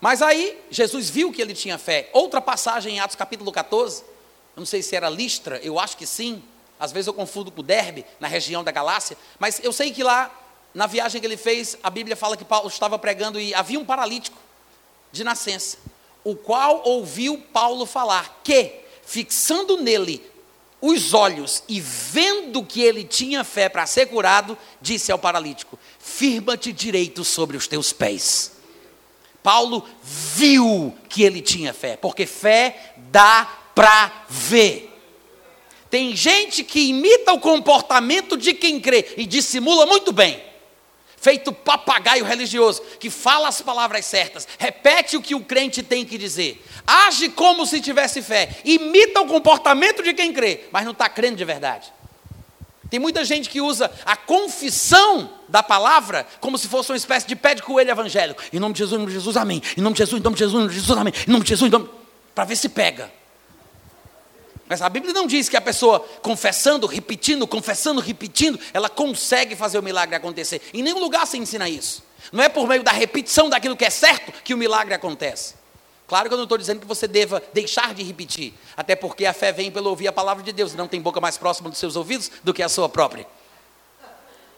Mas 0.00 0.22
aí 0.22 0.58
Jesus 0.70 1.10
viu 1.10 1.32
que 1.32 1.42
ele 1.42 1.54
tinha 1.54 1.76
fé. 1.76 2.08
Outra 2.12 2.40
passagem 2.40 2.96
em 2.96 3.00
Atos 3.00 3.16
capítulo 3.16 3.50
14, 3.50 4.02
eu 4.02 4.60
não 4.60 4.66
sei 4.66 4.82
se 4.82 4.94
era 4.94 5.08
Listra, 5.08 5.58
eu 5.58 5.78
acho 5.78 5.96
que 5.96 6.06
sim. 6.06 6.42
Às 6.78 6.92
vezes 6.92 7.08
eu 7.08 7.14
confundo 7.14 7.50
com 7.50 7.62
Derbe, 7.62 8.04
na 8.20 8.28
região 8.28 8.62
da 8.62 8.70
Galácia, 8.70 9.16
mas 9.38 9.60
eu 9.64 9.72
sei 9.72 9.90
que 9.90 10.04
lá, 10.04 10.30
na 10.72 10.86
viagem 10.86 11.20
que 11.20 11.26
ele 11.26 11.36
fez, 11.36 11.76
a 11.82 11.90
Bíblia 11.90 12.14
fala 12.14 12.36
que 12.36 12.44
Paulo 12.44 12.68
estava 12.68 12.96
pregando 12.96 13.40
e 13.40 13.52
havia 13.52 13.80
um 13.80 13.84
paralítico 13.84 14.38
de 15.10 15.24
nascença, 15.24 15.78
o 16.22 16.36
qual 16.36 16.82
ouviu 16.84 17.42
Paulo 17.52 17.84
falar 17.84 18.40
que, 18.44 18.74
fixando 19.02 19.78
nele 19.78 20.24
os 20.80 21.12
olhos 21.12 21.62
e 21.68 21.80
vendo 21.80 22.62
que 22.62 22.82
ele 22.82 23.04
tinha 23.04 23.42
fé 23.42 23.68
para 23.68 23.86
ser 23.86 24.06
curado, 24.06 24.56
disse 24.80 25.10
ao 25.10 25.18
paralítico: 25.18 25.78
Firma-te 25.98 26.72
direito 26.72 27.24
sobre 27.24 27.56
os 27.56 27.66
teus 27.66 27.92
pés. 27.92 28.52
Paulo 29.42 29.84
viu 30.02 30.94
que 31.08 31.22
ele 31.22 31.40
tinha 31.40 31.72
fé, 31.72 31.96
porque 31.96 32.26
fé 32.26 32.94
dá 33.10 33.44
para 33.74 34.24
ver. 34.28 34.88
Tem 35.90 36.14
gente 36.14 36.62
que 36.62 36.80
imita 36.80 37.32
o 37.32 37.40
comportamento 37.40 38.36
de 38.36 38.52
quem 38.52 38.78
crê 38.78 39.14
e 39.16 39.24
dissimula 39.24 39.86
muito 39.86 40.12
bem. 40.12 40.47
Feito 41.20 41.52
papagaio 41.52 42.24
religioso, 42.24 42.80
que 43.00 43.10
fala 43.10 43.48
as 43.48 43.60
palavras 43.60 44.06
certas, 44.06 44.46
repete 44.58 45.16
o 45.16 45.22
que 45.22 45.34
o 45.34 45.40
crente 45.40 45.82
tem 45.82 46.04
que 46.04 46.16
dizer, 46.16 46.64
age 46.86 47.28
como 47.30 47.66
se 47.66 47.80
tivesse 47.80 48.22
fé, 48.22 48.48
imita 48.64 49.20
o 49.20 49.26
comportamento 49.26 50.02
de 50.02 50.14
quem 50.14 50.32
crê, 50.32 50.64
mas 50.70 50.84
não 50.84 50.92
está 50.92 51.08
crendo 51.08 51.36
de 51.36 51.44
verdade. 51.44 51.92
Tem 52.90 52.98
muita 52.98 53.24
gente 53.24 53.50
que 53.50 53.60
usa 53.60 53.90
a 54.04 54.16
confissão 54.16 55.30
da 55.48 55.62
palavra 55.62 56.26
como 56.40 56.56
se 56.56 56.68
fosse 56.68 56.90
uma 56.90 56.96
espécie 56.96 57.26
de 57.26 57.36
pé 57.36 57.54
de 57.54 57.62
coelho 57.62 57.90
evangélico. 57.90 58.42
Em 58.52 58.58
nome 58.58 58.72
de 58.72 58.78
Jesus, 58.78 58.94
em 58.94 58.98
nome 58.98 59.12
de 59.12 59.18
Jesus, 59.18 59.36
amém. 59.36 59.62
Em 59.76 59.80
nome 59.80 59.94
de 59.94 59.98
Jesus, 59.98 60.20
em 60.20 60.24
nome 60.24 60.36
de 60.36 60.40
Jesus, 60.40 60.54
em 60.54 60.62
nome 60.62 60.72
de 60.72 60.80
Jesus, 60.80 60.98
amém. 60.98 61.12
Em 61.26 61.30
nome 61.30 61.44
de 61.44 61.48
Jesus, 61.50 61.70
nome... 61.70 61.88
para 62.34 62.44
ver 62.44 62.56
se 62.56 62.68
pega. 62.68 63.17
Mas 64.68 64.82
a 64.82 64.88
Bíblia 64.88 65.14
não 65.14 65.26
diz 65.26 65.48
que 65.48 65.56
a 65.56 65.60
pessoa 65.60 66.00
confessando, 66.20 66.86
repetindo, 66.86 67.46
confessando, 67.46 68.00
repetindo, 68.00 68.60
ela 68.72 68.88
consegue 68.88 69.56
fazer 69.56 69.78
o 69.78 69.82
milagre 69.82 70.14
acontecer. 70.14 70.60
Em 70.74 70.82
nenhum 70.82 70.98
lugar 70.98 71.26
se 71.26 71.38
ensina 71.38 71.68
isso. 71.68 72.04
Não 72.30 72.44
é 72.44 72.48
por 72.48 72.68
meio 72.68 72.82
da 72.82 72.92
repetição 72.92 73.48
daquilo 73.48 73.76
que 73.76 73.84
é 73.84 73.90
certo 73.90 74.32
que 74.42 74.52
o 74.52 74.58
milagre 74.58 74.92
acontece. 74.92 75.54
Claro 76.06 76.28
que 76.28 76.34
eu 76.34 76.38
não 76.38 76.44
estou 76.44 76.58
dizendo 76.58 76.80
que 76.80 76.86
você 76.86 77.06
deva 77.06 77.42
deixar 77.52 77.94
de 77.94 78.02
repetir, 78.02 78.54
até 78.76 78.96
porque 78.96 79.26
a 79.26 79.32
fé 79.32 79.52
vem 79.52 79.70
pelo 79.70 79.90
ouvir 79.90 80.08
a 80.08 80.12
palavra 80.12 80.42
de 80.42 80.52
Deus, 80.52 80.74
não 80.74 80.88
tem 80.88 81.00
boca 81.00 81.20
mais 81.20 81.36
próxima 81.36 81.68
dos 81.68 81.78
seus 81.78 81.96
ouvidos 81.96 82.30
do 82.42 82.54
que 82.54 82.62
a 82.62 82.68
sua 82.68 82.88
própria. 82.88 83.26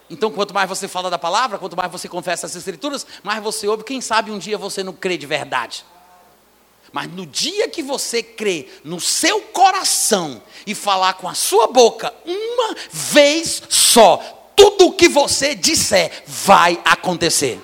Então, 0.08 0.30
quanto 0.30 0.52
mais 0.52 0.68
você 0.68 0.88
fala 0.88 1.08
da 1.08 1.18
palavra, 1.18 1.58
quanto 1.58 1.76
mais 1.76 1.90
você 1.90 2.08
confessa 2.08 2.46
as 2.46 2.56
escrituras, 2.56 3.06
mais 3.22 3.40
você 3.42 3.68
ouve. 3.68 3.84
Quem 3.84 4.00
sabe 4.00 4.32
um 4.32 4.38
dia 4.38 4.58
você 4.58 4.82
não 4.82 4.92
crê 4.92 5.16
de 5.16 5.26
verdade. 5.26 5.84
Mas 6.92 7.10
no 7.10 7.24
dia 7.24 7.68
que 7.68 7.82
você 7.82 8.22
crê 8.22 8.68
no 8.82 9.00
seu 9.00 9.40
coração 9.40 10.42
e 10.66 10.74
falar 10.74 11.14
com 11.14 11.28
a 11.28 11.34
sua 11.34 11.68
boca 11.68 12.12
uma 12.24 12.76
vez 12.90 13.62
só, 13.68 14.16
tudo 14.56 14.88
o 14.88 14.92
que 14.92 15.08
você 15.08 15.54
disser 15.54 16.24
vai 16.26 16.80
acontecer. 16.84 17.60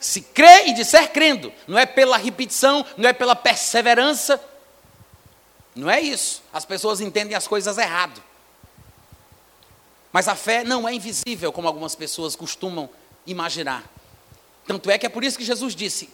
Se 0.00 0.20
crê 0.20 0.66
e 0.66 0.74
disser 0.74 1.12
crendo, 1.12 1.52
não 1.66 1.78
é 1.78 1.86
pela 1.86 2.16
repetição, 2.16 2.84
não 2.96 3.08
é 3.08 3.12
pela 3.12 3.36
perseverança, 3.36 4.42
não 5.74 5.90
é 5.90 6.00
isso. 6.00 6.42
As 6.52 6.64
pessoas 6.64 7.00
entendem 7.00 7.36
as 7.36 7.48
coisas 7.48 7.78
errado. 7.78 8.22
Mas 10.12 10.28
a 10.28 10.34
fé 10.34 10.62
não 10.62 10.88
é 10.88 10.94
invisível, 10.94 11.52
como 11.52 11.66
algumas 11.66 11.94
pessoas 11.94 12.36
costumam 12.36 12.88
imaginar. 13.26 13.82
Tanto 14.66 14.90
é 14.90 14.96
que 14.96 15.06
é 15.06 15.08
por 15.08 15.24
isso 15.24 15.36
que 15.36 15.44
Jesus 15.44 15.74
disse: 15.74 16.08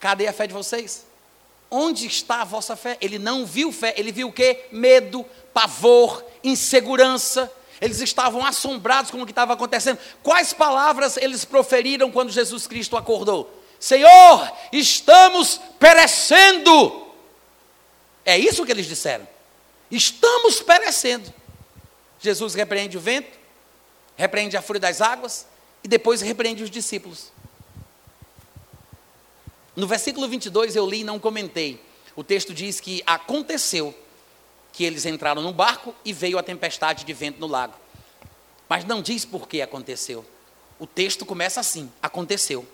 Cadê 0.00 0.26
a 0.26 0.32
fé 0.32 0.46
de 0.46 0.54
vocês? 0.54 1.06
Onde 1.70 2.06
está 2.06 2.42
a 2.42 2.44
vossa 2.44 2.76
fé? 2.76 2.96
Ele 3.00 3.18
não 3.18 3.44
viu 3.44 3.72
fé, 3.72 3.94
ele 3.96 4.10
viu 4.10 4.28
o 4.28 4.32
quê? 4.32 4.66
Medo, 4.72 5.24
pavor, 5.52 6.24
insegurança. 6.42 7.52
Eles 7.80 8.00
estavam 8.00 8.44
assombrados 8.44 9.10
com 9.10 9.20
o 9.20 9.26
que 9.26 9.32
estava 9.32 9.52
acontecendo. 9.52 9.98
Quais 10.22 10.52
palavras 10.52 11.16
eles 11.16 11.44
proferiram 11.44 12.10
quando 12.10 12.30
Jesus 12.30 12.66
Cristo 12.66 12.96
acordou? 12.96 13.54
Senhor, 13.78 14.52
estamos 14.72 15.60
perecendo. 15.78 17.06
É 18.24 18.36
isso 18.36 18.64
que 18.66 18.72
eles 18.72 18.86
disseram. 18.86 19.26
Estamos 19.90 20.60
perecendo. 20.60 21.32
Jesus 22.20 22.54
repreende 22.54 22.96
o 22.96 23.00
vento, 23.00 23.38
repreende 24.16 24.56
a 24.56 24.62
fúria 24.62 24.80
das 24.80 25.00
águas 25.00 25.46
e 25.84 25.88
depois 25.88 26.20
repreende 26.20 26.64
os 26.64 26.70
discípulos. 26.70 27.30
No 29.78 29.86
versículo 29.86 30.26
22 30.26 30.74
eu 30.74 30.84
li 30.84 31.02
e 31.02 31.04
não 31.04 31.20
comentei. 31.20 31.80
O 32.16 32.24
texto 32.24 32.52
diz 32.52 32.80
que 32.80 33.00
aconteceu 33.06 33.96
que 34.72 34.82
eles 34.82 35.06
entraram 35.06 35.40
no 35.40 35.52
barco 35.52 35.94
e 36.04 36.12
veio 36.12 36.36
a 36.36 36.42
tempestade 36.42 37.04
de 37.04 37.12
vento 37.12 37.38
no 37.38 37.46
lago. 37.46 37.74
Mas 38.68 38.84
não 38.84 39.00
diz 39.00 39.24
por 39.24 39.46
que 39.46 39.62
aconteceu. 39.62 40.26
O 40.80 40.86
texto 40.86 41.24
começa 41.24 41.60
assim: 41.60 41.92
aconteceu. 42.02 42.66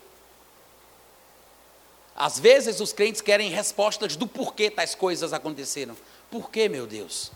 Às 2.16 2.38
vezes 2.38 2.80
os 2.80 2.94
crentes 2.94 3.20
querem 3.20 3.50
respostas 3.50 4.16
do 4.16 4.26
porquê 4.26 4.70
tais 4.70 4.94
coisas 4.94 5.34
aconteceram. 5.34 5.94
Por 6.30 6.50
que, 6.50 6.70
meu 6.70 6.86
Deus? 6.86 7.30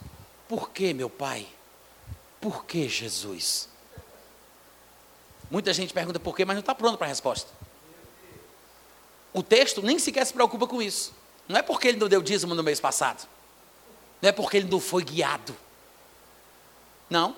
Por 0.49 0.71
que, 0.71 0.95
meu 0.95 1.11
Pai? 1.11 1.47
Por 2.41 2.64
que, 2.64 2.89
Jesus? 2.89 3.69
Muita 5.51 5.75
gente 5.75 5.93
pergunta 5.93 6.19
por 6.19 6.35
quê, 6.35 6.47
mas 6.47 6.55
não 6.55 6.61
está 6.61 6.75
pronto 6.75 6.97
para 6.97 7.07
a 7.07 7.11
resposta. 7.11 7.68
O 9.39 9.43
texto 9.45 9.80
nem 9.80 10.01
sequer 10.01 10.26
se 10.26 10.32
preocupa 10.32 10.66
com 10.66 10.82
isso. 10.82 11.14
Não 11.47 11.57
é 11.57 11.62
porque 11.62 11.86
ele 11.86 11.97
não 11.97 12.09
deu 12.09 12.20
dízimo 12.20 12.57
no 12.57 12.62
mês 12.64 12.80
passado. 12.80 13.24
Não 14.20 14.30
é 14.30 14.32
porque 14.32 14.57
ele 14.57 14.68
não 14.68 14.80
foi 14.80 15.05
guiado. 15.05 15.57
Não. 17.09 17.36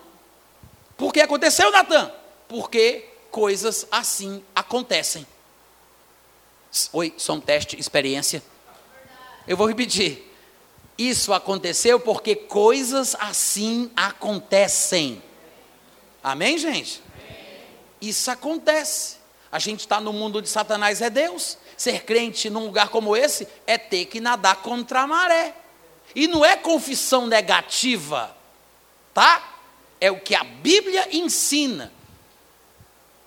Porque 0.97 1.21
aconteceu, 1.21 1.71
Natan? 1.71 2.11
Porque 2.47 3.07
coisas 3.29 3.85
assim 3.91 4.43
acontecem. 4.55 5.27
Oi, 6.91 7.13
só 7.19 7.33
um 7.33 7.39
teste, 7.39 7.79
experiência. 7.79 8.41
Eu 9.47 9.55
vou 9.55 9.67
repetir. 9.67 10.27
Isso 10.97 11.31
aconteceu 11.33 11.99
porque 11.99 12.35
coisas 12.35 13.15
assim 13.19 13.91
acontecem. 13.95 15.21
Amém, 16.23 16.57
gente? 16.57 16.99
Isso 18.01 18.31
acontece. 18.31 19.17
A 19.51 19.59
gente 19.59 19.81
está 19.81 20.01
no 20.01 20.11
mundo 20.11 20.41
de 20.41 20.49
Satanás 20.49 20.99
é 20.99 21.11
Deus. 21.11 21.59
Ser 21.81 22.03
crente 22.03 22.47
num 22.47 22.65
lugar 22.65 22.89
como 22.89 23.17
esse 23.17 23.47
é 23.65 23.75
ter 23.75 24.05
que 24.05 24.21
nadar 24.21 24.57
contra 24.57 25.01
a 25.01 25.07
maré. 25.07 25.51
E 26.13 26.27
não 26.27 26.45
é 26.45 26.55
confissão 26.55 27.25
negativa, 27.25 28.37
tá? 29.15 29.41
É 29.99 30.11
o 30.11 30.19
que 30.19 30.35
a 30.35 30.43
Bíblia 30.43 31.07
ensina. 31.11 31.91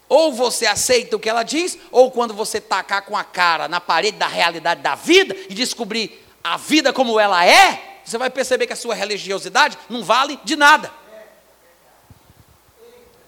Ou 0.09 0.33
você 0.33 0.67
aceita 0.67 1.17
o 1.17 1.19
que 1.19 1.29
ela 1.29 1.43
diz, 1.43 1.77
ou 1.91 2.13
quando 2.13 2.33
você 2.33 2.61
tacar 2.61 3.03
com 3.03 3.17
a 3.17 3.25
cara 3.25 3.67
na 3.67 3.81
parede 3.81 4.19
da 4.19 4.29
realidade 4.29 4.83
da 4.83 4.95
vida 4.95 5.35
e 5.51 5.53
descobrir 5.53 6.25
a 6.45 6.57
vida 6.57 6.93
como 6.93 7.19
ela 7.19 7.45
é, 7.45 7.99
você 8.05 8.17
vai 8.17 8.31
perceber 8.31 8.69
que 8.69 8.73
a 8.73 8.77
sua 8.77 8.95
religiosidade 8.95 9.77
não 9.91 10.05
vale 10.05 10.39
de 10.45 10.55
nada. 10.55 10.93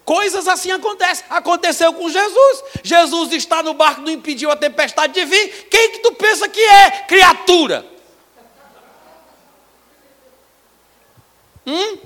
Coisas 0.07 0.47
assim 0.47 0.71
acontecem. 0.71 1.27
Aconteceu 1.29 1.93
com 1.93 2.09
Jesus. 2.09 2.63
Jesus 2.85 3.33
está 3.33 3.61
no 3.61 3.75
barco, 3.75 4.03
não 4.03 4.13
impediu 4.13 4.53
a 4.53 4.57
tempestade 4.57 5.13
de 5.13 5.25
vir. 5.25 5.67
Quem 5.69 5.91
que 5.91 5.99
tu 5.99 6.13
pensa 6.13 6.49
que 6.49 6.61
é? 6.61 6.91
Criatura. 7.09 7.85
Hum? 11.67 11.99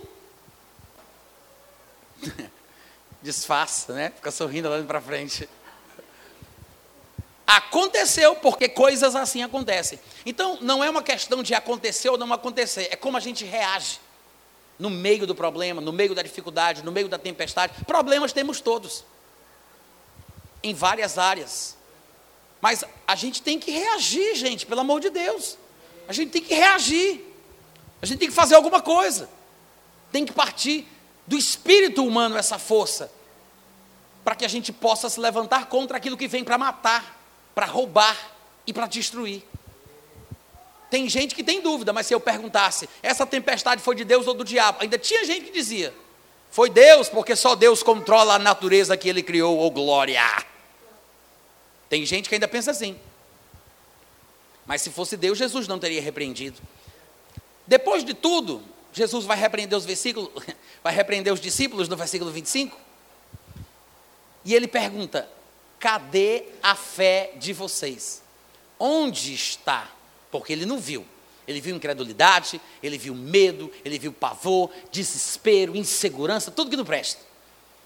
Disfarça, 3.22 3.92
né? 3.92 4.10
Fica 4.16 4.30
sorrindo 4.30 4.70
olhando 4.70 4.86
para 4.86 5.02
frente. 5.02 5.46
Aconteceu 7.46 8.34
porque 8.36 8.66
coisas 8.66 9.14
assim 9.14 9.42
acontecem. 9.42 10.00
Então, 10.24 10.56
não 10.62 10.82
é 10.82 10.88
uma 10.88 11.02
questão 11.02 11.42
de 11.42 11.52
acontecer 11.52 12.08
ou 12.08 12.16
não 12.16 12.32
acontecer, 12.32 12.88
é 12.90 12.96
como 12.96 13.18
a 13.18 13.20
gente 13.20 13.44
reage 13.44 14.00
no 14.80 14.88
meio 14.88 15.26
do 15.26 15.34
problema, 15.34 15.80
no 15.80 15.92
meio 15.92 16.14
da 16.14 16.22
dificuldade, 16.22 16.82
no 16.82 16.90
meio 16.90 17.08
da 17.08 17.18
tempestade. 17.18 17.84
Problemas 17.84 18.32
temos 18.32 18.60
todos, 18.60 19.04
em 20.62 20.72
várias 20.72 21.18
áreas. 21.18 21.76
Mas 22.60 22.82
a 23.06 23.14
gente 23.14 23.42
tem 23.42 23.58
que 23.58 23.70
reagir, 23.70 24.34
gente, 24.34 24.66
pelo 24.66 24.80
amor 24.80 25.00
de 25.00 25.10
Deus. 25.10 25.58
A 26.08 26.12
gente 26.12 26.30
tem 26.30 26.42
que 26.42 26.54
reagir. 26.54 27.24
A 28.00 28.06
gente 28.06 28.18
tem 28.18 28.28
que 28.28 28.34
fazer 28.34 28.54
alguma 28.54 28.80
coisa. 28.80 29.28
Tem 30.10 30.24
que 30.24 30.32
partir 30.32 30.88
do 31.26 31.36
espírito 31.36 32.04
humano 32.04 32.36
essa 32.36 32.58
força, 32.58 33.12
para 34.24 34.34
que 34.34 34.44
a 34.44 34.48
gente 34.48 34.72
possa 34.72 35.08
se 35.08 35.20
levantar 35.20 35.66
contra 35.66 35.98
aquilo 35.98 36.16
que 36.16 36.26
vem 36.26 36.42
para 36.42 36.58
matar, 36.58 37.22
para 37.54 37.66
roubar 37.66 38.16
e 38.66 38.72
para 38.72 38.86
destruir. 38.86 39.44
Tem 40.90 41.08
gente 41.08 41.34
que 41.34 41.44
tem 41.44 41.62
dúvida, 41.62 41.92
mas 41.92 42.06
se 42.06 42.14
eu 42.14 42.20
perguntasse, 42.20 42.88
essa 43.02 43.24
tempestade 43.24 43.80
foi 43.80 43.94
de 43.94 44.04
Deus 44.04 44.26
ou 44.26 44.34
do 44.34 44.44
diabo? 44.44 44.78
Ainda 44.82 44.98
tinha 44.98 45.24
gente 45.24 45.46
que 45.46 45.52
dizia, 45.52 45.94
foi 46.50 46.68
Deus, 46.68 47.08
porque 47.08 47.36
só 47.36 47.54
Deus 47.54 47.82
controla 47.82 48.34
a 48.34 48.38
natureza 48.38 48.96
que 48.96 49.08
Ele 49.08 49.22
criou, 49.22 49.56
ou 49.56 49.66
oh 49.66 49.70
glória. 49.70 50.20
Tem 51.88 52.04
gente 52.04 52.28
que 52.28 52.34
ainda 52.34 52.48
pensa 52.48 52.72
assim. 52.72 52.98
Mas 54.66 54.82
se 54.82 54.90
fosse 54.90 55.16
Deus, 55.16 55.38
Jesus 55.38 55.68
não 55.68 55.78
teria 55.78 56.02
repreendido. 56.02 56.60
Depois 57.66 58.04
de 58.04 58.14
tudo, 58.14 58.62
Jesus 58.92 59.24
vai 59.24 59.36
repreender 59.36 59.78
os 59.78 59.84
versículos, 59.84 60.30
vai 60.82 60.92
repreender 60.92 61.32
os 61.32 61.40
discípulos 61.40 61.88
no 61.88 61.96
versículo 61.96 62.32
25. 62.32 62.76
E 64.44 64.54
ele 64.54 64.66
pergunta: 64.66 65.28
cadê 65.78 66.46
a 66.62 66.74
fé 66.74 67.32
de 67.36 67.52
vocês? 67.52 68.22
Onde 68.78 69.34
está? 69.34 69.88
Porque 70.30 70.52
ele 70.52 70.66
não 70.66 70.78
viu. 70.78 71.06
Ele 71.46 71.60
viu 71.60 71.74
incredulidade, 71.74 72.60
ele 72.82 72.96
viu 72.96 73.14
medo, 73.14 73.72
ele 73.84 73.98
viu 73.98 74.12
pavor, 74.12 74.70
desespero, 74.92 75.74
insegurança, 75.74 76.50
tudo 76.50 76.70
que 76.70 76.76
não 76.76 76.84
presta. 76.84 77.20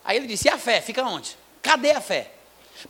Aí 0.05 0.17
ele 0.17 0.27
disse: 0.27 0.49
e 0.49 0.51
a 0.51 0.59
fé? 0.59 0.81
Fica 0.81 1.03
onde? 1.03 1.37
Cadê 1.63 1.93
a 1.93 2.01
fé? 2.01 2.31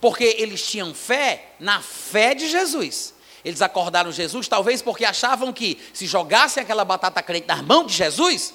Porque 0.00 0.24
eles 0.38 0.66
tinham 0.66 0.92
fé 0.92 1.52
na 1.60 1.80
fé 1.80 2.34
de 2.34 2.48
Jesus. 2.48 3.14
Eles 3.44 3.60
acordaram 3.60 4.10
Jesus, 4.10 4.48
talvez 4.48 4.80
porque 4.80 5.04
achavam 5.04 5.52
que 5.52 5.78
se 5.92 6.06
jogassem 6.06 6.62
aquela 6.62 6.84
batata 6.84 7.22
crente 7.22 7.46
nas 7.46 7.60
mãos 7.60 7.86
de 7.86 7.92
Jesus, 7.92 8.54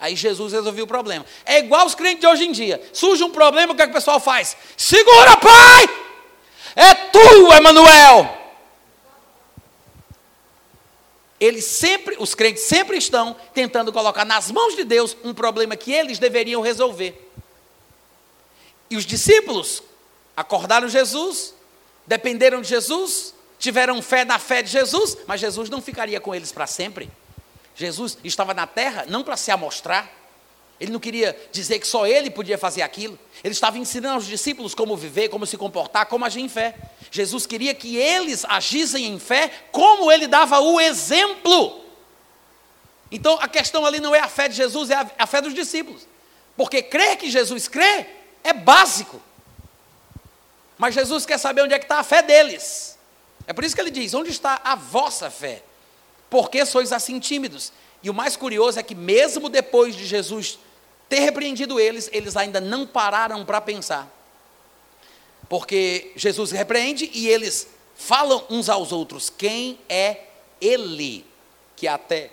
aí 0.00 0.16
Jesus 0.16 0.54
resolveu 0.54 0.86
o 0.86 0.88
problema. 0.88 1.26
É 1.44 1.58
igual 1.58 1.86
os 1.86 1.94
crentes 1.94 2.20
de 2.20 2.26
hoje 2.26 2.44
em 2.44 2.52
dia. 2.52 2.82
Surge 2.92 3.22
um 3.22 3.30
problema, 3.30 3.74
o 3.74 3.76
que, 3.76 3.82
é 3.82 3.84
que 3.84 3.90
o 3.90 3.94
pessoal 3.94 4.18
faz? 4.18 4.56
Segura, 4.78 5.36
pai! 5.36 5.88
É 6.74 6.94
tu, 6.94 7.52
Emanuel! 7.52 8.39
Eles 11.40 11.64
sempre, 11.64 12.16
os 12.18 12.34
crentes 12.34 12.64
sempre 12.64 12.98
estão 12.98 13.34
tentando 13.54 13.90
colocar 13.90 14.26
nas 14.26 14.50
mãos 14.50 14.76
de 14.76 14.84
Deus 14.84 15.16
um 15.24 15.32
problema 15.32 15.74
que 15.74 15.90
eles 15.90 16.18
deveriam 16.18 16.60
resolver. 16.60 17.28
E 18.90 18.96
os 18.96 19.06
discípulos 19.06 19.82
acordaram 20.36 20.86
Jesus, 20.86 21.54
dependeram 22.06 22.60
de 22.60 22.68
Jesus, 22.68 23.34
tiveram 23.58 24.02
fé 24.02 24.24
na 24.24 24.38
fé 24.38 24.62
de 24.62 24.70
Jesus, 24.70 25.16
mas 25.26 25.40
Jesus 25.40 25.70
não 25.70 25.80
ficaria 25.80 26.20
com 26.20 26.34
eles 26.34 26.52
para 26.52 26.66
sempre. 26.66 27.10
Jesus 27.74 28.18
estava 28.22 28.52
na 28.52 28.66
terra 28.66 29.06
não 29.08 29.22
para 29.22 29.36
se 29.36 29.50
amostrar, 29.50 30.12
ele 30.80 30.90
não 30.90 30.98
queria 30.98 31.38
dizer 31.52 31.78
que 31.78 31.86
só 31.86 32.06
ele 32.06 32.30
podia 32.30 32.56
fazer 32.56 32.80
aquilo. 32.80 33.18
Ele 33.44 33.52
estava 33.52 33.76
ensinando 33.76 34.14
aos 34.14 34.26
discípulos 34.26 34.74
como 34.74 34.96
viver, 34.96 35.28
como 35.28 35.44
se 35.44 35.58
comportar, 35.58 36.06
como 36.06 36.24
agir 36.24 36.40
em 36.40 36.48
fé. 36.48 36.74
Jesus 37.10 37.46
queria 37.46 37.74
que 37.74 37.98
eles 37.98 38.46
agissem 38.46 39.04
em 39.04 39.18
fé 39.18 39.52
como 39.70 40.10
ele 40.10 40.26
dava 40.26 40.58
o 40.58 40.80
exemplo. 40.80 41.84
Então 43.12 43.38
a 43.42 43.46
questão 43.46 43.84
ali 43.84 44.00
não 44.00 44.14
é 44.14 44.20
a 44.20 44.28
fé 44.28 44.48
de 44.48 44.56
Jesus, 44.56 44.88
é 44.88 45.06
a, 45.18 45.26
fé 45.26 45.42
dos 45.42 45.52
discípulos. 45.52 46.06
Porque 46.56 46.80
crer 46.80 47.18
que 47.18 47.30
Jesus 47.30 47.68
crê 47.68 48.06
é 48.42 48.54
básico. 48.54 49.20
Mas 50.78 50.94
Jesus 50.94 51.26
quer 51.26 51.36
saber 51.36 51.60
onde 51.60 51.74
é 51.74 51.78
que 51.78 51.84
está 51.84 51.98
a 51.98 52.04
fé 52.04 52.22
deles. 52.22 52.98
É 53.46 53.52
por 53.52 53.64
isso 53.64 53.74
que 53.74 53.82
ele 53.82 53.90
diz: 53.90 54.14
onde 54.14 54.30
está 54.30 54.58
a 54.64 54.74
vossa 54.74 55.30
fé? 55.30 55.62
Porque 56.30 56.64
sois 56.64 56.90
assim 56.90 57.18
tímidos? 57.18 57.70
E 58.02 58.08
o 58.08 58.14
mais 58.14 58.34
curioso 58.34 58.78
é 58.78 58.82
que, 58.82 58.94
mesmo 58.94 59.50
depois 59.50 59.94
de 59.94 60.06
Jesus 60.06 60.58
ter 61.10 61.18
repreendido 61.18 61.78
eles, 61.78 62.08
eles 62.12 62.36
ainda 62.36 62.60
não 62.60 62.86
pararam 62.86 63.44
para 63.44 63.60
pensar. 63.60 64.08
Porque 65.48 66.12
Jesus 66.14 66.52
repreende 66.52 67.10
e 67.12 67.28
eles 67.28 67.66
falam 67.96 68.44
uns 68.48 68.68
aos 68.68 68.92
outros: 68.92 69.28
quem 69.28 69.78
é 69.88 70.28
Ele 70.60 71.26
que 71.76 71.88
até 71.88 72.30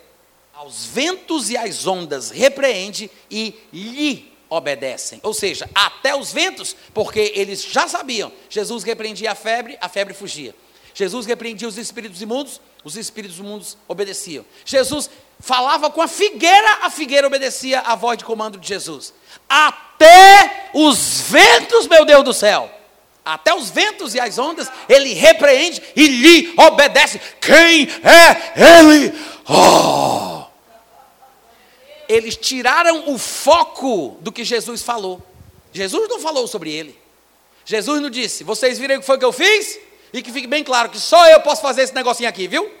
aos 0.54 0.86
ventos 0.86 1.50
e 1.50 1.56
às 1.56 1.86
ondas 1.86 2.30
repreende 2.30 3.10
e 3.30 3.54
lhe 3.72 4.32
obedecem. 4.48 5.20
Ou 5.22 5.34
seja, 5.34 5.68
até 5.74 6.14
os 6.14 6.32
ventos, 6.32 6.76
porque 6.94 7.32
eles 7.34 7.64
já 7.64 7.88
sabiam. 7.88 8.32
Jesus 8.48 8.84
repreendia 8.84 9.32
a 9.32 9.34
febre, 9.34 9.76
a 9.80 9.88
febre 9.88 10.14
fugia. 10.14 10.54
Jesus 10.94 11.26
repreendia 11.26 11.68
os 11.68 11.78
espíritos 11.78 12.22
imundos, 12.22 12.60
os 12.82 12.96
espíritos 12.96 13.38
imundos 13.38 13.76
obedeciam. 13.86 14.44
Jesus 14.64 15.10
falava 15.40 15.90
com 15.90 16.02
a 16.02 16.08
figueira, 16.08 16.78
a 16.82 16.90
figueira 16.90 17.26
obedecia 17.26 17.80
à 17.80 17.94
voz 17.94 18.18
de 18.18 18.24
comando 18.24 18.58
de 18.58 18.66
Jesus. 18.66 19.14
Até 19.48 20.70
os 20.74 21.20
ventos, 21.22 21.86
meu 21.86 22.04
Deus 22.04 22.24
do 22.24 22.34
céu, 22.34 22.70
até 23.24 23.54
os 23.54 23.70
ventos 23.70 24.14
e 24.14 24.20
as 24.20 24.38
ondas, 24.38 24.70
ele 24.88 25.12
repreende 25.12 25.82
e 25.94 26.06
lhe 26.06 26.54
obedece. 26.56 27.20
Quem 27.40 27.88
é 28.02 28.80
ele? 28.80 29.12
Oh! 29.48 30.44
Eles 32.08 32.36
tiraram 32.36 33.12
o 33.12 33.18
foco 33.18 34.16
do 34.20 34.32
que 34.32 34.44
Jesus 34.44 34.82
falou. 34.82 35.22
Jesus 35.72 36.08
não 36.08 36.18
falou 36.18 36.46
sobre 36.46 36.72
ele. 36.72 36.98
Jesus 37.66 38.00
não 38.00 38.08
disse: 38.08 38.44
Vocês 38.44 38.78
viram 38.78 38.96
o 38.96 39.00
que 39.00 39.06
foi 39.06 39.18
que 39.18 39.24
eu 39.24 39.32
fiz? 39.32 39.78
E 40.10 40.22
que 40.22 40.32
fique 40.32 40.46
bem 40.46 40.64
claro 40.64 40.88
que 40.88 40.98
só 40.98 41.28
eu 41.28 41.40
posso 41.42 41.60
fazer 41.60 41.82
esse 41.82 41.94
negocinho 41.94 42.28
aqui, 42.28 42.48
viu? 42.48 42.77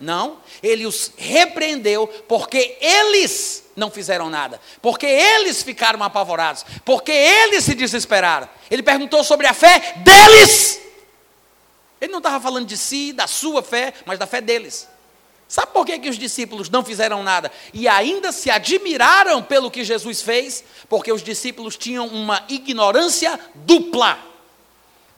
Não, 0.00 0.38
ele 0.62 0.86
os 0.86 1.12
repreendeu 1.16 2.06
porque 2.28 2.76
eles 2.80 3.64
não 3.74 3.90
fizeram 3.90 4.30
nada, 4.30 4.60
porque 4.80 5.06
eles 5.06 5.62
ficaram 5.62 6.02
apavorados, 6.02 6.64
porque 6.84 7.12
eles 7.12 7.64
se 7.64 7.74
desesperaram. 7.74 8.48
Ele 8.70 8.82
perguntou 8.82 9.24
sobre 9.24 9.46
a 9.46 9.54
fé 9.54 9.94
deles. 9.96 10.80
Ele 12.00 12.12
não 12.12 12.18
estava 12.18 12.40
falando 12.40 12.66
de 12.66 12.76
si, 12.76 13.12
da 13.12 13.26
sua 13.26 13.62
fé, 13.62 13.92
mas 14.06 14.18
da 14.18 14.26
fé 14.26 14.40
deles. 14.40 14.88
Sabe 15.48 15.72
por 15.72 15.86
que, 15.86 15.98
que 15.98 16.10
os 16.10 16.18
discípulos 16.18 16.68
não 16.68 16.84
fizeram 16.84 17.22
nada 17.22 17.50
e 17.72 17.88
ainda 17.88 18.30
se 18.32 18.50
admiraram 18.50 19.42
pelo 19.42 19.70
que 19.70 19.82
Jesus 19.82 20.20
fez? 20.20 20.62
Porque 20.88 21.10
os 21.10 21.22
discípulos 21.22 21.76
tinham 21.76 22.06
uma 22.06 22.44
ignorância 22.48 23.40
dupla. 23.54 24.18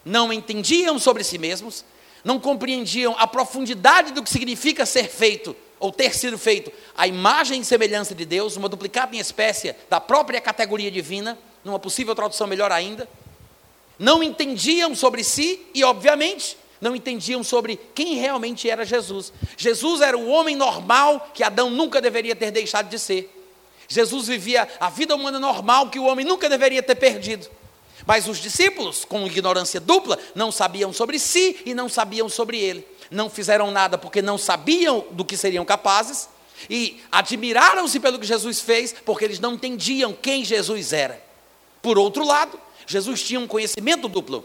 Não 0.05 0.33
entendiam 0.33 0.99
sobre 0.99 1.25
si 1.25 1.37
mesmos 1.37 1.85
não 2.25 2.39
compreendiam 2.39 3.15
a 3.19 3.27
profundidade 3.27 4.13
do 4.13 4.23
que 4.23 4.31
significa 4.31 4.85
ser 4.85 5.09
feito 5.09 5.57
ou 5.79 5.91
ter 5.91 6.15
sido 6.15 6.37
feito 6.37 6.71
a 6.97 7.07
imagem 7.07 7.61
e 7.61 7.65
semelhança 7.65 8.15
de 8.15 8.25
Deus, 8.25 8.57
uma 8.57 8.69
duplicada 8.69 9.17
em 9.17 9.19
espécie 9.19 9.75
da 9.89 9.99
própria 9.99 10.41
categoria 10.41 10.91
divina, 10.91 11.39
numa 11.65 11.79
possível 11.79 12.15
tradução 12.15 12.47
melhor 12.47 12.71
ainda. 12.71 13.09
Não 13.99 14.23
entendiam 14.23 14.95
sobre 14.95 15.25
si 15.25 15.67
e, 15.75 15.83
obviamente, 15.83 16.57
não 16.81 16.97
entendiam 16.97 17.43
sobre 17.43 17.79
quem 17.95 18.15
realmente 18.15 18.69
era 18.69 18.85
Jesus. 18.85 19.33
Jesus 19.57 20.01
era 20.01 20.17
o 20.17 20.29
homem 20.29 20.57
normal 20.57 21.31
que 21.35 21.43
Adão 21.43 21.71
nunca 21.71 22.01
deveria 22.01 22.37
ter 22.37 22.51
deixado 22.51 22.89
de 22.89 22.99
ser. 22.99 23.35
Jesus 23.89 24.29
vivia 24.29 24.69
a 24.79 24.89
vida 24.89 25.15
humana 25.15 25.39
normal 25.39 25.91
que 25.91 25.99
o 25.99 26.05
homem 26.05 26.25
nunca 26.25 26.49
deveria 26.49 26.83
ter 26.83 26.95
perdido. 26.95 27.49
Mas 28.07 28.29
os 28.29 28.39
discípulos, 28.39 29.05
com 29.05 29.27
ignorância 29.27 29.81
dupla, 29.81 30.19
não 30.35 30.51
sabiam 30.51 30.93
sobre 30.93 31.19
si 31.19 31.61
e 31.65 31.75
não 31.75 31.89
sabiam 31.89 32.29
sobre 32.29 32.59
ele. 32.59 32.87
Não 33.11 33.29
fizeram 33.29 33.71
nada 33.71 33.99
porque 33.99 34.23
não 34.23 34.39
sabiam 34.39 35.05
do 35.11 35.25
que 35.25 35.37
seriam 35.37 35.65
capazes 35.65 36.29
e 36.69 37.01
admiraram-se 37.11 37.99
pelo 38.01 38.19
que 38.19 38.27
Jesus 38.27 38.61
fez 38.61 38.95
porque 39.05 39.25
eles 39.25 39.41
não 39.41 39.55
entendiam 39.55 40.13
quem 40.13 40.45
Jesus 40.45 40.93
era. 40.93 41.23
Por 41.83 41.99
outro 41.99 42.25
lado, 42.25 42.59
Jesus 42.87 43.23
tinha 43.23 43.41
um 43.41 43.47
conhecimento 43.47 44.09
duplo. 44.09 44.45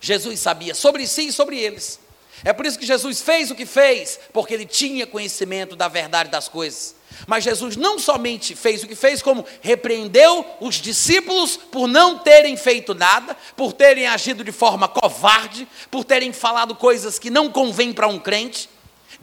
Jesus 0.00 0.40
sabia 0.40 0.74
sobre 0.74 1.06
si 1.06 1.28
e 1.28 1.32
sobre 1.32 1.58
eles. 1.58 2.00
É 2.42 2.52
por 2.52 2.64
isso 2.64 2.78
que 2.78 2.86
Jesus 2.86 3.20
fez 3.20 3.50
o 3.50 3.54
que 3.54 3.66
fez, 3.66 4.18
porque 4.32 4.54
ele 4.54 4.64
tinha 4.64 5.06
conhecimento 5.06 5.76
da 5.76 5.88
verdade 5.88 6.30
das 6.30 6.48
coisas. 6.48 6.94
Mas 7.26 7.44
Jesus 7.44 7.76
não 7.76 7.98
somente 7.98 8.54
fez 8.54 8.82
o 8.82 8.86
que 8.86 8.94
fez, 8.94 9.22
como 9.22 9.44
repreendeu 9.60 10.44
os 10.60 10.76
discípulos 10.76 11.56
por 11.56 11.86
não 11.86 12.18
terem 12.18 12.56
feito 12.56 12.94
nada, 12.94 13.36
por 13.56 13.72
terem 13.72 14.06
agido 14.06 14.44
de 14.44 14.52
forma 14.52 14.88
covarde, 14.88 15.66
por 15.90 16.04
terem 16.04 16.32
falado 16.32 16.74
coisas 16.74 17.18
que 17.18 17.30
não 17.30 17.50
convêm 17.50 17.92
para 17.92 18.08
um 18.08 18.18
crente. 18.18 18.68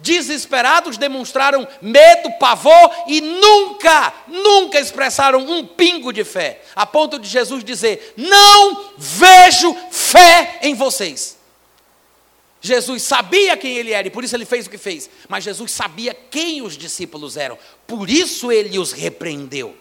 Desesperados 0.00 0.96
demonstraram 0.96 1.66
medo, 1.82 2.30
pavor 2.38 2.90
e 3.06 3.20
nunca, 3.20 4.12
nunca 4.28 4.78
expressaram 4.78 5.40
um 5.40 5.66
pingo 5.66 6.12
de 6.12 6.24
fé, 6.24 6.62
a 6.76 6.86
ponto 6.86 7.18
de 7.18 7.28
Jesus 7.28 7.64
dizer: 7.64 8.14
Não 8.16 8.92
vejo 8.96 9.74
fé 9.90 10.58
em 10.62 10.74
vocês. 10.74 11.37
Jesus 12.60 13.02
sabia 13.02 13.56
quem 13.56 13.76
ele 13.76 13.92
era 13.92 14.08
e 14.08 14.10
por 14.10 14.24
isso 14.24 14.34
ele 14.34 14.44
fez 14.44 14.66
o 14.66 14.70
que 14.70 14.78
fez. 14.78 15.08
Mas 15.28 15.44
Jesus 15.44 15.70
sabia 15.70 16.14
quem 16.14 16.62
os 16.62 16.76
discípulos 16.76 17.36
eram, 17.36 17.58
por 17.86 18.10
isso 18.10 18.50
ele 18.50 18.78
os 18.78 18.92
repreendeu. 18.92 19.76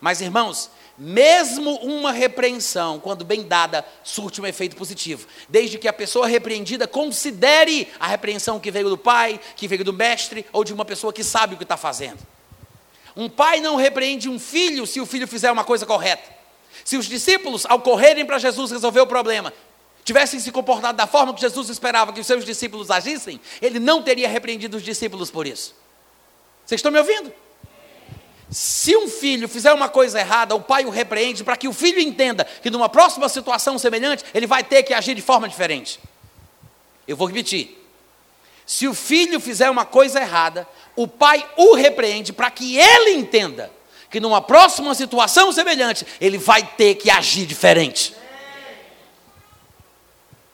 Mas 0.00 0.20
irmãos, 0.20 0.70
mesmo 0.98 1.76
uma 1.76 2.12
repreensão, 2.12 3.00
quando 3.00 3.24
bem 3.24 3.42
dada, 3.42 3.84
surte 4.04 4.40
um 4.40 4.46
efeito 4.46 4.76
positivo. 4.76 5.26
Desde 5.48 5.78
que 5.78 5.88
a 5.88 5.92
pessoa 5.92 6.26
repreendida 6.26 6.86
considere 6.86 7.88
a 7.98 8.06
repreensão 8.06 8.60
que 8.60 8.70
veio 8.70 8.88
do 8.88 8.98
pai, 8.98 9.40
que 9.56 9.66
veio 9.66 9.84
do 9.84 9.92
mestre 9.92 10.44
ou 10.52 10.62
de 10.64 10.72
uma 10.72 10.84
pessoa 10.84 11.12
que 11.12 11.24
sabe 11.24 11.54
o 11.54 11.56
que 11.56 11.64
está 11.64 11.76
fazendo. 11.76 12.18
Um 13.16 13.28
pai 13.28 13.60
não 13.60 13.76
repreende 13.76 14.28
um 14.28 14.38
filho 14.38 14.86
se 14.86 15.00
o 15.00 15.06
filho 15.06 15.26
fizer 15.26 15.50
uma 15.50 15.64
coisa 15.64 15.86
correta. 15.86 16.30
Se 16.84 16.96
os 16.96 17.06
discípulos, 17.06 17.66
ao 17.66 17.80
correrem 17.80 18.24
para 18.24 18.38
Jesus 18.38 18.70
resolver 18.70 19.00
o 19.00 19.06
problema, 19.06 19.52
tivessem 20.04 20.40
se 20.40 20.50
comportado 20.50 20.96
da 20.96 21.06
forma 21.06 21.32
que 21.34 21.40
Jesus 21.40 21.68
esperava 21.68 22.12
que 22.12 22.20
os 22.20 22.26
seus 22.26 22.44
discípulos 22.44 22.90
agissem, 22.90 23.40
ele 23.60 23.78
não 23.78 24.02
teria 24.02 24.28
repreendido 24.28 24.76
os 24.76 24.82
discípulos 24.82 25.30
por 25.30 25.46
isso. 25.46 25.74
Vocês 26.64 26.78
estão 26.78 26.92
me 26.92 26.98
ouvindo? 26.98 27.32
Se 28.50 28.94
um 28.96 29.08
filho 29.08 29.48
fizer 29.48 29.72
uma 29.72 29.88
coisa 29.88 30.20
errada, 30.20 30.54
o 30.54 30.60
pai 30.60 30.84
o 30.84 30.90
repreende 30.90 31.42
para 31.42 31.56
que 31.56 31.66
o 31.66 31.72
filho 31.72 32.00
entenda 32.00 32.44
que 32.44 32.70
numa 32.70 32.88
próxima 32.88 33.28
situação 33.28 33.78
semelhante, 33.78 34.24
ele 34.34 34.46
vai 34.46 34.62
ter 34.62 34.82
que 34.82 34.92
agir 34.92 35.14
de 35.14 35.22
forma 35.22 35.48
diferente. 35.48 35.98
Eu 37.08 37.16
vou 37.16 37.26
repetir. 37.26 37.78
Se 38.66 38.86
o 38.86 38.94
filho 38.94 39.40
fizer 39.40 39.70
uma 39.70 39.84
coisa 39.84 40.20
errada, 40.20 40.68
o 40.94 41.08
pai 41.08 41.46
o 41.56 41.74
repreende 41.74 42.32
para 42.32 42.50
que 42.50 42.78
ele 42.78 43.12
entenda 43.12 43.70
que 44.10 44.20
numa 44.20 44.42
próxima 44.42 44.94
situação 44.94 45.50
semelhante, 45.50 46.06
ele 46.20 46.36
vai 46.36 46.62
ter 46.62 46.96
que 46.96 47.10
agir 47.10 47.46
diferente. 47.46 48.14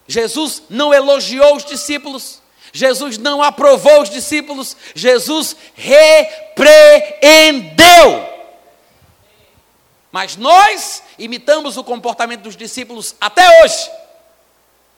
Jesus 0.09 0.63
não 0.71 0.93
elogiou 0.93 1.55
os 1.55 1.65
discípulos, 1.67 2.41
Jesus 2.73 3.19
não 3.19 3.43
aprovou 3.43 4.01
os 4.03 4.09
discípulos, 4.09 4.75
Jesus 4.95 5.55
repreendeu. 5.75 6.67
Mas 10.11 10.37
nós 10.37 11.03
imitamos 11.19 11.77
o 11.77 11.85
comportamento 11.85 12.41
dos 12.41 12.57
discípulos 12.57 13.15
até 13.21 13.63
hoje, 13.63 13.91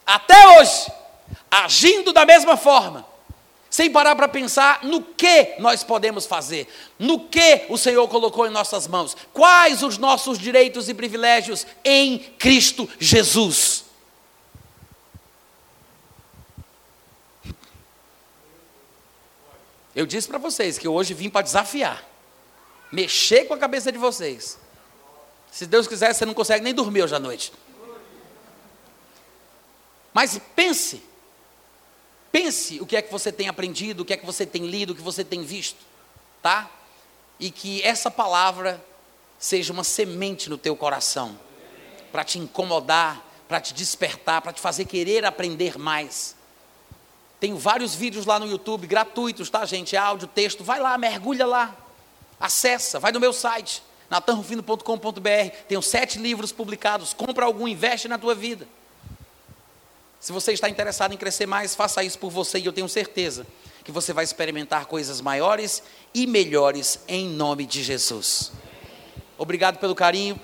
até 0.06 0.60
hoje, 0.60 0.86
agindo 1.50 2.12
da 2.12 2.24
mesma 2.24 2.56
forma, 2.56 3.04
sem 3.68 3.90
parar 3.90 4.14
para 4.14 4.28
pensar 4.28 4.84
no 4.84 5.02
que 5.02 5.54
nós 5.58 5.82
podemos 5.82 6.26
fazer, 6.26 6.68
no 6.98 7.28
que 7.28 7.66
o 7.68 7.76
Senhor 7.76 8.06
colocou 8.06 8.46
em 8.46 8.50
nossas 8.50 8.86
mãos, 8.86 9.16
quais 9.32 9.82
os 9.82 9.98
nossos 9.98 10.38
direitos 10.38 10.88
e 10.88 10.94
privilégios 10.94 11.66
em 11.84 12.18
Cristo 12.38 12.88
Jesus. 13.00 13.79
Eu 20.00 20.06
disse 20.06 20.26
para 20.26 20.38
vocês 20.38 20.78
que 20.78 20.88
hoje 20.88 21.12
vim 21.12 21.28
para 21.28 21.42
desafiar, 21.42 22.02
mexer 22.90 23.44
com 23.44 23.52
a 23.52 23.58
cabeça 23.58 23.92
de 23.92 23.98
vocês. 23.98 24.58
Se 25.52 25.66
Deus 25.66 25.86
quiser, 25.86 26.14
você 26.14 26.24
não 26.24 26.32
consegue 26.32 26.64
nem 26.64 26.72
dormir 26.72 27.02
hoje 27.02 27.14
à 27.14 27.18
noite. 27.18 27.52
Mas 30.14 30.40
pense, 30.56 31.02
pense 32.32 32.80
o 32.80 32.86
que 32.86 32.96
é 32.96 33.02
que 33.02 33.12
você 33.12 33.30
tem 33.30 33.46
aprendido, 33.46 34.00
o 34.00 34.04
que 34.06 34.14
é 34.14 34.16
que 34.16 34.24
você 34.24 34.46
tem 34.46 34.68
lido, 34.68 34.94
o 34.94 34.96
que 34.96 35.02
você 35.02 35.22
tem 35.22 35.42
visto, 35.42 35.84
tá? 36.40 36.70
E 37.38 37.50
que 37.50 37.82
essa 37.82 38.10
palavra 38.10 38.82
seja 39.38 39.70
uma 39.70 39.84
semente 39.84 40.48
no 40.48 40.56
teu 40.56 40.74
coração, 40.74 41.38
para 42.10 42.24
te 42.24 42.38
incomodar, 42.38 43.22
para 43.46 43.60
te 43.60 43.74
despertar, 43.74 44.40
para 44.40 44.54
te 44.54 44.62
fazer 44.62 44.86
querer 44.86 45.26
aprender 45.26 45.76
mais. 45.78 46.39
Tenho 47.40 47.56
vários 47.56 47.94
vídeos 47.94 48.26
lá 48.26 48.38
no 48.38 48.46
YouTube, 48.46 48.86
gratuitos, 48.86 49.48
tá, 49.48 49.64
gente? 49.64 49.96
Áudio, 49.96 50.28
texto. 50.28 50.62
Vai 50.62 50.78
lá, 50.78 50.96
mergulha 50.98 51.46
lá. 51.46 51.74
Acessa, 52.38 53.00
vai 53.00 53.10
no 53.12 53.18
meu 53.18 53.32
site, 53.32 53.82
natanrufino.com.br. 54.10 55.56
Tenho 55.66 55.80
sete 55.80 56.18
livros 56.18 56.52
publicados. 56.52 57.14
Compra 57.14 57.46
algum, 57.46 57.66
investe 57.66 58.06
na 58.08 58.18
tua 58.18 58.34
vida. 58.34 58.68
Se 60.20 60.32
você 60.32 60.52
está 60.52 60.68
interessado 60.68 61.14
em 61.14 61.16
crescer 61.16 61.46
mais, 61.46 61.74
faça 61.74 62.04
isso 62.04 62.18
por 62.18 62.30
você 62.30 62.58
e 62.58 62.66
eu 62.66 62.72
tenho 62.74 62.88
certeza 62.88 63.46
que 63.82 63.90
você 63.90 64.12
vai 64.12 64.22
experimentar 64.22 64.84
coisas 64.84 65.22
maiores 65.22 65.82
e 66.12 66.26
melhores 66.26 67.00
em 67.08 67.26
nome 67.26 67.64
de 67.64 67.82
Jesus. 67.82 68.52
Obrigado 69.38 69.78
pelo 69.78 69.94
carinho. 69.94 70.38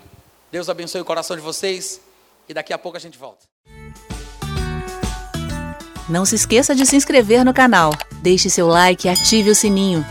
Deus 0.51 0.70
abençoe 0.70 1.02
o 1.02 1.05
coração 1.05 1.36
de 1.36 1.43
vocês 1.43 2.01
e 2.48 2.55
daqui 2.55 2.73
a 2.73 2.78
pouco 2.78 2.97
a 2.97 3.01
gente 3.01 3.18
volta. 3.18 3.56
Não 6.09 6.24
se 6.24 6.37
esqueça 6.37 6.74
de 6.74 6.87
se 6.87 6.95
inscrever 6.95 7.45
no 7.45 7.53
canal, 7.53 7.93
deixe 8.23 8.49
seu 8.49 8.69
like 8.69 9.07
e 9.07 9.11
ative 9.11 9.51
o 9.51 9.55
sininho. 9.55 10.07